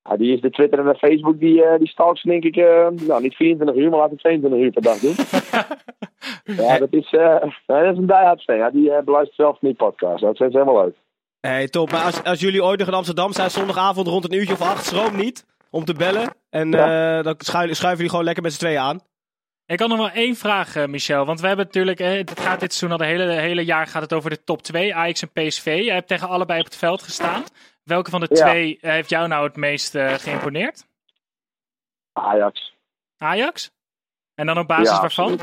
ja, 0.09 0.17
die 0.17 0.35
is 0.35 0.41
de 0.41 0.51
Twitter 0.51 0.79
en 0.79 0.85
de 0.85 0.95
Facebook, 0.95 1.39
die, 1.39 1.65
eh 1.65 1.79
die 1.79 1.89
stalkt 1.89 2.19
ze 2.19 2.29
denk 2.29 2.45
ik. 2.45 2.57
eh, 2.57 2.89
nou, 2.89 3.23
niet 3.23 3.35
24 3.35 3.77
uur, 3.77 3.91
maar 3.91 3.99
laten 3.99 4.15
we 4.17 4.23
22 4.23 4.61
uur 4.61 4.71
per 4.73 4.83
dag 4.83 4.99
doen. 4.99 5.15
ja, 6.67 6.79
dat 6.79 6.93
is, 6.93 7.13
eh, 7.13 7.41
dat 7.67 7.83
is 7.93 7.97
een 7.99 8.07
diehard 8.07 8.43
fan. 8.43 8.57
Ja, 8.57 8.71
die 8.71 9.03
beluistert 9.03 9.37
zelf 9.37 9.61
niet 9.61 9.77
podcast. 9.77 10.23
Dat 10.23 10.37
vindt 10.37 10.53
ze 10.53 10.59
helemaal 10.59 10.83
leuk. 10.85 10.97
Hey, 11.41 11.69
top. 11.69 11.91
Maar 11.91 12.05
als, 12.05 12.25
als 12.25 12.41
jullie 12.41 12.65
ooit 12.65 12.79
nog 12.79 12.89
in 12.89 12.95
Amsterdam 12.95 13.33
zijn, 13.33 13.51
zondagavond 13.51 14.07
rond 14.07 14.25
een 14.25 14.39
uurtje 14.39 14.53
of 14.55 14.61
acht, 14.61 14.85
schroom 14.85 15.17
niet 15.17 15.47
om 15.71 15.85
te 15.85 15.95
bellen. 15.95 16.35
En 16.51 16.75
eh, 16.75 17.23
dan 17.23 17.35
schuiven, 17.39 17.77
schuiven 17.77 17.97
jullie 17.97 18.11
gewoon 18.11 18.25
lekker 18.25 18.43
met 18.43 18.53
z'n 18.53 18.59
tweeën 18.59 18.81
aan. 18.81 19.01
Ik 19.67 19.81
had 19.81 19.89
nog 19.89 19.99
wel 19.99 20.11
één 20.11 20.37
vraag, 20.37 20.77
eh, 20.77 20.87
Michel. 20.87 21.25
Want 21.25 21.41
we 21.41 21.47
hebben 21.47 21.65
natuurlijk, 21.67 22.01
eh, 22.01 22.11
het 22.11 22.41
gaat 22.41 22.61
dit 22.61 22.75
seizoen 22.75 22.99
al 23.01 23.07
de 23.07 23.13
hele, 23.13 23.33
hele 23.33 23.65
jaar 23.65 23.87
gaat 23.87 24.03
het 24.03 24.13
over 24.13 24.31
de 24.31 24.45
top 24.45 24.63
2, 24.63 24.95
Ajax 24.95 25.23
en 25.23 25.31
PSV. 25.33 25.81
Jij 25.85 25.95
hebt 25.95 26.09
tegen 26.09 26.29
allebei 26.29 26.59
op 26.59 26.65
het 26.65 26.77
veld 26.77 27.03
gestaan. 27.03 27.45
Welke 27.85 28.11
van 28.11 28.21
de 28.21 28.27
Ja. 28.31 28.45
twee 28.45 28.79
heeft 28.81 29.11
jou 29.11 29.29
nou 29.29 29.47
het 29.47 29.57
meest 29.57 29.95
eh, 29.95 30.15
geïmponeerd? 30.15 30.87
Ajax. 32.13 32.75
Ajax? 33.19 33.71
En 34.35 34.47
dan 34.47 34.59
op 34.59 34.67
basis 34.67 34.91
ja, 34.91 35.01
waarvan? 35.01 35.39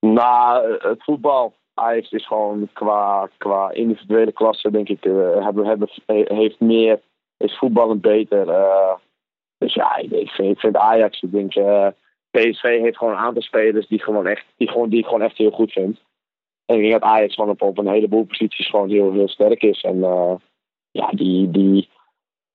nou, 0.00 0.78
het 0.88 1.04
voetbal. 1.04 1.54
Ajax 1.74 2.10
is 2.10 2.26
gewoon 2.26 2.68
qua, 2.72 3.28
qua 3.36 3.70
individuele 3.70 4.32
klasse, 4.32 4.70
denk 4.70 4.88
ik, 4.88 5.04
eh, 5.04 5.44
hebben, 5.44 5.66
hebben, 5.66 5.88
heeft 6.06 6.60
meer, 6.60 7.00
is 7.38 7.58
voetballend 7.58 8.00
beter. 8.00 8.48
eh. 8.48 8.94
dus 9.58 9.74
ja, 9.74 9.96
ik, 9.96 10.10
ik 10.10 10.30
vind, 10.30 10.50
ik 10.50 10.60
vind 10.60 10.76
Ajax, 10.76 11.22
ik 11.22 11.32
denk, 11.32 11.54
eh, 11.54 11.86
PSV 12.30 12.62
heeft 12.62 12.96
gewoon 12.96 13.12
een 13.12 13.18
aantal 13.18 13.42
spelers 13.42 13.86
die, 13.86 14.02
gewoon 14.02 14.26
echt, 14.26 14.44
die, 14.56 14.68
gewoon, 14.68 14.88
die 14.88 14.98
ik 14.98 15.04
gewoon 15.04 15.22
echt 15.22 15.36
heel 15.36 15.50
goed 15.50 15.72
vind. 15.72 16.00
En 16.66 16.76
ik 16.76 16.80
denk 16.80 16.92
dat 16.92 17.10
Ajax 17.10 17.34
gewoon 17.34 17.50
op, 17.50 17.62
op 17.62 17.78
een 17.78 17.88
heleboel 17.88 18.24
posities 18.24 18.70
gewoon 18.70 18.88
heel, 18.90 19.12
heel 19.12 19.28
sterk 19.28 19.62
is. 19.62 19.80
En 19.80 20.02
eh, 20.02 20.34
ja, 20.90 21.10
die, 21.10 21.50
die, 21.50 21.88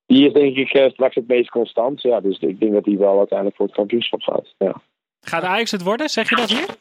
die 0.06 0.28
is 0.28 0.34
denk 0.34 0.56
ik 0.56 0.92
straks 0.92 1.16
het 1.16 1.28
meest 1.28 1.50
constant. 1.50 2.02
Ja, 2.02 2.20
dus 2.20 2.40
ik 2.40 2.60
denk 2.60 2.74
dat 2.74 2.84
die 2.84 2.98
wel 2.98 3.18
uiteindelijk 3.18 3.58
voor 3.58 3.66
het 3.66 3.76
kampioenschap 3.76 4.22
gaat. 4.22 4.54
Ja. 4.58 4.82
Gaat 5.22 5.44
Ajax 5.44 5.72
het 5.72 5.84
worden? 5.84 6.10
Zeg 6.10 6.30
je 6.30 6.36
dat 6.36 6.50
hier? 6.50 6.76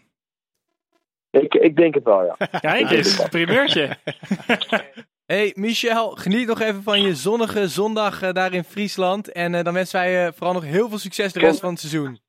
Ik, 1.31 1.55
ik 1.55 1.77
denk 1.77 1.95
het 1.95 2.05
wel, 2.05 2.25
ja. 2.25 2.37
Kijk 2.61 2.91
eens, 2.91 3.29
primeurtje. 3.29 3.89
Hey 5.33 5.53
Michel, 5.57 6.11
geniet 6.11 6.47
nog 6.47 6.61
even 6.61 6.83
van 6.83 7.03
je 7.03 7.15
zonnige 7.15 7.69
zondag 7.69 8.23
eh, 8.23 8.33
daar 8.33 8.53
in 8.53 8.65
Friesland. 8.65 9.33
En 9.33 9.55
eh, 9.55 9.65
dan 9.65 9.75
wensen 9.75 10.01
wij 10.01 10.11
je 10.13 10.33
vooral 10.33 10.53
nog 10.53 10.63
heel 10.65 10.89
veel 10.89 10.99
succes 10.99 11.33
de 11.33 11.41
rest 11.41 11.61
van 11.61 11.71
het 11.71 11.81
seizoen. 11.81 12.21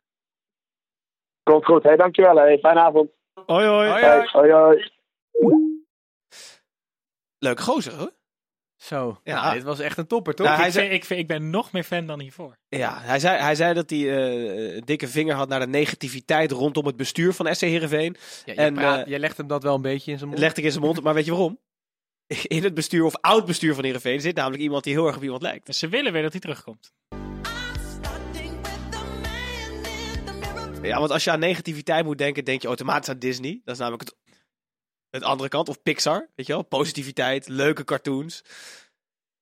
Komt 1.44 1.66
goed. 1.66 1.84
Hey, 1.84 1.96
dankjewel. 1.96 2.36
Hey. 2.36 2.58
Fijne 2.58 2.80
avond. 2.80 3.10
Hoi 3.46 3.68
hoi. 3.68 3.90
Hoi, 3.90 4.04
hoi. 4.06 4.28
hoi, 4.32 4.52
hoi. 4.52 4.92
Leuke 7.38 7.62
gozer 7.62 7.94
hoor. 7.94 8.12
Zo, 8.76 9.20
Ja. 9.24 9.42
nou, 9.42 9.54
dit 9.54 9.64
was 9.64 9.80
echt 9.80 9.98
een 9.98 10.08
topper, 10.08 10.36
toch? 10.36 10.56
Hij 10.56 10.66
ik, 10.66 10.72
zei- 10.72 10.90
ik, 10.90 11.06
vind, 11.06 11.20
ik 11.20 11.28
ben 11.28 11.50
nog 11.50 11.72
meer 11.72 11.84
fan 11.84 12.06
dan 12.06 12.20
hiervoor. 12.20 12.58
Ja, 12.68 13.00
hij 13.02 13.20
zei, 13.20 13.38
hij 13.42 13.56
zei 13.56 13.74
dat 13.74 13.90
hij 13.90 14.00
eh, 14.00 14.76
een 14.76 14.86
dikke 14.86 15.08
vinger 15.08 15.36
had 15.36 15.50
naar 15.50 15.60
de 15.60 15.68
negativiteit 15.68 16.52
rondom 16.52 16.86
het 16.86 16.98
bestuur 16.98 17.34
van 17.34 17.56
SC 17.56 17.62
Heerenveen. 17.62 18.16
Ja, 18.46 18.54
en, 18.54 18.66
en, 18.66 18.74
praat, 18.74 19.00
eh, 19.00 19.06
jij 19.06 19.20
legt 19.20 19.38
hem 19.38 19.48
dat 19.48 19.64
wel 19.64 19.76
een 19.76 19.82
beetje 19.82 20.12
in 20.12 20.18
zijn 20.18 20.30
mond. 20.30 20.42
legde 20.42 20.60
ik 20.60 20.66
in 20.66 20.72
zijn 20.72 20.84
mond, 20.84 21.04
maar 21.04 21.14
weet 21.14 21.26
je 21.26 21.32
waarom? 21.32 21.60
In 22.48 22.64
het 22.64 22.74
bestuur 22.74 23.04
of 23.04 23.16
oud 23.16 23.46
bestuur 23.46 23.74
van 23.76 23.84
Heerenveen 23.84 24.22
zit 24.22 24.36
namelijk 24.36 24.64
iemand 24.64 24.84
die 24.84 24.94
heel 24.94 25.08
erg 25.08 25.16
op 25.16 25.24
iemand 25.24 25.42
lijkt. 25.42 25.66
Dus 25.66 25.80
ze 25.80 25.88
willen 25.88 26.14
weer 26.14 26.22
dat 26.22 26.32
hij 26.32 26.42
terugkomt. 26.42 26.94
Ja, 30.82 31.00
want 31.00 31.12
als 31.12 31.24
je 31.24 31.32
aan 31.32 31.40
negativiteit 31.40 32.06
moet 32.06 32.18
denken, 32.18 32.46
denk 32.46 32.62
je 32.62 32.68
automatisch 32.68 33.10
aan 33.10 33.20
Disney. 33.20 33.62
Dat 33.64 33.74
is 33.74 33.80
namelijk 33.80 34.04
het, 34.04 34.36
het 35.10 35.24
andere 35.24 35.50
kant. 35.50 35.70
Of 35.70 35.82
Pixar, 35.82 36.30
weet 36.36 36.48
je 36.48 36.54
wel. 36.54 36.64
Positiviteit, 36.64 37.48
leuke 37.48 37.84
cartoons. 37.84 38.44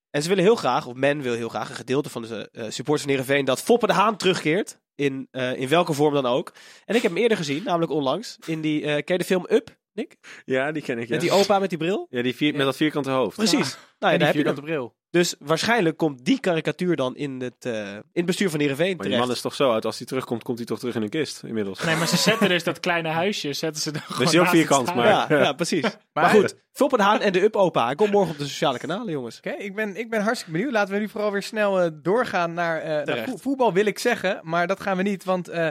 En 0.09 0.21
ze 0.21 0.29
willen 0.29 0.43
heel 0.43 0.55
graag, 0.55 0.85
of 0.87 0.93
men 0.93 1.21
wil 1.21 1.33
heel 1.33 1.49
graag, 1.49 1.69
een 1.69 1.75
gedeelte 1.75 2.09
van 2.09 2.21
de 2.21 2.49
eh 2.51 2.63
supporters 2.69 3.01
van 3.01 3.09
Heerenveen... 3.09 3.45
dat 3.45 3.61
Foppe 3.61 3.87
de 3.87 3.93
Haan 3.93 4.17
terugkeert, 4.17 4.79
in, 4.95 5.27
eh, 5.31 5.53
in 5.55 5.67
welke 5.67 5.93
vorm 5.93 6.13
dan 6.13 6.25
ook. 6.25 6.53
En 6.85 6.95
ik 6.95 7.01
heb 7.01 7.11
hem 7.11 7.21
eerder 7.21 7.37
gezien, 7.37 7.63
namelijk 7.63 7.91
onlangs, 7.91 8.37
in 8.45 8.61
die, 8.61 8.81
eh 8.81 8.87
ken 8.87 9.03
je 9.05 9.17
de 9.17 9.23
film 9.23 9.45
Up, 9.49 9.79
Nick? 10.01 10.41
Ja, 10.45 10.71
die 10.71 10.81
ken 10.83 10.97
ik. 10.97 11.03
Ja, 11.07 11.11
Met 11.11 11.21
die 11.21 11.31
opa 11.31 11.59
met 11.59 11.69
die 11.69 11.77
bril? 11.77 12.07
ja 12.09 12.21
die 12.21 12.35
vier, 12.35 12.55
met 12.55 12.65
dat 12.65 12.75
vierkante 12.75 13.09
hoofd. 13.11 13.35
Precies. 13.37 13.57
Nou 13.59 13.63
ja, 13.99 14.07
en 14.07 14.09
die 14.09 14.43
daar 14.43 14.53
heb 14.53 14.55
je 14.55 14.61
bril. 14.61 14.95
Dus 15.09 15.35
waarschijnlijk 15.39 15.97
komt 15.97 16.25
die 16.25 16.39
karikatuur 16.39 16.95
dan 16.95 17.15
in 17.15 17.41
het, 17.41 17.65
eh, 17.65 17.91
in 17.93 18.01
het 18.13 18.25
bestuur 18.25 18.49
van 18.49 18.59
Heerenveen 18.59 18.95
Maar 18.97 19.07
die 19.07 19.17
man 19.17 19.31
is 19.31 19.41
toch 19.41 19.53
zo 19.55 19.71
oud, 19.71 19.85
als 19.85 19.97
hij 19.97 20.07
terugkomt, 20.07 20.43
komt 20.43 20.57
hij 20.57 20.67
toch 20.67 20.79
terug 20.79 20.95
in 20.95 21.01
een 21.01 21.09
kist 21.09 21.43
inmiddels. 21.43 21.83
Nee, 21.83 21.95
maar 21.95 22.07
ze 22.07 22.17
zetten 22.17 22.49
dus 22.49 22.63
dat 22.63 22.79
kleine 22.79 23.09
huisje, 23.09 23.53
zetten 23.53 23.81
ze 23.81 23.91
er 23.91 23.99
gewoon 23.99 24.21
is 24.21 24.27
ook 24.27 24.33
naast 24.43 24.51
het 24.51 24.59
vierkant, 24.67 24.95
maar- 24.95 25.07
Ja, 25.07 25.25
ja, 25.29 25.53
precies. 25.53 25.81
Maar, 25.81 25.99
Maar- 26.13 26.29
goed, 26.29 26.55
Foppe 26.71 26.97
de 26.97 27.03
Haan 27.03 27.21
en 27.21 27.31
de 27.33 27.41
Up-opa. 27.41 27.85
Hij 27.85 27.95
komt 27.95 28.11
morgen 28.11 28.31
op 28.31 28.37
de 28.37 28.47
sociale 28.47 28.77
kanalen, 28.77 29.11
jongens. 29.11 29.37
Oké, 29.37 29.49
ik, 29.49 29.75
ben, 29.75 29.95
ik 29.95 30.09
ben 30.09 30.21
hartstikke 30.21 30.51
benieuwd. 30.51 30.71
Laten 30.71 30.93
we 30.93 30.99
nu 30.99 31.09
vooral 31.09 31.31
weer 31.31 31.43
snel 31.43 31.79
eh, 31.81 31.89
doorgaan 31.93 32.53
naar, 32.53 32.81
eh, 32.81 32.87
naar 32.87 33.03
Terecht. 33.05 33.29
vo- 33.29 33.37
voetbal, 33.37 33.73
wil 33.73 33.85
ik 33.85 33.99
zeggen. 33.99 34.39
Maar 34.43 34.67
dat 34.67 34.81
gaan 34.81 34.97
we 34.97 35.03
niet, 35.03 35.23
want 35.23 35.47
eh, 35.47 35.67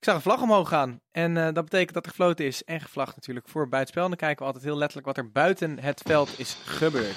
ik 0.00 0.06
zag 0.06 0.14
een 0.14 0.22
vlag 0.22 0.42
omhoog 0.42 0.68
gaan. 0.68 1.00
En 1.10 1.36
eh, 1.36 1.54
dat 1.54 1.64
betekent 1.64 1.94
dat 1.94 2.04
er 2.04 2.10
gefloten 2.10 2.44
is 2.44 2.64
en 2.64 2.80
gevlagd 2.80 3.16
natuurlijk 3.16 3.48
voor 3.48 3.68
buitenspel. 3.68 4.02
En 4.02 4.08
dan 4.08 4.18
kijken 4.18 4.38
we 4.38 4.44
altijd 4.44 4.64
heel 4.64 4.76
letterlijk 4.76 5.06
wat 5.06 5.16
er 5.16 5.30
buiten 5.30 5.78
het 5.78 6.02
veld 6.06 6.38
is 6.38 6.56
gebeurd. 6.64 7.16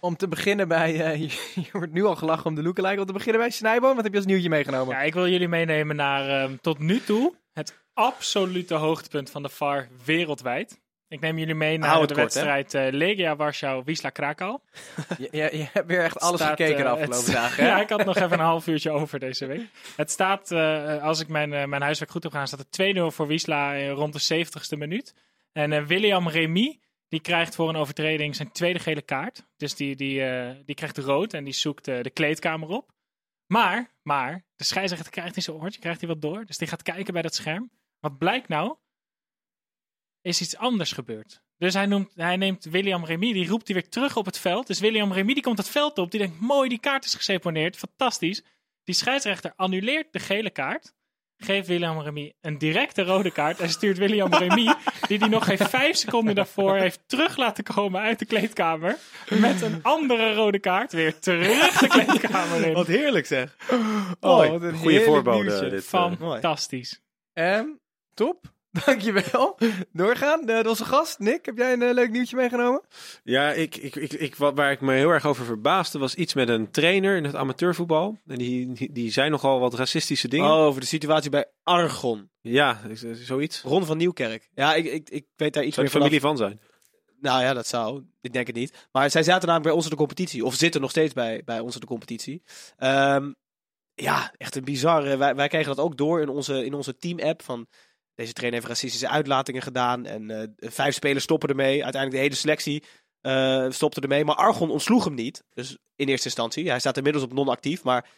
Om 0.00 0.16
te 0.16 0.28
beginnen 0.28 0.68
bij, 0.68 1.04
eh, 1.04 1.20
je, 1.22 1.60
je 1.60 1.68
wordt 1.72 1.92
nu 1.92 2.04
al 2.04 2.16
gelachen 2.16 2.46
om 2.46 2.54
de 2.54 2.62
lookalike. 2.62 3.00
Om 3.00 3.06
te 3.06 3.12
beginnen 3.12 3.40
bij 3.40 3.50
Snijboom, 3.50 3.94
wat 3.94 4.04
heb 4.04 4.12
je 4.12 4.18
als 4.18 4.26
nieuwtje 4.26 4.48
meegenomen? 4.48 4.94
Ja, 4.94 5.02
ik 5.02 5.14
wil 5.14 5.28
jullie 5.28 5.48
meenemen 5.48 5.96
naar 5.96 6.42
ehm, 6.42 6.56
tot 6.60 6.78
nu 6.78 7.00
toe 7.00 7.34
het 7.52 7.78
absolute 7.94 8.74
hoogtepunt 8.74 9.30
van 9.30 9.42
de 9.42 9.48
VAR 9.48 9.88
wereldwijd. 10.04 10.80
Ik 11.08 11.20
neem 11.20 11.38
jullie 11.38 11.54
mee 11.54 11.78
naar 11.78 11.92
de 11.92 12.06
kort, 12.06 12.16
wedstrijd 12.16 12.74
eh, 12.74 12.86
Legia 12.90 13.36
Warschau, 13.36 13.82
Wisla 13.84 14.10
Krakau. 14.10 14.58
Je, 15.18 15.28
je, 15.30 15.58
je 15.58 15.66
hebt 15.72 15.86
weer 15.86 16.02
echt 16.02 16.18
alles 16.18 16.40
Staat, 16.40 16.50
gekeken 16.50 16.76
de 16.76 16.82
eh, 16.82 16.90
afgelopen 16.90 17.24
het- 17.24 17.32
dagen. 17.32 17.62
hè? 17.64 17.70
Ja, 17.70 17.80
ik 17.80 17.88
had 17.88 18.04
nog 18.04 18.16
even 18.16 18.32
een 18.32 18.44
half 18.44 18.66
uurtje 18.66 18.90
over 18.90 19.18
deze 19.18 19.46
week. 19.46 19.66
Het 19.96 20.10
staat, 20.10 20.50
eh, 20.50 21.02
als 21.02 21.20
ik 21.20 21.28
mijn, 21.28 21.48
mijn 21.48 21.82
huiswerk 21.82 22.10
goed 22.10 22.22
heb 22.22 22.32
gedaan, 22.32 22.46
staat 22.46 22.66
het 22.70 22.96
2-0 22.96 23.00
voor 23.14 23.26
Wisla 23.26 23.88
rond 23.88 24.28
de 24.28 24.44
70ste 24.46 24.78
minuut. 24.78 25.14
En 25.52 25.86
William 25.86 26.28
Remy, 26.28 26.80
die 27.08 27.20
krijgt 27.20 27.54
voor 27.54 27.68
een 27.68 27.76
overtreding 27.76 28.36
zijn 28.36 28.52
tweede 28.52 28.78
gele 28.78 29.02
kaart. 29.02 29.46
Dus 29.56 29.74
die, 29.74 29.96
die, 29.96 30.22
die 30.64 30.74
krijgt 30.74 30.98
rood 30.98 31.32
en 31.34 31.44
die 31.44 31.54
zoekt 31.54 31.84
de 31.84 32.10
kleedkamer 32.12 32.68
op. 32.68 32.90
Maar, 33.46 33.90
maar, 34.02 34.44
de 34.56 34.64
scheidsrechter 34.64 35.10
krijgt 35.10 35.36
in 35.36 35.42
zijn 35.42 35.56
oortje, 35.56 35.80
krijgt 35.80 36.00
hij 36.00 36.08
wat 36.08 36.22
door. 36.22 36.44
Dus 36.44 36.58
die 36.58 36.68
gaat 36.68 36.82
kijken 36.82 37.12
bij 37.12 37.22
dat 37.22 37.34
scherm. 37.34 37.70
Wat 38.00 38.18
blijkt 38.18 38.48
nou? 38.48 38.76
Is 40.22 40.40
iets 40.40 40.56
anders 40.56 40.92
gebeurd. 40.92 41.42
Dus 41.58 41.74
hij, 41.74 41.86
noemt, 41.86 42.12
hij 42.14 42.36
neemt 42.36 42.64
William 42.64 43.04
Remy, 43.04 43.32
die 43.32 43.48
roept 43.48 43.66
hij 43.66 43.76
weer 43.76 43.88
terug 43.88 44.16
op 44.16 44.24
het 44.24 44.38
veld. 44.38 44.66
Dus 44.66 44.80
William 44.80 45.12
Remy 45.12 45.34
die 45.34 45.42
komt 45.42 45.58
het 45.58 45.68
veld 45.68 45.98
op. 45.98 46.10
Die 46.10 46.20
denkt, 46.20 46.40
mooi, 46.40 46.68
die 46.68 46.80
kaart 46.80 47.04
is 47.04 47.14
geseponeerd. 47.14 47.76
Fantastisch. 47.76 48.42
Die 48.84 48.94
scheidsrechter 48.94 49.52
annuleert 49.56 50.12
de 50.12 50.18
gele 50.18 50.50
kaart. 50.50 50.96
Geeft 51.36 51.66
William 51.68 52.00
Remy 52.00 52.32
een 52.40 52.58
directe 52.58 53.02
rode 53.02 53.30
kaart. 53.30 53.60
En 53.60 53.68
stuurt 53.70 53.98
William 53.98 54.34
Remy, 54.34 54.74
die 55.08 55.18
die 55.18 55.28
nog 55.28 55.44
geen 55.44 55.58
vijf 55.58 55.96
seconden 55.96 56.34
daarvoor 56.34 56.76
heeft 56.76 57.00
terug 57.06 57.36
laten 57.36 57.64
komen 57.64 58.00
uit 58.00 58.18
de 58.18 58.24
kleedkamer. 58.24 58.96
Met 59.28 59.62
een 59.62 59.82
andere 59.82 60.34
rode 60.34 60.58
kaart 60.58 60.92
weer 60.92 61.18
terug 61.18 61.78
de 61.78 61.86
kleedkamer 61.88 62.66
in. 62.66 62.72
Wat 62.72 62.86
heerlijk 62.86 63.26
zeg. 63.26 63.56
Oh, 64.20 64.48
wat 64.48 64.62
een 64.62 64.74
Goede 64.74 65.04
voorbode. 65.04 65.70
Dit, 65.70 65.72
eh. 65.72 66.08
Fantastisch. 66.18 67.00
Ehm, 67.32 67.66
top. 68.14 68.56
Dankjewel. 68.86 69.58
Doorgaan. 69.92 70.48
Eh, 70.48 70.68
onze 70.68 70.84
gast, 70.84 71.18
Nick, 71.18 71.46
heb 71.46 71.58
jij 71.58 71.72
een 71.72 71.82
eh, 71.82 71.94
leuk 71.94 72.10
nieuwtje 72.10 72.36
meegenomen? 72.36 72.82
Ja, 73.24 73.52
ik, 73.52 73.76
ik, 73.76 73.96
ik, 73.96 74.12
ik, 74.12 74.36
wat, 74.36 74.54
waar 74.54 74.70
ik 74.70 74.80
me 74.80 74.94
heel 74.94 75.10
erg 75.10 75.26
over 75.26 75.44
verbaasde 75.44 75.98
was 75.98 76.14
iets 76.14 76.34
met 76.34 76.48
een 76.48 76.70
trainer 76.70 77.16
in 77.16 77.24
het 77.24 77.34
amateurvoetbal. 77.34 78.18
En 78.26 78.38
die, 78.38 78.72
die, 78.72 78.92
die 78.92 79.12
zei 79.12 79.30
nogal 79.30 79.60
wat 79.60 79.74
racistische 79.74 80.28
dingen. 80.28 80.50
Oh, 80.50 80.56
over 80.56 80.80
de 80.80 80.86
situatie 80.86 81.30
bij 81.30 81.46
Argon. 81.62 82.30
Ja, 82.40 82.80
is 82.88 83.04
zoiets. 83.24 83.60
Ron 83.62 83.86
van 83.86 83.96
Nieuwkerk. 83.96 84.48
Ja, 84.54 84.74
ik, 84.74 84.84
ik, 84.84 85.10
ik 85.10 85.26
weet 85.36 85.52
daar 85.52 85.64
iets 85.64 85.74
Zou 85.74 85.86
meer 85.86 85.94
van. 85.94 86.00
familie 86.00 86.20
van 86.20 86.36
zijn. 86.36 86.60
Nou 87.20 87.42
ja, 87.42 87.54
dat 87.54 87.66
zou. 87.66 88.02
Ik 88.20 88.32
denk 88.32 88.46
het 88.46 88.56
niet. 88.56 88.88
Maar 88.92 89.10
zij 89.10 89.22
zaten 89.22 89.40
namelijk 89.40 89.62
bij 89.64 89.72
ons 89.72 89.84
in 89.84 89.90
de 89.90 89.96
competitie. 89.96 90.44
Of 90.44 90.54
zitten 90.54 90.80
nog 90.80 90.90
steeds 90.90 91.12
bij, 91.12 91.42
bij 91.44 91.60
ons 91.60 91.74
in 91.74 91.80
de 91.80 91.86
competitie. 91.86 92.42
Ehm, 92.76 93.32
ja, 93.94 94.34
echt 94.36 94.56
een 94.56 94.64
bizarre. 94.64 95.16
Wij, 95.16 95.34
wij 95.34 95.48
kregen 95.48 95.76
dat 95.76 95.84
ook 95.84 95.96
door 95.96 96.20
in 96.20 96.28
onze, 96.28 96.64
in 96.64 96.74
onze 96.74 96.96
team-app. 96.96 97.42
Van 97.42 97.66
deze 98.18 98.32
trainer 98.32 98.58
heeft 98.58 98.72
racistische 98.72 99.08
uitlatingen 99.08 99.62
gedaan. 99.62 100.06
En 100.06 100.30
eh, 100.30 100.48
vijf 100.70 100.94
spelers 100.94 101.24
stoppen 101.24 101.48
ermee. 101.48 101.84
Uiteindelijk 101.84 102.12
de 102.12 102.18
hele 102.18 102.34
selectie 102.34 102.84
eh, 103.20 103.70
stopte 103.70 104.00
ermee. 104.00 104.24
Maar 104.24 104.34
Argon 104.34 104.70
ontsloeg 104.70 105.04
hem 105.04 105.14
niet. 105.14 105.44
Dus 105.50 105.78
in 105.96 106.08
eerste 106.08 106.26
instantie. 106.26 106.68
Hij 106.68 106.78
staat 106.78 106.96
inmiddels 106.96 107.24
op 107.24 107.32
non-actief. 107.32 107.82
Maar 107.82 108.08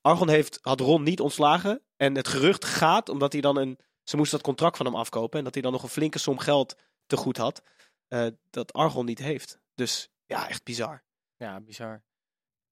Argon 0.00 0.28
heeft, 0.28 0.58
had 0.62 0.80
Ron 0.80 1.02
niet 1.02 1.20
ontslagen. 1.20 1.82
En 1.96 2.14
het 2.14 2.28
gerucht 2.28 2.64
gaat 2.64 3.08
omdat 3.08 3.32
hij 3.32 3.40
dan 3.40 3.56
een. 3.56 3.78
Ze 4.02 4.16
moesten 4.16 4.36
dat 4.36 4.46
contract 4.46 4.76
van 4.76 4.86
hem 4.86 4.94
afkopen. 4.94 5.38
En 5.38 5.44
dat 5.44 5.54
hij 5.54 5.62
dan 5.62 5.72
nog 5.72 5.82
een 5.82 5.88
flinke 5.88 6.18
som 6.18 6.38
geld 6.38 6.76
te 7.06 7.16
goed 7.16 7.36
had 7.36 7.62
eh, 8.08 8.26
dat 8.50 8.72
Argon 8.72 9.04
niet 9.04 9.18
heeft. 9.18 9.58
Dus 9.74 10.08
ja, 10.26 10.48
echt 10.48 10.64
bizar. 10.64 11.02
Ja, 11.36 11.60
bizar. 11.60 12.02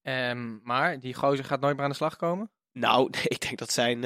Ehm, 0.03 0.59
maar 0.62 1.01
die 1.01 1.14
gozer 1.14 1.45
gaat 1.45 1.61
nooit 1.61 1.75
meer 1.75 1.85
aan 1.85 1.91
de 1.91 1.97
slag 1.97 2.17
komen? 2.17 2.51
Nou, 2.73 3.11
ik 3.35 3.41
denk 3.41 3.59
dat 3.59 3.73
zijn 3.73 4.05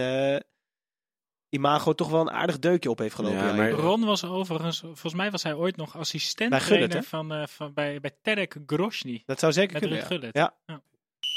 imago 1.51 1.92
toch 1.94 2.09
wel 2.11 2.20
een 2.20 2.30
aardig 2.30 2.59
deukje 2.59 2.90
op 2.90 2.98
heeft 2.98 3.14
gelopen. 3.14 3.38
Ja, 3.38 3.53
maar- 3.53 3.70
Ron 3.70 4.05
was 4.05 4.24
overigens, 4.24 4.80
volgens 4.80 5.14
mij 5.14 5.30
was 5.30 5.42
hij 5.42 5.55
ooit 5.55 5.76
nog 5.76 5.96
assistent 5.96 6.51
Bij 6.51 6.61
Gullit, 6.61 6.92
hè? 6.92 7.03
van, 7.03 7.32
eh, 7.32 7.46
van, 7.46 7.72
bij, 7.74 8.01
bij 8.01 8.11
Terek 8.22 8.57
Grosny. 8.66 9.22
dat 9.26 9.38
zou 9.38 9.53
zeker 9.53 9.72
Met 9.90 10.07
kunnen. 10.07 10.28
Ja. 10.32 10.55
Ja. 10.66 10.82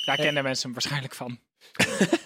Daar 0.06 0.16
kennen 0.16 0.44
mensen 0.44 0.64
hem 0.64 0.74
waarschijnlijk 0.74 1.14
van. 1.14 1.40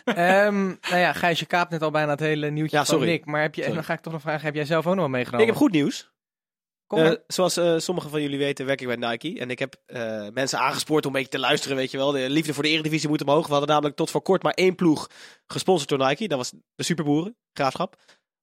Ehm, 0.05 0.65
nou 0.65 0.97
ja, 0.97 1.13
Gijs, 1.13 1.39
je 1.39 1.45
kaapt 1.45 1.71
net 1.71 1.81
al 1.81 1.91
bijna 1.91 2.11
het 2.11 2.19
hele 2.19 2.49
nieuwtje 2.49 2.77
Ja, 2.77 2.85
van 2.85 2.95
sorry. 2.95 3.09
Nick. 3.11 3.25
Maar 3.25 3.41
heb 3.41 3.55
je, 3.55 3.61
Sorry. 3.61 3.75
dan 3.75 3.83
ga 3.85 3.93
ik 3.93 3.99
toch 3.99 4.13
nog 4.13 4.21
vragen, 4.21 4.45
heb 4.45 4.55
jij 4.55 4.65
zelf 4.65 4.87
ook 4.87 4.95
nog 4.95 5.07
meegenomen? 5.09 5.41
Ik 5.41 5.51
heb 5.51 5.61
goed 5.61 5.71
nieuws. 5.71 6.11
Eh, 6.87 7.11
zoals 7.27 7.57
eh, 7.57 7.77
sommigen 7.77 8.09
van 8.09 8.21
jullie 8.21 8.37
weten, 8.37 8.65
werk 8.65 8.81
ik 8.81 8.87
bij 8.87 9.09
Nike. 9.09 9.39
En 9.39 9.49
ik 9.49 9.59
heb 9.59 9.75
eh, 9.85 10.27
mensen 10.33 10.59
aangespoord 10.59 11.05
om 11.05 11.11
een 11.11 11.21
beetje 11.21 11.37
te 11.37 11.45
luisteren, 11.45 11.77
weet 11.77 11.91
je 11.91 11.97
wel. 11.97 12.11
De 12.11 12.29
liefde 12.29 12.53
voor 12.53 12.63
de 12.63 12.69
Eredivisie 12.69 13.09
moet 13.09 13.21
omhoog. 13.21 13.45
We 13.45 13.51
hadden 13.51 13.69
namelijk 13.69 13.95
tot 13.95 14.11
voor 14.11 14.21
kort 14.21 14.43
maar 14.43 14.53
één 14.53 14.75
ploeg 14.75 15.09
gesponsord 15.45 15.89
door 15.89 16.07
Nike. 16.07 16.27
Dat 16.27 16.37
was 16.37 16.53
de 16.75 16.83
Superboeren, 16.83 17.37
Graafschap. 17.53 17.95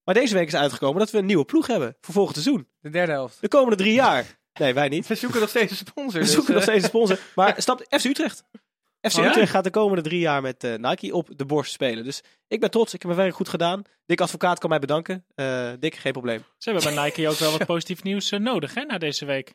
Maar 0.05 0.15
deze 0.15 0.35
week 0.35 0.47
is 0.47 0.55
uitgekomen 0.55 0.99
dat 0.99 1.11
we 1.11 1.19
een 1.19 1.27
nieuwe 1.27 1.45
ploeg 1.45 1.67
hebben 1.67 1.97
voor 2.01 2.15
volgend 2.15 2.37
seizoen. 2.37 2.69
De 2.81 2.91
derde 2.91 3.13
helft. 3.13 3.41
De 3.41 3.49
komende 3.49 3.77
drie 3.77 3.95
jaar. 3.95 4.39
Nee, 4.53 4.75
wij 4.75 4.89
niet. 4.89 5.07
We 5.07 5.15
zoeken 5.15 5.41
nog 5.41 5.49
steeds 5.49 5.71
een 5.71 5.77
sponsor. 5.77 6.13
We 6.13 6.27
dus, 6.27 6.35
zoeken 6.35 6.55
nog 6.55 6.63
steeds 6.63 6.83
een 6.83 6.89
sponsor. 6.89 7.19
Maar 7.35 7.55
stap 7.63 7.87
FC 7.91 8.05
Utrecht. 8.05 8.45
FC 9.11 9.19
Oh? 9.19 9.25
Utrecht 9.27 9.51
gaat 9.51 9.65
de 9.65 9.71
komende 9.71 10.03
drie 10.03 10.19
jaar 10.21 10.43
met 10.43 10.65
eh, 10.65 10.75
Nike 10.75 11.15
op 11.15 11.29
de 11.37 11.45
borst 11.45 11.73
spelen. 11.73 12.05
Dus 12.05 12.23
ik 12.49 12.61
ben 12.61 12.71
trots. 12.71 12.95
Ik 12.95 13.03
heb 13.03 13.11
mijn 13.11 13.23
werk 13.25 13.35
goed 13.37 13.49
gedaan. 13.49 13.83
Dick 14.07 14.21
Advocaat 14.21 14.59
kan 14.59 14.71
mij 14.71 14.79
bedanken. 14.79 15.25
Eh 15.35 15.71
Dick, 15.79 15.95
geen 15.95 16.13
probleem. 16.13 16.45
Ze 16.59 16.71
hebben 16.71 16.95
bij 16.95 17.05
Nike 17.05 17.29
ook 17.29 17.37
wel 17.39 17.51
wat 17.59 17.67
positief 17.75 18.03
nieuws 18.03 18.31
eh, 18.31 18.41
nodig 18.41 18.75
hè, 18.75 18.85
na 18.85 18.99
deze 18.99 19.25
week. 19.25 19.55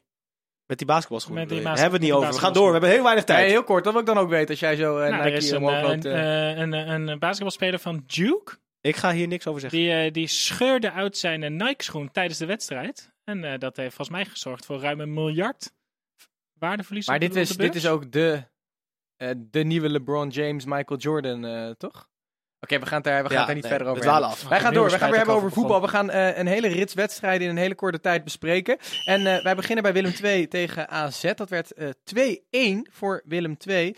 Met 0.66 0.78
die 0.78 0.88
basketbalschoenen. 0.88 1.42
Met 1.42 1.50
die 1.50 1.58
bedoel 1.58 1.74
je? 1.74 1.78
basket- 1.80 1.92
Daar 1.92 2.00
hebben 2.02 2.10
we 2.10 2.16
het 2.16 2.26
niet 2.26 2.42
over. 2.42 2.42
We 2.42 2.46
gaan 2.46 2.54
door. 2.64 2.66
We 2.66 2.72
hebben 2.72 2.90
heel 2.90 3.04
weinig 3.04 3.26
Nee, 3.26 3.38
tijd. 3.38 3.52
heel 3.52 3.64
kort. 3.64 3.84
Dat 3.84 3.94
wil 3.94 4.02
ik 4.02 4.08
dan 4.08 4.18
ook 4.18 4.30
weten 4.30 4.50
als 4.50 4.60
jij 4.60 4.76
zo 4.76 4.98
eh 4.98 5.10
nou, 5.10 5.14
er 5.22 5.26
Nike 5.26 5.38
is 5.38 5.50
een, 5.52 5.58
omhoog 5.58 5.82
loopt, 5.82 6.06
een, 6.06 6.16
een, 6.62 6.74
een, 6.74 7.08
een 7.08 7.20
basketbalspeler 7.20 7.80
van 7.80 8.04
Duke. 8.08 8.58
Ik 8.82 8.96
ga 8.96 9.12
hier 9.12 9.28
niks 9.28 9.48
over 9.48 9.62
zeggen. 9.62 9.80
Die, 9.80 10.12
die 10.12 10.28
scheurde 10.28 10.92
uit 10.92 11.18
zijn 11.18 11.56
Nike-schoen 11.56 12.12
tijdens 12.12 12.40
de 12.40 12.46
wedstrijd. 12.46 13.12
En 13.24 13.44
eh, 13.44 13.60
dat 13.60 13.78
heeft 13.78 13.96
volgens 13.96 14.18
mij 14.18 14.26
gezorgd 14.26 14.66
voor 14.66 14.80
ruim 14.80 15.00
een 15.00 15.14
miljard 15.14 15.72
waardeverlies. 16.54 17.08
Maar 17.08 17.20
dit 17.20 17.36
is, 17.36 17.50
de 17.50 17.58
dit 17.58 17.76
is 17.76 17.88
ook 17.88 18.12
de, 18.12 18.44
eh, 19.20 19.30
de 19.38 19.64
nieuwe 19.64 19.90
LeBron 19.90 20.30
James, 20.30 20.66
Michael 20.66 21.00
Jordan, 21.00 21.46
eh, 21.46 21.70
toch? 21.78 22.08
Oké, 22.62 22.80
we 22.80 22.86
gaan 22.86 22.96
het 22.96 23.04
daar, 23.04 23.24
we 23.24 23.30
gaan 23.30 23.40
Ja, 23.40 23.46
daar 23.46 23.54
niet 23.56 23.64
nee, 23.64 23.72
verder 23.74 23.92
over 23.92 24.04
hebben. 24.04 24.24
af. 24.30 24.48
Wij 24.48 24.60
gaan 24.60 24.74
door. 24.74 24.90
We 24.92 24.98
gaan 24.98 25.08
weer 25.10 25.18
hebben 25.18 25.36
over 25.36 25.52
voetbal. 25.52 25.82
We 25.82 25.88
gaan 25.88 26.10
eh, 26.10 26.38
een 26.38 26.48
hele 26.48 26.68
rits 26.68 26.94
wedstrijden 26.94 27.44
in 27.48 27.50
een 27.54 27.62
hele 27.62 27.76
korte 27.76 28.00
tijd 28.00 28.24
bespreken. 28.24 28.78
En 29.06 29.28
eh, 29.28 29.44
wij 29.44 29.56
beginnen 29.56 29.84
bij 29.84 29.94
Willem 29.94 30.14
2 30.14 30.48
tegen 30.58 30.90
AZ. 30.90 31.34
Dat 31.36 31.50
werd 31.50 31.74
eh 31.74 31.90
2-1 32.86 32.92
voor 32.92 33.22
Willem 33.26 33.58
2. 33.58 33.96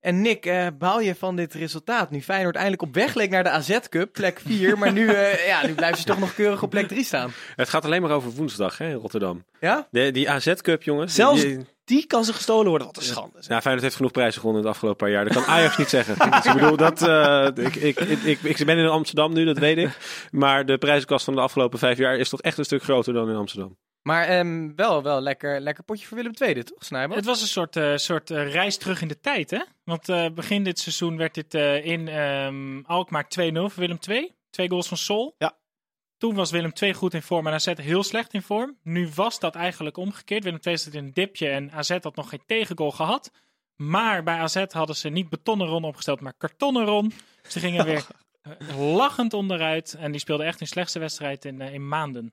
En 0.00 0.20
Nick, 0.20 0.46
eh 0.46 0.66
baal 0.78 1.00
je 1.00 1.14
van 1.14 1.36
dit 1.36 1.54
resultaat? 1.54 2.10
Nu 2.10 2.22
Feyenoord 2.22 2.54
eindelijk 2.54 2.82
op 2.82 2.94
weg 2.94 3.14
leek 3.14 3.30
naar 3.30 3.42
de 3.42 3.50
AZ 3.50 3.78
Cup, 3.88 4.12
plek 4.12 4.40
4. 4.46 4.78
maar 4.78 4.92
nu, 4.92 5.08
eh, 5.08 5.46
ja, 5.52 5.66
nu 5.66 5.74
blijven 5.74 5.98
ze 5.98 6.04
toch 6.04 6.18
nog 6.18 6.34
keurig 6.34 6.62
op 6.62 6.70
plek 6.70 6.88
3 6.88 7.04
staan. 7.04 7.32
Het 7.56 7.68
gaat 7.68 7.84
alleen 7.84 8.02
maar 8.02 8.10
over 8.10 8.30
woensdag 8.30 8.78
hè, 8.78 8.88
in 8.88 8.94
Rotterdam. 8.94 9.44
Ja? 9.60 9.88
De, 9.90 10.10
die 10.10 10.30
AZ-cup, 10.30 10.82
jongens. 10.82 11.14
Zelfs- 11.14 11.40
die- 11.42 11.66
Die 11.84 12.06
kan 12.06 12.24
ze 12.24 12.32
gestolen 12.32 12.68
worden. 12.68 12.86
Wat 12.86 12.96
een 12.96 13.02
schande. 13.02 13.32
zeg. 13.34 13.48
Nou, 13.48 13.60
Feyenoord 13.60 13.84
heeft 13.84 13.96
genoeg 13.96 14.12
prijzen 14.12 14.40
gewonnen 14.40 14.62
in 14.62 14.66
het 14.66 14.76
afgelopen 14.76 15.06
paar 15.06 15.14
jaar. 15.14 15.24
Dat 15.24 15.32
kan 15.32 15.44
Ajax 15.44 15.76
niet 15.76 15.88
zeggen. 15.88 16.30
Dus 16.30 16.44
ik 16.52 16.52
bedoel, 16.52 16.76
dat, 16.76 17.02
eh, 17.02 17.64
ik, 17.64 17.74
ik, 17.76 18.00
ik, 18.00 18.22
ik, 18.22 18.42
ik 18.42 18.66
ben 18.66 18.78
in 18.78 18.86
Amsterdam 18.86 19.32
nu, 19.32 19.44
dat 19.44 19.58
weet 19.58 19.78
ik. 19.78 19.98
Maar 20.30 20.66
de 20.66 20.78
prijzenkast 20.78 21.24
van 21.24 21.34
de 21.34 21.40
afgelopen 21.40 21.78
vijf 21.78 21.98
jaar 21.98 22.16
is 22.16 22.28
toch 22.28 22.40
echt 22.40 22.58
een 22.58 22.64
stuk 22.64 22.82
groter 22.82 23.12
dan 23.12 23.30
in 23.30 23.36
Amsterdam. 23.36 23.76
Maar 24.02 24.24
ehm, 24.26 24.70
wel, 24.76 25.02
wel 25.02 25.20
lekker, 25.20 25.60
lekker 25.60 25.84
potje 25.84 26.06
voor 26.06 26.16
Willem 26.16 26.34
2 26.34 26.54
dit, 26.54 26.66
toch, 26.66 26.84
Snijboom? 26.84 27.16
Het 27.16 27.24
was 27.24 27.40
een 27.40 27.46
soort, 27.46 27.76
eh, 27.76 27.96
soort 27.96 28.30
eh, 28.30 28.52
reis 28.52 28.76
terug 28.76 29.02
in 29.02 29.08
de 29.08 29.20
tijd, 29.20 29.50
hè? 29.50 29.60
Want 29.84 30.08
eh, 30.08 30.26
begin 30.34 30.64
dit 30.64 30.78
seizoen 30.78 31.16
werd 31.16 31.34
dit 31.34 31.54
eh, 31.54 31.84
in 31.84 32.08
ehm 32.08 32.80
Alkmaar 32.82 33.24
2-0 33.24 33.28
voor 33.52 33.72
Willem 33.74 33.98
II. 34.08 34.34
Twee 34.50 34.68
goals 34.68 34.88
van 34.88 34.96
Sol. 34.96 35.34
Ja. 35.38 35.56
Toen 36.18 36.34
was 36.34 36.50
Willem 36.50 36.72
II 36.80 36.94
goed 36.94 37.14
in 37.14 37.22
vorm 37.22 37.46
en 37.46 37.52
AZ 37.52 37.72
heel 37.74 38.02
slecht 38.02 38.32
in 38.32 38.42
vorm. 38.42 38.78
Nu 38.82 39.08
was 39.14 39.38
dat 39.38 39.54
eigenlijk 39.54 39.96
omgekeerd. 39.96 40.44
Willem 40.44 40.60
II 40.62 40.78
zat 40.78 40.94
in 40.94 41.04
een 41.04 41.12
dipje 41.12 41.48
en 41.48 41.72
AZ 41.72 41.90
had 42.00 42.16
nog 42.16 42.28
geen 42.28 42.42
tegengoal 42.46 42.90
gehad. 42.90 43.30
Maar 43.76 44.22
bij 44.22 44.38
AZ 44.38 44.64
hadden 44.68 44.96
ze 44.96 45.08
niet 45.08 45.28
betonnen 45.28 45.66
Ron 45.66 45.84
opgesteld, 45.84 46.20
maar 46.20 46.34
kartonnen 46.38 46.84
Ron. 46.84 47.12
Ze 47.48 47.60
gingen 47.60 47.84
weer 47.84 48.06
lachend 48.96 49.32
onderuit. 49.32 49.94
En 49.94 50.10
die 50.10 50.20
speelden 50.20 50.46
echt 50.46 50.58
hun 50.58 50.68
slechtste 50.68 50.98
wedstrijd 50.98 51.44
in, 51.44 51.60
eh, 51.60 51.74
in 51.74 51.88
maanden. 51.88 52.32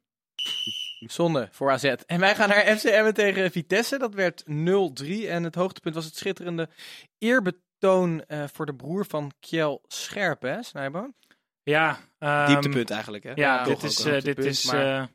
Zonde 1.00 1.48
voor 1.52 1.72
AZ. 1.72 1.84
En 1.84 2.20
wij 2.20 2.36
gaan 2.36 2.50
naar 2.50 2.78
FC 2.78 2.84
Emmen 2.84 3.14
tegen 3.14 3.52
Vitesse. 3.52 3.98
Dat 3.98 4.14
werd 4.14 4.44
0-3. 4.46 5.28
En 5.28 5.44
het 5.44 5.56
hoogtepunt 5.56 5.96
was 5.96 6.06
het 6.06 6.16
schitterende 6.16 6.70
eerbetoon 7.18 8.24
eh, 8.26 8.44
voor 8.54 8.66
de 8.66 8.76
broer 8.76 9.06
van 9.06 9.32
Kjell 9.40 9.80
Scherp, 9.88 10.42
hè, 10.42 10.64
Snijboom? 10.64 11.16
Ja, 11.64 12.00
ehm, 12.18 12.48
Dieptepunt 12.48 12.90
eigenlijk. 12.90 13.24
Hè? 13.24 13.32
Ja, 13.36 13.64
dit 13.64 13.84
is, 13.84 14.06
eh, 14.06 14.22
dit 14.22 14.38
is 14.38 14.72
maar- 14.72 15.02
eh, 15.02 15.08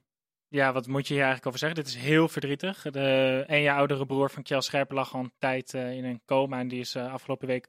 ja, 0.48 0.72
wat 0.72 0.86
moet 0.86 1.06
je 1.06 1.14
hier 1.14 1.22
eigenlijk 1.22 1.46
over 1.46 1.58
zeggen? 1.58 1.84
Dit 1.84 1.94
is 1.94 2.00
heel 2.00 2.28
verdrietig. 2.28 2.82
De 2.82 3.44
een 3.46 3.62
jaar 3.62 3.76
oudere 3.76 4.06
broer 4.06 4.30
van 4.30 4.42
Kjell 4.42 4.60
Scherpen 4.60 4.94
lag 4.96 5.14
al 5.14 5.20
een 5.20 5.32
tijd 5.38 5.74
eh, 5.74 5.92
in 5.92 6.04
een 6.04 6.22
coma 6.24 6.58
en 6.58 6.68
die 6.68 6.80
is 6.80 6.96
afgelopen 6.96 7.46
week 7.46 7.68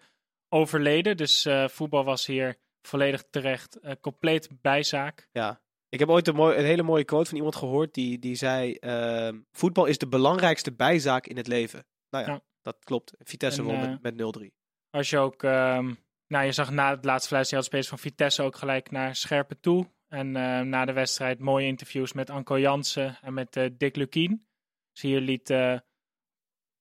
overleden. 0.49 1.17
Dus 1.17 1.47
voetbal 1.65 2.03
was 2.03 2.25
hier 2.25 2.55
volledig 2.82 3.23
terecht, 3.30 3.80
compleet 4.01 4.49
bijzaak. 4.61 5.28
Ja. 5.32 5.61
Ik 5.89 5.99
heb 5.99 6.09
ooit 6.09 6.28
een, 6.28 6.36
mooi, 6.36 6.57
een 6.57 6.65
hele 6.65 6.84
mooie 6.84 7.03
quote 7.03 7.28
van 7.30 7.38
iemand 7.38 7.55
gehoord 7.55 7.93
die, 7.93 8.19
die 8.19 8.36
zei: 8.36 8.73
ehm, 8.73 9.39
Voetbal 9.51 9.86
is 9.86 9.97
de 9.97 10.07
belangrijkste 10.07 10.73
bijzaak 10.73 11.28
in 11.28 11.38
het 11.38 11.47
leven. 11.47 11.86
Nou 12.09 12.25
ja, 12.25 12.41
dat 12.61 12.78
klopt. 12.84 13.13
Vitesse 13.19 13.61
En, 13.61 13.65
won 13.65 13.80
met, 13.80 14.01
met 14.01 14.38
0-3. 14.41 14.51
Als 14.89 15.09
je 15.09 15.17
ook, 15.17 15.43
ehm, 15.43 15.93
nou 16.28 16.45
je 16.45 16.51
zag 16.51 16.71
na 16.71 16.89
het 16.89 17.05
laatste 17.05 17.43
spelers 17.43 17.88
van 17.88 17.99
Vitesse 17.99 18.43
ook 18.43 18.55
gelijk 18.55 18.91
naar 18.91 19.15
Scherpen 19.15 19.59
toe. 19.59 19.88
En 20.07 20.36
eh, 20.36 20.61
na 20.61 20.86
de 20.86 20.93
wedstrijd 20.93 21.39
mooie 21.39 21.65
interviews 21.65 22.13
met 22.13 22.30
Anko 22.30 22.59
Jansen 22.59 23.17
en 23.21 23.34
met 23.34 23.55
eh, 23.55 23.69
Dick 23.78 23.95
Lukien. 23.95 24.47
Dus 24.91 25.01
hier 25.01 25.19
liet 25.19 25.49
eh, 25.49 25.78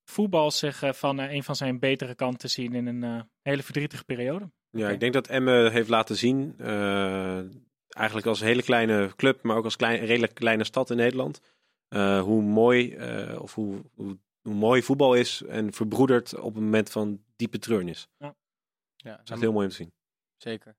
voetbal 0.05 0.51
zich 0.51 0.83
van 0.97 1.19
een 1.19 1.43
van 1.43 1.57
zijn 1.57 1.79
betere 1.79 2.15
kanten 2.15 2.51
zien 2.51 2.75
in 2.75 2.87
een 2.87 3.29
hele 3.43 3.63
verdrietige 3.63 4.05
periode. 4.05 4.51
Ja, 4.71 4.89
ik 4.89 5.01
denk 5.01 5.13
dat 5.13 5.27
Emme 5.27 5.71
heeft 5.71 5.89
laten 5.89 6.17
zien, 6.17 6.55
eigenlijk 7.89 8.27
als 8.27 8.41
hele 8.41 8.63
kleine 8.63 9.13
club, 9.17 9.43
maar 9.43 9.57
ook 9.57 9.65
als 9.65 9.77
klein, 9.77 10.05
redelijk 10.05 10.35
kleine 10.35 10.65
stad 10.65 10.91
in 10.91 10.97
Nederland, 10.97 11.41
hoe 12.25 12.43
mooi 12.43 12.97
of 13.39 13.55
hoe, 13.55 13.83
hoe, 13.95 14.19
hoe 14.43 14.55
mooi 14.55 14.83
voetbal 14.83 15.15
is 15.15 15.43
en 15.43 15.73
verbroedert 15.73 16.39
op 16.39 16.57
een 16.57 16.63
moment 16.63 16.91
van 16.91 17.23
diepe 17.37 17.59
treurnis. 17.59 18.09
Ja, 18.19 18.35
Dat 18.97 19.21
is 19.25 19.31
echt 19.31 19.41
heel 19.41 19.53
mooi 19.53 19.65
om 19.65 19.71
te 19.71 19.77
zien. 19.77 19.93
Zeker. 20.37 20.77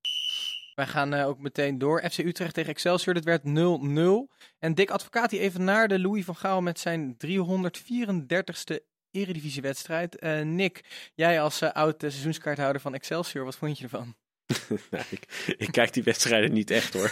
Wij 0.76 0.88
gaan 0.88 1.13
eh, 1.13 1.28
ook 1.28 1.39
meteen 1.39 1.78
door. 1.78 2.09
FC 2.09 2.18
Utrecht 2.18 2.53
tegen 2.53 2.70
Excelsior, 2.72 3.13
dat 3.13 3.24
werd 3.24 3.41
0-0. 3.43 4.34
En 4.59 4.76
Dick 4.76 4.89
Advocaat 4.89 5.30
die 5.30 5.39
even 5.39 5.63
naar 5.63 5.88
de 5.88 5.99
Louis 5.99 6.26
van 6.26 6.36
Gaal 6.36 6.61
met 6.61 6.80
zijn 6.80 7.18
334ste 7.26 8.76
eredivisiewedstrijd. 9.11 10.15
Eh 10.15 10.41
Nick, 10.41 11.09
jij 11.15 11.41
als 11.41 11.61
eh, 11.61 11.72
oud 11.72 11.95
seizoenskaarthouder 11.99 12.82
van 12.82 12.93
Excelsior, 12.93 13.45
wat 13.45 13.55
vond 13.55 13.78
je 13.78 13.84
ervan? 13.84 14.15
Nou, 14.91 15.04
ik, 15.10 15.54
ik 15.58 15.72
kijk 15.72 15.93
die 15.93 16.04
wedstrijden 16.04 16.54
niet 16.54 16.72
echt 16.72 16.93
hoor. 16.93 17.04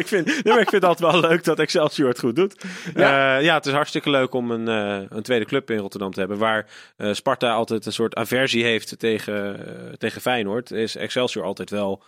ik, 0.00 0.06
vind, 0.06 0.26
nee, 0.26 0.42
maar 0.44 0.60
ik 0.60 0.68
vind 0.68 0.82
het 0.82 0.84
altijd 0.84 1.12
wel 1.12 1.20
leuk 1.20 1.44
dat 1.44 1.58
Excelsior 1.58 2.08
het 2.08 2.18
goed 2.18 2.36
doet. 2.36 2.64
Ja, 2.94 3.36
ja 3.36 3.54
het 3.54 3.66
is 3.66 3.72
hartstikke 3.72 4.10
leuk 4.10 4.34
om 4.34 4.50
een, 4.50 4.68
eh, 4.68 5.16
een 5.16 5.22
tweede 5.22 5.44
club 5.44 5.70
in 5.70 5.78
Rotterdam 5.78 6.12
te 6.12 6.20
hebben. 6.20 6.38
Waar 6.38 6.66
eh, 6.96 7.12
Sparta 7.12 7.52
altijd 7.52 7.86
een 7.86 7.92
soort 7.92 8.14
aversie 8.14 8.64
heeft 8.64 8.98
tegen, 8.98 9.66
eh, 9.66 9.92
tegen 9.92 10.20
Feyenoord. 10.20 10.70
Is 10.70 10.96
Excelsior 10.96 11.44
altijd 11.44 11.70
wel. 11.70 12.02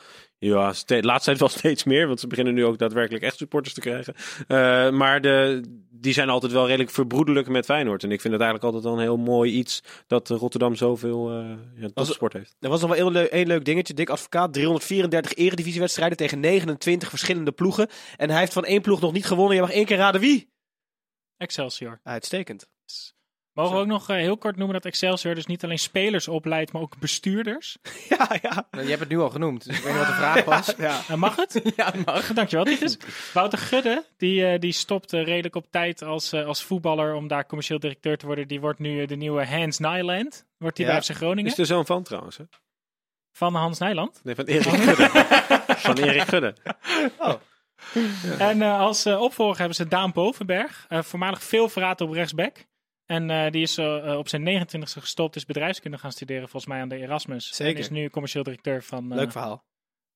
Ja, 0.45 0.73
ste- 0.73 1.03
laatst 1.03 1.25
tijd 1.25 1.39
wel 1.39 1.49
steeds 1.59 1.85
meer. 1.85 2.07
Want 2.07 2.21
ze 2.21 2.27
beginnen 2.27 2.55
nu 2.55 2.65
ook 2.65 2.79
daadwerkelijk 2.79 3.25
echt 3.25 3.37
supporters 3.37 3.75
te 3.75 3.81
krijgen. 3.81 4.15
Eh, 4.47 4.91
maar 4.91 5.21
de, 5.21 5.63
die 5.91 6.13
zijn 6.13 6.29
altijd 6.29 6.53
wel 6.53 6.67
redelijk 6.67 6.91
verbroedelijk 6.91 7.49
met 7.49 7.65
Feyenoord. 7.65 8.03
En 8.03 8.11
ik 8.11 8.21
vind 8.21 8.33
het 8.33 8.43
eigenlijk 8.43 8.75
altijd 8.75 8.93
wel 8.93 9.03
een 9.03 9.09
heel 9.09 9.25
mooi 9.33 9.53
iets 9.53 9.83
dat 10.07 10.29
Rotterdam 10.29 10.75
zoveel 10.75 11.31
eh 11.31 11.91
ja, 11.95 12.05
sport 12.05 12.33
heeft. 12.33 12.57
Er 12.61 12.69
was 12.69 12.81
nog 12.81 12.91
wel 12.91 12.99
één 12.99 13.13
leuk, 13.13 13.31
één 13.31 13.47
leuk 13.47 13.65
dingetje. 13.65 13.95
Dick 13.95 14.11
Advocaat, 14.11 14.53
334 14.53 15.35
eredivisiewedstrijden 15.35 16.17
tegen 16.17 16.41
29 16.41 17.09
verschillende 17.09 17.53
ploegen. 17.53 17.89
En 18.17 18.31
hij 18.31 18.39
heeft 18.39 18.53
van 18.53 18.65
één 18.65 18.83
ploeg 18.83 19.01
nog 19.01 19.13
niet 19.13 19.27
gewonnen. 19.27 19.55
Je 19.55 19.61
mag 19.63 19.73
één 19.73 19.85
keer 19.85 19.97
raden 19.97 20.21
wie. 20.21 20.51
Excelsior. 21.37 22.01
Uitstekend. 22.03 22.67
Mogen 23.55 23.75
we 23.75 23.81
ook 23.81 23.87
nog 23.87 24.09
eh, 24.09 24.17
heel 24.17 24.37
kort 24.37 24.57
noemen 24.57 24.75
dat 24.75 24.85
Excelsior 24.85 25.35
dus 25.35 25.47
niet 25.47 25.65
alleen 25.65 25.79
spelers 25.79 26.29
opleidt, 26.29 26.73
maar 26.73 26.83
ook 26.83 26.99
bestuurders? 26.99 27.77
Ja, 28.09 28.29
ja. 28.43 28.67
Nou, 28.71 28.83
je 28.85 28.89
hebt 28.89 29.01
het 29.01 29.09
nu 29.09 29.19
al 29.21 29.31
genoemd, 29.31 29.65
dus 29.67 29.77
ik 29.79 29.83
weet 29.83 29.93
niet 29.93 30.03
wat 30.03 30.11
de 30.11 30.15
vraag 30.21 30.45
was. 30.45 30.75
ja. 30.89 31.01
Eh, 31.09 31.15
mag 31.15 31.37
het? 31.37 31.61
ja, 31.77 31.93
mag. 32.05 32.33
Dankjewel, 32.33 32.65
Titus. 32.65 32.97
Wouter 33.33 33.59
Gudde, 33.59 34.05
die, 34.17 34.47
eh, 34.47 34.59
die 34.61 34.73
stopt 34.73 35.13
eh, 35.13 35.25
redelijk 35.25 35.55
op 35.55 35.67
tijd 35.71 36.03
als, 36.03 36.33
eh, 36.33 36.47
als 36.47 36.63
voetballer 36.63 37.15
om 37.15 37.29
daar 37.29 37.47
commercieel 37.47 37.79
directeur 37.79 38.19
te 38.19 38.27
worden. 38.27 38.49
Die 38.49 38.61
wordt 38.61 38.79
nu 38.79 39.07
de 39.07 39.17
nieuwe 39.17 39.47
Hans 39.47 39.79
Nijland. 39.79 40.47
Wordt 40.59 40.77
die 40.77 40.87
Ja. 40.87 40.93
bij 40.93 41.03
FC 41.03 41.11
Groningen. 41.11 41.51
Is 41.51 41.59
er 41.59 41.67
zo'n 41.67 41.87
van 41.87 42.03
trouwens? 42.03 42.37
Hè? 42.37 42.45
Van 43.33 43.55
Hans 43.55 43.79
Nijland. 43.79 44.21
Nee, 44.25 44.35
van 44.35 44.45
Erik 44.45 44.69
Gudde. 44.69 45.09
van 45.77 45.99
Erik 45.99 46.23
Gudde. 46.23 46.55
En 48.39 48.63
eh, 48.63 48.79
als 48.81 49.05
eh, 49.05 49.21
opvolger 49.21 49.59
hebben 49.59 49.77
ze 49.77 49.89
Daan 49.89 50.13
Bovenberg. 50.13 50.87
eh, 50.89 51.03
voormalig 51.03 51.43
veel 51.43 51.69
verraad 51.69 52.01
op 52.01 52.13
rechtsback. 52.13 52.65
En 53.13 53.31
eh, 53.31 53.51
die 53.51 53.63
is 53.63 53.79
eh, 53.79 54.11
eh, 54.11 54.19
op 54.19 54.29
zijn 54.29 54.67
29e 54.67 54.79
gestopt, 54.83 55.37
is 55.37 55.45
bedrijfskunde 55.45 55.99
gaan 55.99 56.13
studeren, 56.13 56.49
volgens 56.49 56.67
mij 56.67 56.81
aan 56.81 56.89
de 56.89 56.97
Erasmus. 56.97 57.47
Zeker. 57.55 57.75
En 57.75 57.81
is 57.81 57.91
nu 57.91 58.11
commercieel 58.11 58.45
directeur 58.45 58.83
van, 58.83 59.11
eh, 59.11 59.17
Leuk 59.17 59.33
verhaal. 59.33 59.65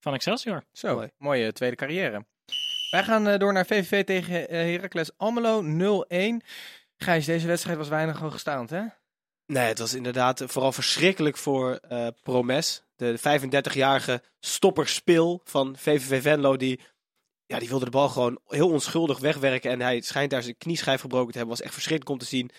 van 0.00 0.14
Excelsior. 0.14 0.64
Zo, 0.72 0.94
Mooi. 0.94 1.08
mooie 1.18 1.52
tweede 1.52 1.76
carrière. 1.76 2.26
Wij 2.90 3.04
gaan 3.04 3.28
eh, 3.28 3.38
door 3.38 3.52
naar 3.52 3.66
VVV 3.66 4.04
tegen 4.04 4.34
Heracles 4.48 5.10
Almelo 5.16 5.62
0-1. 5.62 6.40
Gijs, 6.96 7.24
deze 7.26 7.46
wedstrijd 7.46 7.78
was 7.78 7.88
weinig 7.88 8.18
hoogstaand, 8.18 8.70
hè? 8.70 8.82
Nee, 9.46 9.66
het 9.68 9.78
was 9.78 9.94
inderdaad 9.94 10.42
vooral 10.46 10.72
verschrikkelijk 10.72 11.36
voor 11.36 11.76
eh, 11.76 12.06
Promes. 12.22 12.84
De 12.96 13.18
35-jarige 13.18 14.22
stopperspil 14.40 15.40
van 15.44 15.76
VVV 15.78 16.22
Venlo. 16.22 16.56
Die, 16.56 16.80
ja, 17.46 17.58
die 17.58 17.68
wilde 17.68 17.84
de 17.84 17.90
bal 17.90 18.08
gewoon 18.08 18.38
heel 18.46 18.70
onschuldig 18.70 19.18
wegwerken. 19.18 19.70
En 19.70 19.80
hij 19.80 20.00
schijnt 20.00 20.30
daar 20.30 20.42
zijn 20.42 20.56
knieschijf 20.58 21.00
gebroken 21.00 21.32
te 21.32 21.38
hebben. 21.38 21.56
Was 21.56 21.64
echt 21.64 21.74
verschrikkelijk 21.74 22.12
om 22.20 22.26
te 22.26 22.36
zien. 22.36 22.50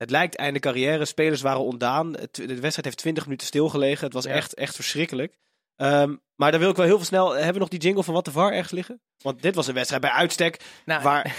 Het 0.00 0.10
lijkt 0.10 0.36
einde 0.36 0.58
carrière. 0.58 1.04
Spelers 1.04 1.40
waren 1.40 1.60
ontdaan. 1.60 2.12
De 2.12 2.46
wedstrijd 2.46 2.84
heeft 2.84 2.96
20 2.96 3.24
minuten 3.24 3.46
stilgelegen. 3.46 4.04
Het 4.04 4.12
was 4.12 4.24
Ja. 4.24 4.30
echt, 4.30 4.54
echt 4.54 4.74
verschrikkelijk. 4.74 5.36
Ehm, 5.76 6.16
maar 6.36 6.50
dan 6.50 6.60
wil 6.60 6.70
ik 6.70 6.76
wel 6.76 6.86
heel 6.86 6.96
veel 6.96 7.04
snel... 7.06 7.32
Hebben 7.34 7.52
we 7.52 7.58
nog 7.58 7.68
die 7.68 7.78
jingle 7.80 8.02
van 8.02 8.14
Wat 8.14 8.24
de 8.24 8.30
VAR 8.30 8.52
ergens 8.52 8.70
liggen? 8.72 9.00
Want 9.18 9.42
dit 9.42 9.54
was 9.54 9.66
een 9.66 9.74
wedstrijd 9.74 10.02
bij 10.02 10.10
uitstek. 10.10 10.60
Nou, 10.84 11.02
Waar, 11.02 11.36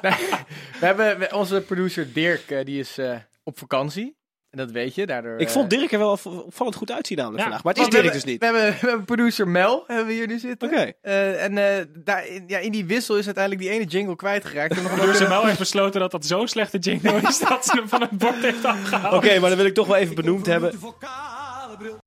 we 0.80 0.86
hebben 0.86 1.34
onze 1.34 1.60
producer 1.60 2.12
Dirk, 2.12 2.50
eh, 2.50 2.64
die 2.64 2.78
is 2.80 2.98
eh, 2.98 3.16
op 3.42 3.58
vakantie. 3.58 4.16
En 4.54 4.60
dat 4.60 4.70
weet 4.70 4.94
je, 4.94 5.06
daardoor... 5.06 5.38
ik 5.38 5.46
eh, 5.46 5.52
vond 5.52 5.70
Dirk 5.70 5.92
er 5.92 5.98
wel 5.98 6.10
opvallend 6.24 6.76
goed 6.76 6.90
uitzien 6.92 7.16
namelijk 7.16 7.42
Ja, 7.42 7.48
vandaag. 7.48 7.64
Maar 7.64 7.74
het 7.74 7.82
is 7.82 7.88
want 7.88 7.96
we 7.96 8.10
Dirk 8.10 8.22
dus 8.22 8.32
niet. 8.32 8.40
We 8.40 8.44
hebben, 8.44 8.80
we 8.80 8.88
hebben 8.88 9.04
producer 9.04 9.48
Mel, 9.48 9.84
hebben 9.86 10.06
we 10.06 10.12
hier 10.12 10.26
nu 10.26 10.38
zitten. 10.38 10.68
Oké. 10.68 10.92
Eh, 11.00 11.44
en 11.44 11.58
eh, 11.58 11.84
daar, 12.04 12.26
in, 12.26 12.44
ja, 12.46 12.58
in 12.58 12.72
die 12.72 12.84
wissel 12.86 13.16
is 13.16 13.24
uiteindelijk 13.24 13.64
die 13.64 13.72
ene 13.72 13.84
jingle 13.84 14.16
kwijtgeraakt. 14.16 14.74
Toen 14.74 14.82
nog 14.82 14.92
een 14.92 14.98
Producer 14.98 15.28
Mel 15.28 15.44
heeft 15.46 15.58
besloten 15.58 16.00
dat 16.00 16.10
dat 16.10 16.26
zo'n 16.26 16.48
slechte 16.48 16.78
jingle 16.78 17.20
is 17.28 17.38
dat 17.38 17.64
ze 17.64 17.76
hem 17.76 17.88
van 17.88 18.00
het 18.00 18.10
bord 18.10 18.36
heeft 18.42 18.64
afgehaald. 18.64 19.14
Oké, 19.14 19.38
maar 19.38 19.48
dan 19.48 19.58
wil 19.58 19.66
ik 19.66 19.74
toch 19.74 19.86
wel 19.86 19.96
even 19.96 20.14
benoemd 20.14 20.46
hebben. 20.46 20.72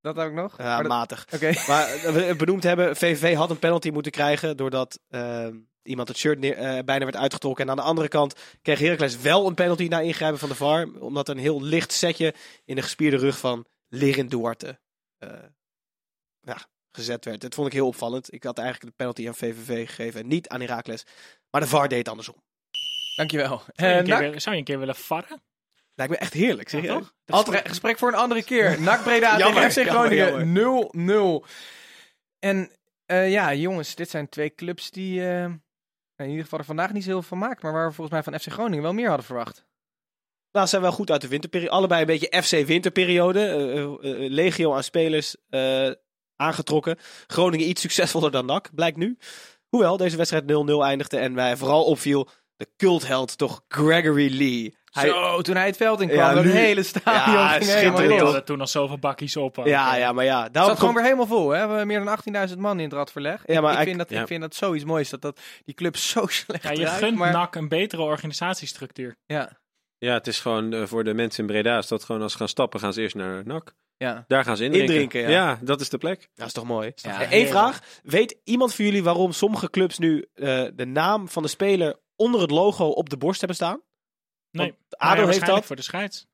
Dat 0.02 0.18
ook 0.18 0.34
nog? 0.34 0.58
Ja, 0.58 0.64
Maar 0.64 0.78
dat- 0.78 0.92
matig. 0.92 1.26
Oké. 1.34 1.54
Maar 1.68 1.88
eh, 1.88 2.14
we 2.14 2.36
benoemd 2.38 2.64
hebben, 2.64 2.96
VVV 2.96 3.36
had 3.36 3.50
een 3.50 3.60
penalty 3.60 3.90
moeten 3.90 4.12
krijgen 4.12 4.58
doordat 4.58 5.00
ehm, 5.10 5.54
iemand 5.88 6.08
het 6.08 6.18
shirt 6.18 6.40
neer, 6.40 6.58
eh, 6.58 6.84
bijna 6.84 7.04
werd 7.04 7.16
uitgetrokken. 7.16 7.64
En 7.64 7.70
aan 7.72 7.78
de 7.78 7.84
andere 7.84 8.08
kant 8.08 8.36
kreeg 8.62 8.80
Heracles 8.80 9.18
wel 9.18 9.48
een 9.48 9.54
penalty 9.54 9.88
na 9.88 10.00
ingrijpen 10.00 10.40
van 10.40 10.50
de 10.50 10.56
VAR. 10.56 10.88
Omdat 11.00 11.28
er 11.28 11.36
een 11.36 11.42
heel 11.42 11.62
licht 11.62 11.92
setje 11.92 12.34
in 12.66 12.76
de 12.76 12.82
gespierde 12.82 13.18
rug 13.18 13.38
van 13.38 13.66
Lirin 13.88 14.28
Duarte 14.28 14.80
eh, 15.18 15.30
ja, 16.42 16.58
gezet 16.92 17.26
werd. 17.26 17.42
Dat 17.42 17.54
vond 17.54 17.68
ik 17.68 17.74
heel 17.74 17.88
opvallend. 17.88 18.34
Ik 18.34 18.44
had 18.44 18.58
eigenlijk 18.58 18.90
de 18.90 18.96
penalty 18.98 19.28
aan 19.28 19.36
VVV 19.36 19.88
gegeven 19.88 20.22
en 20.22 20.28
niet 20.28 20.48
aan 20.48 20.62
Heracles. 20.62 21.04
Maar 21.50 21.62
de 21.62 21.68
VAR 21.68 21.88
deed 21.88 21.98
het 21.98 22.10
andersom. 22.10 22.36
Dankjewel. 23.16 23.62
Zou 23.76 23.92
je, 23.92 23.96
Eh 23.96 23.98
een 23.98 24.04
keer, 24.32 24.42
zou 24.42 24.56
je 24.56 24.62
een 24.62 24.68
keer 24.68 24.80
willen 24.80 24.96
varren? 24.96 25.42
Lijkt 25.94 26.12
me 26.14 26.20
echt 26.20 26.34
heerlijk, 26.34 26.72
Ja, 26.72 26.80
serieus. 26.80 26.98
toch? 26.98 27.14
Dat 27.26 27.40
is 27.40 27.46
Altijd 27.46 27.68
gesprek 27.68 27.98
voor 27.98 28.08
een 28.08 28.16
andere 28.16 28.44
keer. 28.44 28.82
NAC 28.82 29.04
Breda 29.04 29.38
Jammer, 29.38 29.70
tegen 29.70 29.86
FC 29.86 29.90
Groningen 29.90 31.44
0-0. 31.44 31.48
En 32.40 32.72
eh, 33.06 33.32
ja, 33.32 33.54
jongens, 33.54 33.96
dit 33.96 34.10
zijn 34.10 34.30
twee 34.30 34.56
clubs 34.56 34.92
die 34.92 35.30
eh, 35.30 35.52
in 36.26 36.30
ieder 36.30 36.44
geval 36.44 36.60
er 36.60 36.66
vandaag 36.66 36.94
niet 36.94 37.04
zo 37.04 37.10
heel 37.10 37.22
veel 37.22 37.38
van 37.38 37.48
maken. 37.48 37.60
Maar 37.62 37.74
waar 37.74 37.88
we 37.88 37.94
volgens 37.94 38.16
mij 38.16 38.24
van 38.24 38.40
FC 38.40 38.52
Groningen 38.52 38.84
wel 38.84 38.94
meer 38.94 39.08
hadden 39.08 39.26
verwacht. 39.26 39.66
Nou, 40.52 40.68
zijn 40.68 40.82
wel 40.82 40.92
goed 40.92 41.12
uit 41.12 41.22
de 41.22 41.28
winterperiode. 41.28 41.76
Allebei 41.76 42.02
een 42.02 42.08
beetje 42.08 42.42
FC 42.42 42.68
winterperiode. 42.68 43.40
Eh, 43.40 43.78
eh, 43.78 43.84
eh, 43.84 44.32
legio 44.32 44.74
aan 44.74 44.84
spelers 44.84 45.36
aangetrokken. 46.36 46.98
Groningen 47.28 47.70
iets 47.70 47.82
succesvoller 47.82 48.32
dan 48.32 48.46
NAC, 48.46 48.70
blijkt 48.76 48.98
nu. 48.98 49.18
Hoewel 49.68 49.98
deze 49.98 50.18
wedstrijd 50.18 50.46
0-0 50.46 50.84
eindigde 50.84 51.18
en 51.18 51.34
mij 51.34 51.58
vooral 51.58 51.84
opviel 51.86 52.30
de 52.56 52.68
cultheld 52.78 53.38
toch 53.38 53.64
Gregory 53.68 54.38
Lee. 54.38 54.76
Hij, 55.00 55.10
Zo, 55.10 55.42
toen 55.42 55.56
hij 55.56 55.66
het 55.66 55.78
veld 55.78 56.02
in 56.02 56.08
kwam, 56.08 56.20
Ja, 56.20 56.34
dat 56.34 56.44
nu- 56.44 56.50
hele 56.52 56.84
stadion 56.84 57.38
Ja, 57.38 57.48
ging 57.50 57.64
schitterend, 57.64 57.98
helemaal 58.00 58.32
los. 58.34 58.42
toen 58.46 58.60
al 58.60 58.68
zoveel 58.68 58.98
bakjes 59.00 59.36
op. 59.38 59.62
ja, 59.64 59.96
ja, 59.96 60.12
maar 60.12 60.26
ja. 60.26 60.44
Het 60.44 60.58
zat 60.58 60.80
gewoon 60.80 60.94
weer 60.94 61.04
helemaal 61.04 61.26
vol. 61.28 61.50
Hè? 61.50 61.62
We 61.68 61.74
hebben 61.74 61.88
meer 61.88 62.04
dan 62.04 62.08
18.000 62.08 62.58
man 62.60 62.78
in 62.78 62.84
het 62.84 62.94
radverleg. 62.94 63.42
Ja, 63.46 63.62
maar 63.62 63.74
ik, 63.74 63.80
ik- 63.80 63.86
vind 63.86 63.98
dat, 63.98 64.10
ja. 64.10 64.22
ik 64.22 64.28
vind 64.28 64.42
dat 64.42 64.56
zoiets 64.56 64.86
moois, 64.86 65.10
dat, 65.10 65.22
dat 65.22 65.40
die 65.66 65.76
club 65.76 65.98
zo 66.14 66.26
slecht 66.28 66.64
Ja, 66.64 66.72
je 66.72 66.78
draait, 66.78 66.98
gunt 66.98 67.18
maar, 67.18 67.32
NAC 67.32 67.56
een 67.56 67.68
betere 67.68 68.02
organisatiestructuur. 68.02 69.16
Ja, 69.26 69.50
Ja, 69.98 70.14
het 70.14 70.28
is 70.28 70.40
gewoon 70.40 70.74
eh, 70.74 70.84
voor 70.86 71.04
de 71.04 71.14
mensen 71.14 71.40
in 71.42 71.48
Breda. 71.50 71.78
Is 71.78 71.88
dat 71.88 72.04
gewoon 72.04 72.22
als 72.22 72.32
ze 72.32 72.38
gaan 72.38 72.48
stappen, 72.48 72.80
gaan 72.80 72.94
ze 72.94 73.02
eerst 73.02 73.16
naar 73.16 73.42
NAC. 73.46 73.74
ja. 73.98 74.24
Daar 74.28 74.44
gaan 74.44 74.58
ze 74.58 74.64
indrinken. 74.64 74.94
Indrinken, 74.94 75.30
ja. 75.32 75.60
dat 75.62 75.82
is 75.82 75.90
de 75.90 75.98
plek. 75.98 76.30
Dat 76.36 76.48
is 76.48 76.54
toch 76.54 76.64
mooi. 76.66 76.92
Ja, 76.96 77.28
Eén 77.30 77.48
vraag. 77.48 77.80
Weet 78.04 78.38
iemand 78.44 78.74
van 78.76 78.86
jullie 78.86 79.04
waarom 79.04 79.32
sommige 79.32 79.70
clubs 79.70 79.98
nu 79.98 80.26
eh, 80.34 80.66
de 80.74 80.86
naam 80.86 81.30
van 81.30 81.44
de 81.44 81.50
speler 81.50 81.96
onder 82.16 82.42
het 82.42 82.52
logo 82.52 82.86
op 82.86 83.10
de 83.10 83.18
borst 83.18 83.40
hebben 83.40 83.58
staan? 83.58 83.82
Nee, 84.58 84.74
Want 84.90 84.98
ADO 84.98 85.28
heeft 85.28 85.46
dat, 85.46 85.66
voor 85.66 85.76
de 85.76 85.82
scheids. 85.82 86.28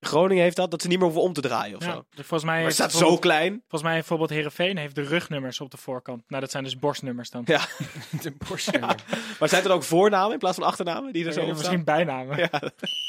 Groningen 0.00 0.42
heeft 0.42 0.56
dat, 0.56 0.70
dat 0.70 0.82
ze 0.82 0.88
niet 0.88 0.96
meer 0.96 1.06
hoeven 1.06 1.24
om 1.24 1.32
te 1.32 1.40
draaien 1.40 1.76
of 1.76 1.84
Ja, 1.84 1.92
zo. 1.92 2.04
volgens 2.10 2.44
mij 2.44 2.60
Maar 2.60 2.70
het 2.70 2.78
heeft 2.78 2.90
staat 2.90 3.08
zo 3.08 3.16
klein. 3.18 3.52
Volgens 3.52 3.82
mij 3.82 3.92
bijvoorbeeld 3.92 4.30
Herenveen 4.30 4.76
heeft 4.76 4.94
de 4.94 5.02
rugnummers 5.02 5.60
op 5.60 5.70
de 5.70 5.76
voorkant. 5.76 6.22
Nou, 6.28 6.40
dat 6.40 6.50
zijn 6.50 6.64
dus 6.64 6.78
borstnummers 6.78 7.30
dan. 7.30 7.42
Ja. 7.44 7.60
de 8.22 8.34
borstnummer. 8.48 9.04
Maar 9.38 9.48
zijn 9.48 9.64
er 9.64 9.70
ook 9.70 9.82
voornamen 9.82 10.32
in 10.32 10.38
plaats 10.38 10.58
van 10.58 10.66
achternamen 10.66 11.12
die 11.12 11.26
er 11.26 11.32
zo 11.32 11.46
misschien 11.46 11.84
bijnamen. 11.84 12.36
Ja. 12.38 12.50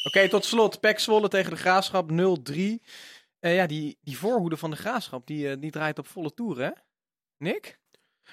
Oké, 0.03 0.29
tot 0.29 0.45
slot. 0.45 0.79
Pek 0.79 0.99
Zwolle 0.99 1.27
tegen 1.27 1.51
de 1.51 1.57
Graafschap 1.57 2.11
0-3. 2.11 2.15
Eh, 3.39 3.55
ja, 3.55 3.65
die, 3.65 3.97
die 4.01 4.17
voorhoede 4.17 4.57
van 4.57 4.69
de 4.69 4.77
Graafschap, 4.77 5.27
die, 5.27 5.49
eh, 5.49 5.55
die 5.59 5.71
draait 5.71 5.99
op 5.99 6.07
volle 6.07 6.33
toeren, 6.33 6.65
hè? 6.65 6.71
Nick? 7.37 7.79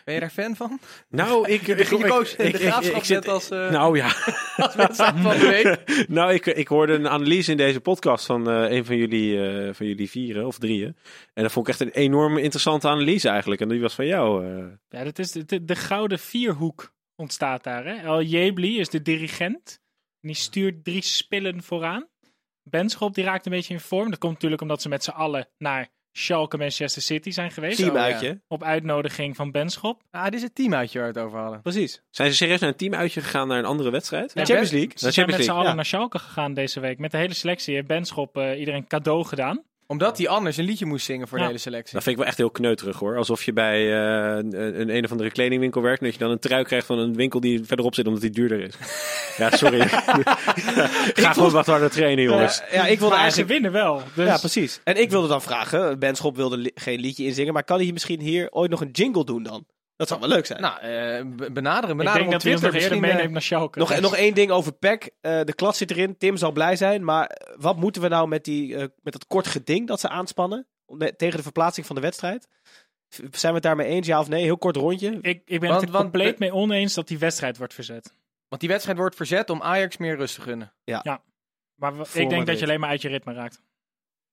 Ben 0.05 0.15
je 0.15 0.21
daar 0.21 0.31
fan 0.31 0.57
van? 0.57 0.79
Nou, 1.09 1.49
ik... 1.49 1.67
Je, 1.67 1.77
je 1.77 2.07
koos 2.09 2.37
de 2.37 2.53
graafschap 2.53 3.05
zit- 3.05 3.17
net 3.17 3.29
als, 3.29 3.51
eh, 3.51 3.71
Nou 3.71 3.97
ja. 3.97 4.07
als 4.57 4.75
wedstrijd 4.75 5.15
van 5.21 5.39
de 5.39 5.47
week. 5.49 6.09
nou, 6.09 6.33
ik, 6.33 6.47
ik 6.47 6.69
hoorde 6.69 6.93
een 6.93 7.09
analyse 7.09 7.51
in 7.51 7.57
deze 7.57 7.81
podcast 7.81 8.27
van 8.27 8.51
eh, 8.51 8.71
een 8.71 8.85
van 8.85 8.97
jullie, 8.97 9.49
eh, 9.49 9.75
van 9.75 9.87
jullie 9.87 10.11
vieren 10.11 10.47
of 10.47 10.59
drieën. 10.59 10.97
En 11.35 11.43
dat 11.43 11.53
vond 11.53 11.67
ik 11.69 11.73
echt 11.73 11.83
een 11.83 11.91
enorm 12.03 12.39
interessante 12.39 12.89
analyse 12.89 13.29
eigenlijk. 13.29 13.61
En 13.61 13.69
die 13.69 13.81
was 13.81 13.95
van 13.95 14.07
jou. 14.07 14.47
eh. 14.47 14.65
Ja, 14.89 15.05
dat 15.05 15.19
is 15.19 15.33
de, 15.33 15.45
de, 15.45 15.65
de 15.65 15.77
gouden 15.77 16.19
vierhoek 16.19 16.93
ontstaat 17.17 17.65
daar. 17.65 17.85
Hè? 17.85 17.95
El 17.95 18.23
Jebli 18.23 18.79
is 18.79 18.89
de 18.89 19.03
dirigent. 19.03 19.81
En 20.21 20.29
die 20.29 20.37
stuurt 20.37 20.85
drie 20.85 21.03
spillen 21.03 21.63
vooraan. 21.63 22.09
Benschop 22.63 23.15
die 23.15 23.25
raakt 23.25 23.47
een 23.47 23.53
beetje 23.53 23.75
in 23.75 23.81
vorm. 23.81 24.11
Dat 24.11 24.19
komt 24.19 24.33
natuurlijk 24.33 24.63
omdat 24.63 24.83
ze 24.83 24.89
met 24.89 25.05
z'n 25.05 25.11
allen 25.11 25.49
naar 25.59 25.89
Schalke 26.17 26.57
Manchester 26.57 27.03
City 27.03 27.31
zijn 27.31 27.51
geweest. 27.51 27.77
Team 27.77 27.95
ja. 27.95 28.03
uitje. 28.03 28.41
Op 28.49 28.63
uitnodiging 28.63 29.37
van 29.37 29.51
Benschop. 29.51 30.03
Ah, 30.11 30.25
dit 30.25 30.35
is 30.35 30.43
het 30.43 30.55
teamuitje 30.55 30.99
waar 30.99 31.13
we 31.13 31.19
het 31.19 31.27
over 31.27 31.39
hadden. 31.39 31.63
Precies. 31.63 32.03
Zijn 32.11 32.31
ze 32.31 32.37
serieus 32.37 32.61
naar 32.61 32.71
een 32.71 32.77
team 32.77 32.95
uitje 32.95 33.21
gegaan 33.21 33.49
naar 33.49 33.59
een 33.59 33.65
andere 33.65 33.91
wedstrijd? 33.91 34.35
De 34.35 34.45
Champions 34.45 34.71
League. 34.71 34.91
Ze 34.95 35.05
Naar 35.05 35.13
zijn 35.13 35.27
Champions 35.27 35.37
met 35.37 35.47
z'n 35.47 35.53
allen 35.53 35.69
ja. 35.69 35.75
naar 35.75 35.85
Schalke 35.85 36.19
gegaan 36.19 36.55
deze 36.55 36.81
week. 36.81 36.99
Met 36.99 37.11
de 37.11 37.17
hele 37.17 37.35
selectie 37.35 37.75
heeft 37.75 37.87
Benschop 37.87 38.37
eh, 38.37 38.59
iedereen 38.59 38.87
cadeau 38.87 39.25
gedaan. 39.25 39.63
Omdat 39.87 40.19
hij 40.19 40.29
anders 40.29 40.57
een 40.57 40.65
liedje 40.65 40.87
moest 40.87 41.05
zingen 41.05 41.29
voor 41.29 41.37
Ja. 41.39 41.43
de 41.45 41.49
hele 41.51 41.63
selectie. 41.63 41.93
Dat 41.95 42.03
vind 42.03 42.15
ik 42.15 42.21
wel 42.21 42.31
echt 42.31 42.39
heel 42.39 42.51
kneuterig 42.51 42.99
hoor. 42.99 43.17
Alsof 43.17 43.43
je 43.43 43.53
bij 43.53 43.81
eh, 43.93 44.37
een, 44.37 44.81
een, 44.81 44.97
een 44.97 45.05
of 45.05 45.11
andere 45.11 45.31
kledingwinkel 45.31 45.83
werkt. 45.83 45.99
En 46.01 46.05
dat 46.05 46.15
je 46.15 46.21
dan 46.21 46.31
een 46.31 46.39
trui 46.39 46.65
krijgt 46.65 46.87
van 46.87 46.99
een 46.99 47.15
winkel 47.15 47.41
die 47.41 47.65
verderop 47.65 47.95
zit 47.95 48.07
omdat 48.07 48.21
die 48.23 48.31
duurder 48.31 48.61
is. 48.61 48.75
ja, 49.39 49.51
sorry. 49.51 49.81
Ga 51.15 51.33
gewoon 51.33 51.51
wat 51.51 51.67
harder 51.67 51.91
trainen 51.91 52.25
jongens. 52.25 52.59
Ja, 52.59 52.65
ja, 52.75 52.87
ik 52.87 52.99
wilde 52.99 53.15
maar 53.15 53.23
eigenlijk... 53.23 53.49
ze 53.49 53.55
winnen 53.55 53.73
wel. 53.73 54.03
Dus 54.15 54.27
Ja, 54.27 54.37
precies. 54.39 54.81
En 54.85 55.01
ik 55.01 55.11
wilde 55.11 55.29
dan 55.29 55.43
vragen, 55.43 55.99
Ben 55.99 56.15
Schop 56.15 56.37
wilde 56.37 56.57
li- 56.57 56.71
geen 56.75 57.01
liedje 57.01 57.25
inzingen, 57.25 57.53
maar 57.53 57.65
kan 57.65 57.79
hij 57.81 57.93
misschien 57.93 58.21
hier 58.21 58.51
ooit 58.51 58.71
nog 58.71 58.81
een 58.81 58.91
jingle 58.91 59.25
doen 59.25 59.43
dan? 59.43 59.67
Dat 59.97 60.09
zou 60.09 60.21
wel 60.21 60.29
leuk 60.29 60.47
zijn. 60.47 60.61
Nou, 60.61 60.79
eh, 60.81 61.21
b- 61.21 61.55
benaderen, 61.55 61.91
ik 61.91 61.97
benaderen 61.97 62.13
denk 62.13 62.25
op 62.27 62.33
dat 62.33 62.43
hij 62.43 62.53
ons 62.53 62.61
nog 62.63 62.73
eerder 62.73 62.73
Misschien, 62.73 63.05
eh, 63.05 63.11
meeneemt 63.15 63.33
naar 63.33 63.43
Schalke. 63.43 63.79
nog, 63.79 63.89
Dus- 63.89 64.01
nog 64.01 64.17
één 64.17 64.35
ding 64.35 64.51
over 64.51 64.73
PEC. 64.73 65.11
Eh, 65.21 65.41
de 65.45 65.55
klas 65.55 65.77
zit 65.79 65.91
erin, 65.91 66.17
Tim 66.19 66.37
zal 66.37 66.53
blij 66.53 66.77
zijn, 66.77 67.05
maar 67.05 67.31
wat 67.57 67.77
moeten 67.77 68.03
we 68.03 68.09
nou 68.09 68.29
met, 68.29 68.45
die, 68.45 68.77
met 68.77 69.13
dat 69.13 69.27
kort 69.27 69.47
geding 69.47 69.87
dat 69.87 70.01
ze 70.01 70.09
aanspannen 70.09 70.67
tegen 71.17 71.37
de 71.37 71.43
verplaatsing 71.43 71.87
van 71.87 71.95
de 71.97 72.03
wedstrijd? 72.03 72.49
Zijn 73.09 73.31
we 73.41 73.49
het 73.49 73.63
daarmee 73.63 73.87
eens, 73.87 74.07
ja 74.07 74.21
of 74.21 74.29
nee? 74.29 74.43
Heel 74.43 74.59
kort 74.59 74.77
rondje. 74.77 75.19
ik, 75.21 75.43
ik 75.45 75.61
ben 75.61 75.69
Want- 75.69 75.81
het 75.81 75.83
er 75.83 75.97
want- 75.97 76.05
compleet 76.11 76.39
mee 76.39 76.53
oneens 76.55 76.95
dat 76.95 77.09
die 77.09 77.19
wedstrijd 77.19 77.57
wordt 77.59 77.75
verzet. 77.75 78.15
Want 78.49 78.61
die 78.61 78.71
wedstrijd 78.71 78.99
wordt 78.99 79.17
verzet 79.17 79.51
om 79.51 79.63
Ajax 79.63 79.97
meer 79.97 80.17
rust 80.17 80.35
te 80.35 80.41
gunnen. 80.41 80.73
Maar 81.75 81.97
we- 81.97 82.05
Voor 82.05 82.21
ik 82.21 82.29
denk 82.29 82.47
dat 82.47 82.59
je 82.59 82.65
alleen 82.65 82.81
maar 82.81 82.89
uit 82.89 83.03
je 83.03 83.09
ritme 83.09 83.33
raakt. 83.33 83.63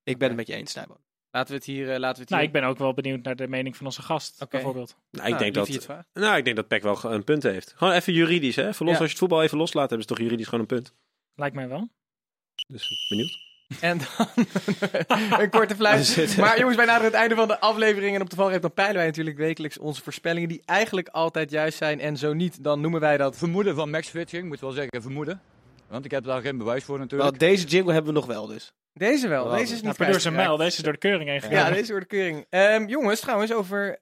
Ik 0.04 0.18
ben 0.18 0.28
het 0.28 0.38
met 0.38 0.48
je 0.48 0.54
eens, 0.54 0.72
Snijboon. 0.72 0.98
Laten 1.32 1.50
we 1.50 1.56
het 1.56 1.66
hier... 1.66 1.92
eh, 1.94 2.00
laten 2.00 2.16
we 2.16 2.22
het 2.22 2.30
Nou, 2.30 2.42
hier... 2.42 2.52
ik 2.52 2.60
ben 2.62 2.70
ook 2.70 2.78
wel 2.78 2.94
benieuwd 2.94 3.24
naar 3.24 3.36
de 3.36 3.48
mening 3.48 3.78
van 3.78 3.86
onze 3.86 4.02
gast, 4.02 4.42
Oké. 4.42 4.50
bijvoorbeeld. 4.52 4.96
Nou, 5.12 5.24
ik, 5.26 5.30
Nou, 5.32 5.44
denk 5.44 5.54
dat, 5.54 5.68
het 5.68 5.84
vraagt. 5.84 6.08
nou, 6.14 6.38
ik 6.38 6.44
denk 6.44 6.56
dat 6.56 6.68
PEC 6.68 6.82
wel 6.84 7.04
een 7.04 7.24
punt 7.24 7.44
heeft. 7.44 7.74
Gewoon 7.76 7.94
even 7.94 8.14
juridisch. 8.14 8.56
Hè? 8.56 8.68
Even 8.68 8.86
los, 8.86 8.94
Ja. 8.96 9.00
Als 9.02 9.06
je 9.06 9.10
het 9.10 9.18
voetbal 9.18 9.44
even 9.44 9.58
loslaat, 9.58 9.90
hebben 9.90 10.08
ze 10.08 10.14
toch 10.14 10.24
juridisch 10.24 10.46
gewoon 10.46 10.60
een 10.60 10.66
punt. 10.66 10.94
Lijkt 11.36 11.56
mij 11.56 11.68
wel. 11.68 11.90
Dus 12.68 13.06
benieuwd. 13.10 13.50
En 13.82 13.98
dan 13.98 14.28
een 15.42 15.50
korte 15.50 15.76
fluit. 15.82 16.38
Maar 16.38 16.58
jongens, 16.60 16.78
wij 16.78 16.86
naderen 16.86 17.12
het 17.12 17.20
einde 17.20 17.36
van 17.36 17.48
de 17.48 17.60
aflevering. 17.60 18.16
En 18.16 18.22
op 18.22 18.30
de 18.30 18.36
valreep 18.36 18.62
dan 18.62 18.74
peilen 18.74 18.96
wij 18.98 19.06
natuurlijk 19.06 19.38
wekelijks 19.38 19.78
onze 19.78 20.02
voorspellingen. 20.02 20.50
Die 20.50 20.62
eigenlijk 20.66 21.08
altijd 21.08 21.52
juist 21.52 21.78
zijn. 21.78 22.00
En 22.00 22.18
zo 22.18 22.34
niet, 22.34 22.64
dan 22.64 22.82
noemen 22.82 23.00
wij 23.00 23.18
dat... 23.18 23.38
Vermoeden 23.38 23.76
van 23.76 23.90
Max 23.90 24.08
Fitching, 24.08 24.48
moet 24.48 24.60
wel 24.60 24.72
zeggen 24.72 25.02
vermoeden. 25.02 25.42
Want 25.88 26.06
ik 26.06 26.12
heb 26.12 26.24
daar 26.24 26.42
geen 26.42 26.58
bewijs 26.58 26.84
voor 26.84 27.00
natuurlijk. 27.00 27.30
Wel, 27.30 27.40
deze 27.50 27.68
jingle 27.68 27.94
hebben 27.94 28.14
we 28.14 28.20
nog 28.20 28.28
wel 28.28 28.48
dus. 28.48 28.74
Deze 28.94 29.28
wel. 29.28 29.50
Deze 29.50 29.62
is 29.62 29.70
Nou, 29.70 29.86
niet 29.86 29.96
producer 29.96 30.04
kwijtgeraakt. 30.04 30.48
Mel, 30.48 30.58
deze 30.58 30.78
is 30.78 30.84
door 30.84 30.94
de 30.94 31.00
keuring 31.00 31.30
heen 31.30 31.42
gegaan. 31.42 31.58
Ja, 31.58 31.70
deze 31.72 31.92
wordt 31.92 32.10
de 32.10 32.16
keuring. 32.16 32.46
Ehm, 32.50 32.88
jongens, 32.88 33.20
trouwens, 33.20 33.54
over 33.54 34.00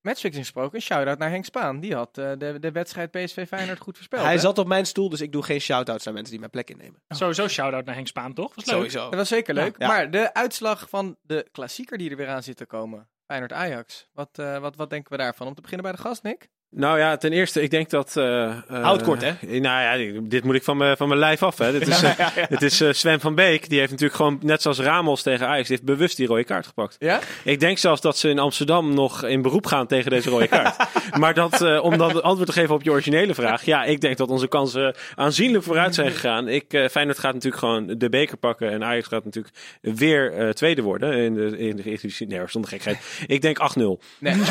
matchfixing 0.00 0.44
gesproken. 0.44 0.74
Een 0.74 0.82
shout-out 0.82 1.18
naar 1.18 1.30
Henk 1.30 1.44
Spaan. 1.44 1.80
Die 1.80 1.94
had 1.94 2.18
eh, 2.18 2.32
de, 2.38 2.58
de 2.58 2.72
wedstrijd 2.72 3.10
PSV 3.10 3.46
Feyenoord 3.48 3.78
goed 3.78 3.96
voorspeld. 3.96 4.22
Hij 4.22 4.32
hè? 4.32 4.38
zat 4.38 4.58
op 4.58 4.66
mijn 4.66 4.86
stoel, 4.86 5.08
dus 5.08 5.20
ik 5.20 5.32
doe 5.32 5.42
geen 5.42 5.60
shout-outs 5.60 6.04
naar 6.04 6.14
mensen 6.14 6.30
die 6.30 6.40
mijn 6.40 6.50
plek 6.50 6.70
innemen. 6.70 7.02
Sowieso 7.08 7.48
shout-out 7.48 7.84
naar 7.84 7.94
Henk 7.94 8.06
Spaan, 8.06 8.34
toch? 8.34 8.54
Was 8.54 8.64
leuk. 8.64 8.74
Sowieso. 8.74 9.02
Dat 9.04 9.14
was 9.14 9.28
zeker 9.28 9.54
leuk. 9.54 9.74
Ja. 9.78 9.86
Maar 9.86 10.10
de 10.10 10.34
uitslag 10.34 10.88
van 10.88 11.16
de 11.22 11.48
klassieker 11.52 11.98
die 11.98 12.10
er 12.10 12.16
weer 12.16 12.28
aan 12.28 12.42
zit 12.42 12.56
te 12.56 12.66
komen. 12.66 13.08
Feyenoord-Ajax. 13.26 14.08
Wat, 14.12 14.38
eh, 14.38 14.58
wat, 14.58 14.76
wat 14.76 14.90
denken 14.90 15.12
we 15.12 15.18
daarvan? 15.18 15.46
Om 15.46 15.54
te 15.54 15.60
beginnen 15.60 15.86
bij 15.86 15.96
de 15.96 16.02
gast, 16.02 16.22
Nick. 16.22 16.48
Nou 16.70 16.98
ja, 16.98 17.16
ten 17.16 17.32
eerste, 17.32 17.62
ik 17.62 17.70
denk 17.70 17.90
dat... 17.90 18.16
eh, 18.16 18.56
Houd 18.68 19.02
kort, 19.02 19.22
hè? 19.22 19.58
Nou 19.58 20.02
ja, 20.04 20.20
dit 20.22 20.44
moet 20.44 20.54
ik 20.54 20.62
van 20.62 20.76
mijn 20.76 20.96
van 20.96 21.08
mijn 21.08 21.20
lijf 21.20 21.42
af, 21.42 21.58
hè. 21.58 21.72
Dit 21.72 21.88
is, 21.88 22.00
Het 22.54 22.62
is 22.62 22.80
eh, 22.80 22.92
Sven 22.92 23.20
van 23.20 23.34
Beek, 23.34 23.68
die 23.68 23.78
heeft 23.78 23.90
natuurlijk 23.90 24.16
gewoon, 24.16 24.38
net 24.42 24.62
zoals 24.62 24.78
Ramos 24.78 25.22
tegen 25.22 25.46
Ajax, 25.46 25.68
die 25.68 25.76
heeft 25.76 25.88
bewust 25.88 26.16
die 26.16 26.26
rode 26.26 26.44
kaart 26.44 26.66
gepakt. 26.66 26.96
Ja? 26.98 27.20
Ik 27.44 27.60
denk 27.60 27.78
zelfs 27.78 28.00
dat 28.00 28.18
ze 28.18 28.28
in 28.28 28.38
Amsterdam 28.38 28.94
nog 28.94 29.24
in 29.24 29.42
beroep 29.42 29.66
gaan 29.66 29.86
tegen 29.86 30.10
deze 30.10 30.30
rode 30.30 30.48
kaart. 30.48 30.76
maar 31.20 31.34
dat, 31.34 31.80
om 31.80 31.98
dan 31.98 32.22
antwoord 32.22 32.48
te 32.48 32.54
geven 32.54 32.74
op 32.74 32.82
je 32.82 32.90
originele 32.90 33.34
vraag. 33.34 33.64
Ja, 33.64 33.84
ik 33.84 34.00
denk 34.00 34.16
dat 34.16 34.28
onze 34.28 34.48
kansen 34.48 34.94
aanzienlijk 35.14 35.64
vooruit 35.64 35.94
zijn 35.94 36.10
gegaan. 36.10 36.48
Ik, 36.48 36.86
Feyenoord 36.90 37.18
gaat 37.18 37.32
natuurlijk 37.34 37.62
gewoon 37.62 37.94
de 37.98 38.08
beker 38.08 38.36
pakken. 38.36 38.70
En 38.70 38.84
Ajax 38.84 39.06
gaat 39.08 39.24
natuurlijk 39.24 39.54
weer 39.80 40.54
tweede 40.54 40.82
worden. 40.82 41.14
In 41.14 41.34
de, 41.34 41.58
in 41.58 41.76
de, 41.76 41.82
in 41.82 41.98
de, 42.18 42.24
nee, 42.26 42.40
zonder 42.46 42.70
gekheid. 42.70 42.98
Ik 43.26 43.42
denk 43.42 43.58
8-0. 43.78 43.82
Nee. 44.18 44.34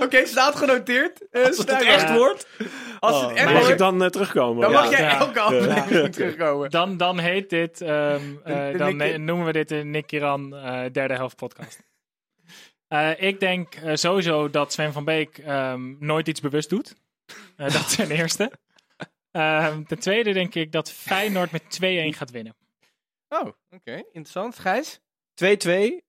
Oké, 0.00 0.15
staat 0.24 0.56
genoteerd. 0.56 1.28
Eh, 1.30 1.44
Als 1.44 1.56
het 1.58 1.70
echt 1.70 2.10
wordt. 2.16 2.46
Als 3.00 3.20
het 3.20 3.30
echt 3.32 3.44
Mag 3.44 3.52
wordt, 3.52 3.68
ik 3.68 3.78
dan 3.78 4.02
eh, 4.02 4.08
terugkomen? 4.08 4.60
dan 4.62 4.70
Ja. 4.70 4.80
mag 4.80 4.90
jij 4.90 5.00
Ja. 5.00 5.18
elke 5.18 5.40
aflevering 5.40 6.12
terugkomen. 6.14 6.70
Dan, 6.70 6.96
dan 6.96 7.18
heet 7.18 7.50
dit, 7.50 7.80
ehm, 7.80 8.20
eh, 8.44 8.72
de 8.72 8.78
dan 8.78 9.24
noemen 9.24 9.46
we 9.46 9.52
dit 9.52 9.68
de 9.68 9.74
Nick 9.76 10.06
Kiran 10.06 10.56
eh, 10.56 10.84
derde 10.92 11.14
helft 11.14 11.36
podcast. 11.36 11.82
Eh, 12.88 13.10
ik 13.22 13.40
denk 13.40 13.74
sowieso 13.92 14.50
dat 14.50 14.72
Sven 14.72 14.92
van 14.92 15.04
Beek 15.04 15.38
ehm, 15.38 15.94
nooit 15.98 16.28
iets 16.28 16.40
bewust 16.40 16.70
doet. 16.70 16.94
Eh, 17.56 17.70
dat 17.72 17.96
ten 17.96 18.10
eerste. 18.10 18.52
Ehm, 19.30 19.82
ten 19.84 19.98
tweede 19.98 20.32
denk 20.32 20.54
ik 20.54 20.72
dat 20.72 20.92
Feyenoord 20.92 21.50
met 21.52 21.70
2-1 21.70 22.14
gaat 22.14 22.30
winnen. 22.30 22.56
Oh, 23.28 23.46
oké. 23.70 23.92
Interessant. 23.92 24.58
Gijs? 24.58 25.00
2-2. 25.34 26.04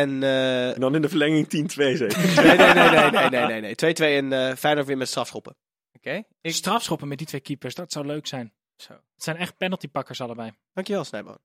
En 0.00 0.22
eh, 0.22 0.74
En 0.74 0.80
dan 0.80 0.94
in 0.94 1.02
de 1.02 1.08
verlenging 1.08 1.44
10-2 1.46 1.48
zeker. 1.74 1.98
nee, 2.44 2.56
nee, 2.56 2.74
nee, 2.74 2.88
nee, 2.90 3.10
nee, 3.10 3.30
nee, 3.30 3.60
nee, 3.60 3.60
nee. 3.60 3.94
2-2 3.94 4.24
en 4.24 4.32
eh 4.32 4.56
Feyenoord 4.56 4.86
weer 4.86 4.96
met 4.96 5.08
strafschoppen. 5.08 5.56
Oké. 5.92 6.22
Ik... 6.40 6.52
Strafschoppen 6.54 7.08
met 7.08 7.18
die 7.18 7.26
twee 7.26 7.40
keepers, 7.40 7.74
dat 7.74 7.92
zou 7.92 8.06
leuk 8.06 8.26
zijn. 8.26 8.52
Zo. 8.76 8.92
Het 8.92 9.22
zijn 9.22 9.36
echt 9.36 9.56
penaltypakkers 9.56 10.20
allebei. 10.20 10.52
Dankjewel, 10.72 11.04
Snijboon. 11.04 11.38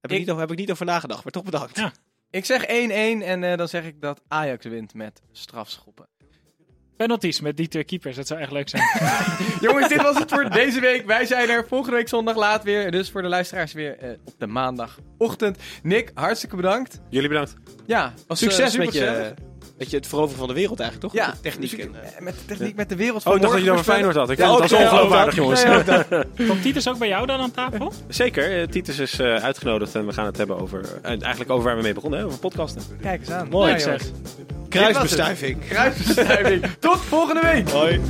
Heb 0.00 0.10
ik, 0.10 0.10
Ik- 0.10 0.18
niet 0.18 0.28
over, 0.30 0.40
heb 0.42 0.50
ik 0.52 0.58
niet 0.58 0.70
over 0.70 0.86
nagedacht, 0.86 1.24
maar 1.24 1.32
toch 1.32 1.44
bedankt. 1.44 1.76
Ja. 1.76 1.92
Ik 2.30 2.44
zeg 2.44 2.62
1-1 2.62 2.66
en 2.68 3.44
eh, 3.44 3.56
dan 3.56 3.68
zeg 3.68 3.84
ik 3.84 4.00
dat 4.00 4.20
Ajax 4.28 4.64
wint 4.66 4.94
met 4.94 5.22
strafschoppen. 5.32 6.08
Penalties 6.96 7.40
met 7.40 7.56
die 7.56 7.68
twee 7.68 7.84
keepers, 7.84 8.16
dat 8.16 8.26
zou 8.26 8.40
echt 8.40 8.52
leuk 8.52 8.68
zijn. 8.68 8.82
Jongens, 9.60 9.88
dit 9.88 10.02
was 10.02 10.18
het 10.18 10.30
voor 10.32 10.50
deze 10.50 10.80
week. 10.80 11.06
Wij 11.06 11.26
zijn 11.26 11.48
er 11.48 11.64
volgende 11.68 11.96
week 11.96 12.08
zondag 12.08 12.36
laat 12.36 12.62
weer. 12.64 12.90
Dus 12.90 13.10
voor 13.10 13.22
de 13.22 13.28
luisteraars 13.28 13.72
weer 13.72 13.98
eh, 13.98 14.10
op 14.24 14.34
de 14.38 14.46
maandagochtend. 14.46 15.58
Nick, 15.82 16.10
hartstikke 16.14 16.56
bedankt. 16.56 17.00
Jullie 17.10 17.28
bedankt. 17.28 17.54
Ja, 17.86 18.12
was 18.26 18.42
eh, 18.42 18.48
Succes 18.48 18.70
super 18.70 18.86
met 18.86 18.94
je, 18.94 19.34
met 19.78 19.90
je 19.90 19.96
het 19.96 20.06
veroveren 20.06 20.38
van 20.38 20.48
de 20.48 20.54
wereld 20.54 20.80
eigenlijk, 20.80 21.12
toch? 21.12 21.22
Ja, 21.22 21.26
Met 21.26 21.36
de 21.36 21.42
techniek. 21.42 21.70
dus 21.70 21.80
ik- 21.80 21.84
en, 21.94 22.02
eh, 22.02 22.16
eh, 22.16 22.20
met 22.20 22.34
de 22.34 22.44
techniek, 22.44 22.76
met 22.76 22.88
de 22.88 22.96
wereld 22.96 23.26
Oh, 23.26 23.34
ik 23.34 23.40
dacht 23.40 23.54
dat 23.54 23.62
je 23.64 23.70
over 23.70 23.84
Feyenoord 23.84 24.14
had. 24.16 24.30
Ik 24.30 24.38
Ja, 24.38 24.48
vond 24.48 24.60
het 24.60 24.70
ja, 24.70 24.82
ongeloofwaardig, 24.84 25.34
jongens. 25.34 25.64
Dat. 25.84 26.06
Komt 26.48 26.62
Titus 26.62 26.88
ook 26.88 26.98
bij 26.98 27.08
jou 27.08 27.26
dan 27.26 27.40
aan 27.40 27.50
tafel? 27.50 27.92
Zeker, 28.08 28.60
eh, 28.60 28.66
Titus 28.66 28.98
is 28.98 29.18
eh, 29.18 29.34
uitgenodigd 29.34 29.94
en 29.94 30.06
we 30.06 30.12
gaan 30.12 30.26
het 30.26 30.36
hebben 30.36 30.58
over, 30.60 30.80
eh, 31.02 31.10
eigenlijk 31.22 31.50
over 31.50 31.64
waar 31.64 31.76
we 31.76 31.82
mee 31.82 31.94
begonnen, 31.94 32.18
hè, 32.18 32.24
over 32.24 32.38
podcasten. 32.38 32.82
Kijk 33.00 33.20
eens 33.20 33.30
aan. 33.30 33.48
Mooi, 33.48 33.72
Ja, 33.72 33.78
zeg. 33.78 34.02
Kruisbestuiving. 34.74 35.58
Kruisbestuiving. 35.68 36.64
Tot 36.80 37.00
volgende 37.00 37.40
week. 37.52 37.70
Hoi. 37.70 38.00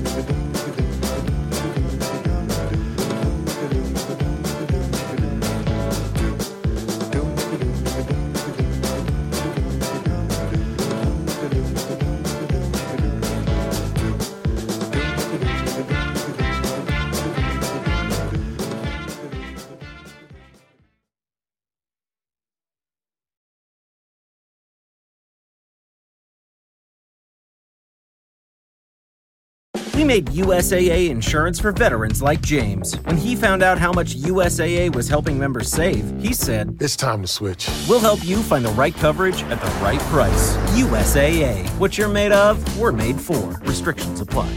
We 30.05 30.09
made 30.09 30.26
USAA 30.26 31.09
insurance 31.09 31.59
for 31.59 31.72
veterans 31.72 32.20
like 32.20 32.42
James. 32.42 32.94
When 33.07 33.16
he 33.16 33.34
found 33.34 33.62
out 33.62 33.78
how 33.78 33.90
much 33.90 34.16
USAA 34.16 34.94
was 34.94 35.09
helping 35.09 35.38
members 35.38 35.70
save, 35.70 36.05
he 36.20 36.34
said, 36.34 36.76
It's 36.78 36.94
time 36.94 37.22
to 37.22 37.26
switch. 37.26 37.70
We'll 37.88 38.00
help 38.00 38.22
you 38.22 38.42
find 38.42 38.66
the 38.66 38.72
right 38.72 38.94
coverage 38.94 39.42
at 39.44 39.59
the 39.62 39.70
right 39.82 40.00
price. 40.12 40.57
USAA. 40.76 41.66
What 41.78 41.96
you're 41.96 42.11
made 42.11 42.32
of, 42.32 42.61
we're 42.78 42.92
made 42.92 43.18
for. 43.18 43.59
Restrictions 43.62 44.20
apply. 44.20 44.52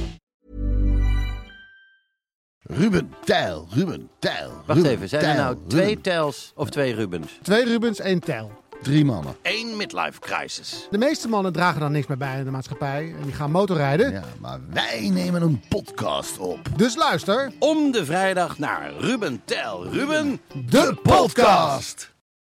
Ruben, 2.67 3.15
Tijl, 3.25 3.69
Ruben, 3.73 4.09
Tijl. 4.19 4.51
Wacht 4.65 4.77
Ruben, 4.77 4.91
even, 4.91 5.09
zijn 5.09 5.23
er 5.23 5.33
Tijl, 5.33 5.43
nou 5.43 5.57
twee 5.67 5.85
Ruben. 5.85 6.01
Tels 6.01 6.51
of 6.55 6.69
twee 6.69 6.93
Rubens? 6.93 7.39
Twee 7.41 7.65
Rubens, 7.65 7.99
één 7.99 8.19
Tijl. 8.19 8.51
Drie 8.81 9.05
mannen. 9.05 9.35
Eén 9.41 9.77
midlife 9.77 10.19
crisis. 10.19 10.87
De 10.91 10.97
meeste 10.97 11.27
mannen 11.27 11.53
dragen 11.53 11.79
dan 11.79 11.91
niks 11.91 12.07
meer 12.07 12.17
bij 12.17 12.37
in 12.37 12.43
de 12.45 12.51
maatschappij 12.51 13.13
en 13.19 13.23
die 13.23 13.33
gaan 13.33 13.51
motorrijden. 13.51 14.11
Ja, 14.11 14.23
maar 14.39 14.59
wij 14.73 15.09
nemen 15.09 15.41
een 15.41 15.61
podcast 15.69 16.37
op. 16.37 16.59
Dus 16.75 16.95
luister. 16.95 17.51
Om 17.59 17.91
de 17.91 18.05
vrijdag 18.05 18.57
naar 18.57 18.91
Ruben 18.99 19.41
Tel 19.45 19.87
Ruben, 19.87 20.39
De 20.65 20.97
podcast. 21.03 22.15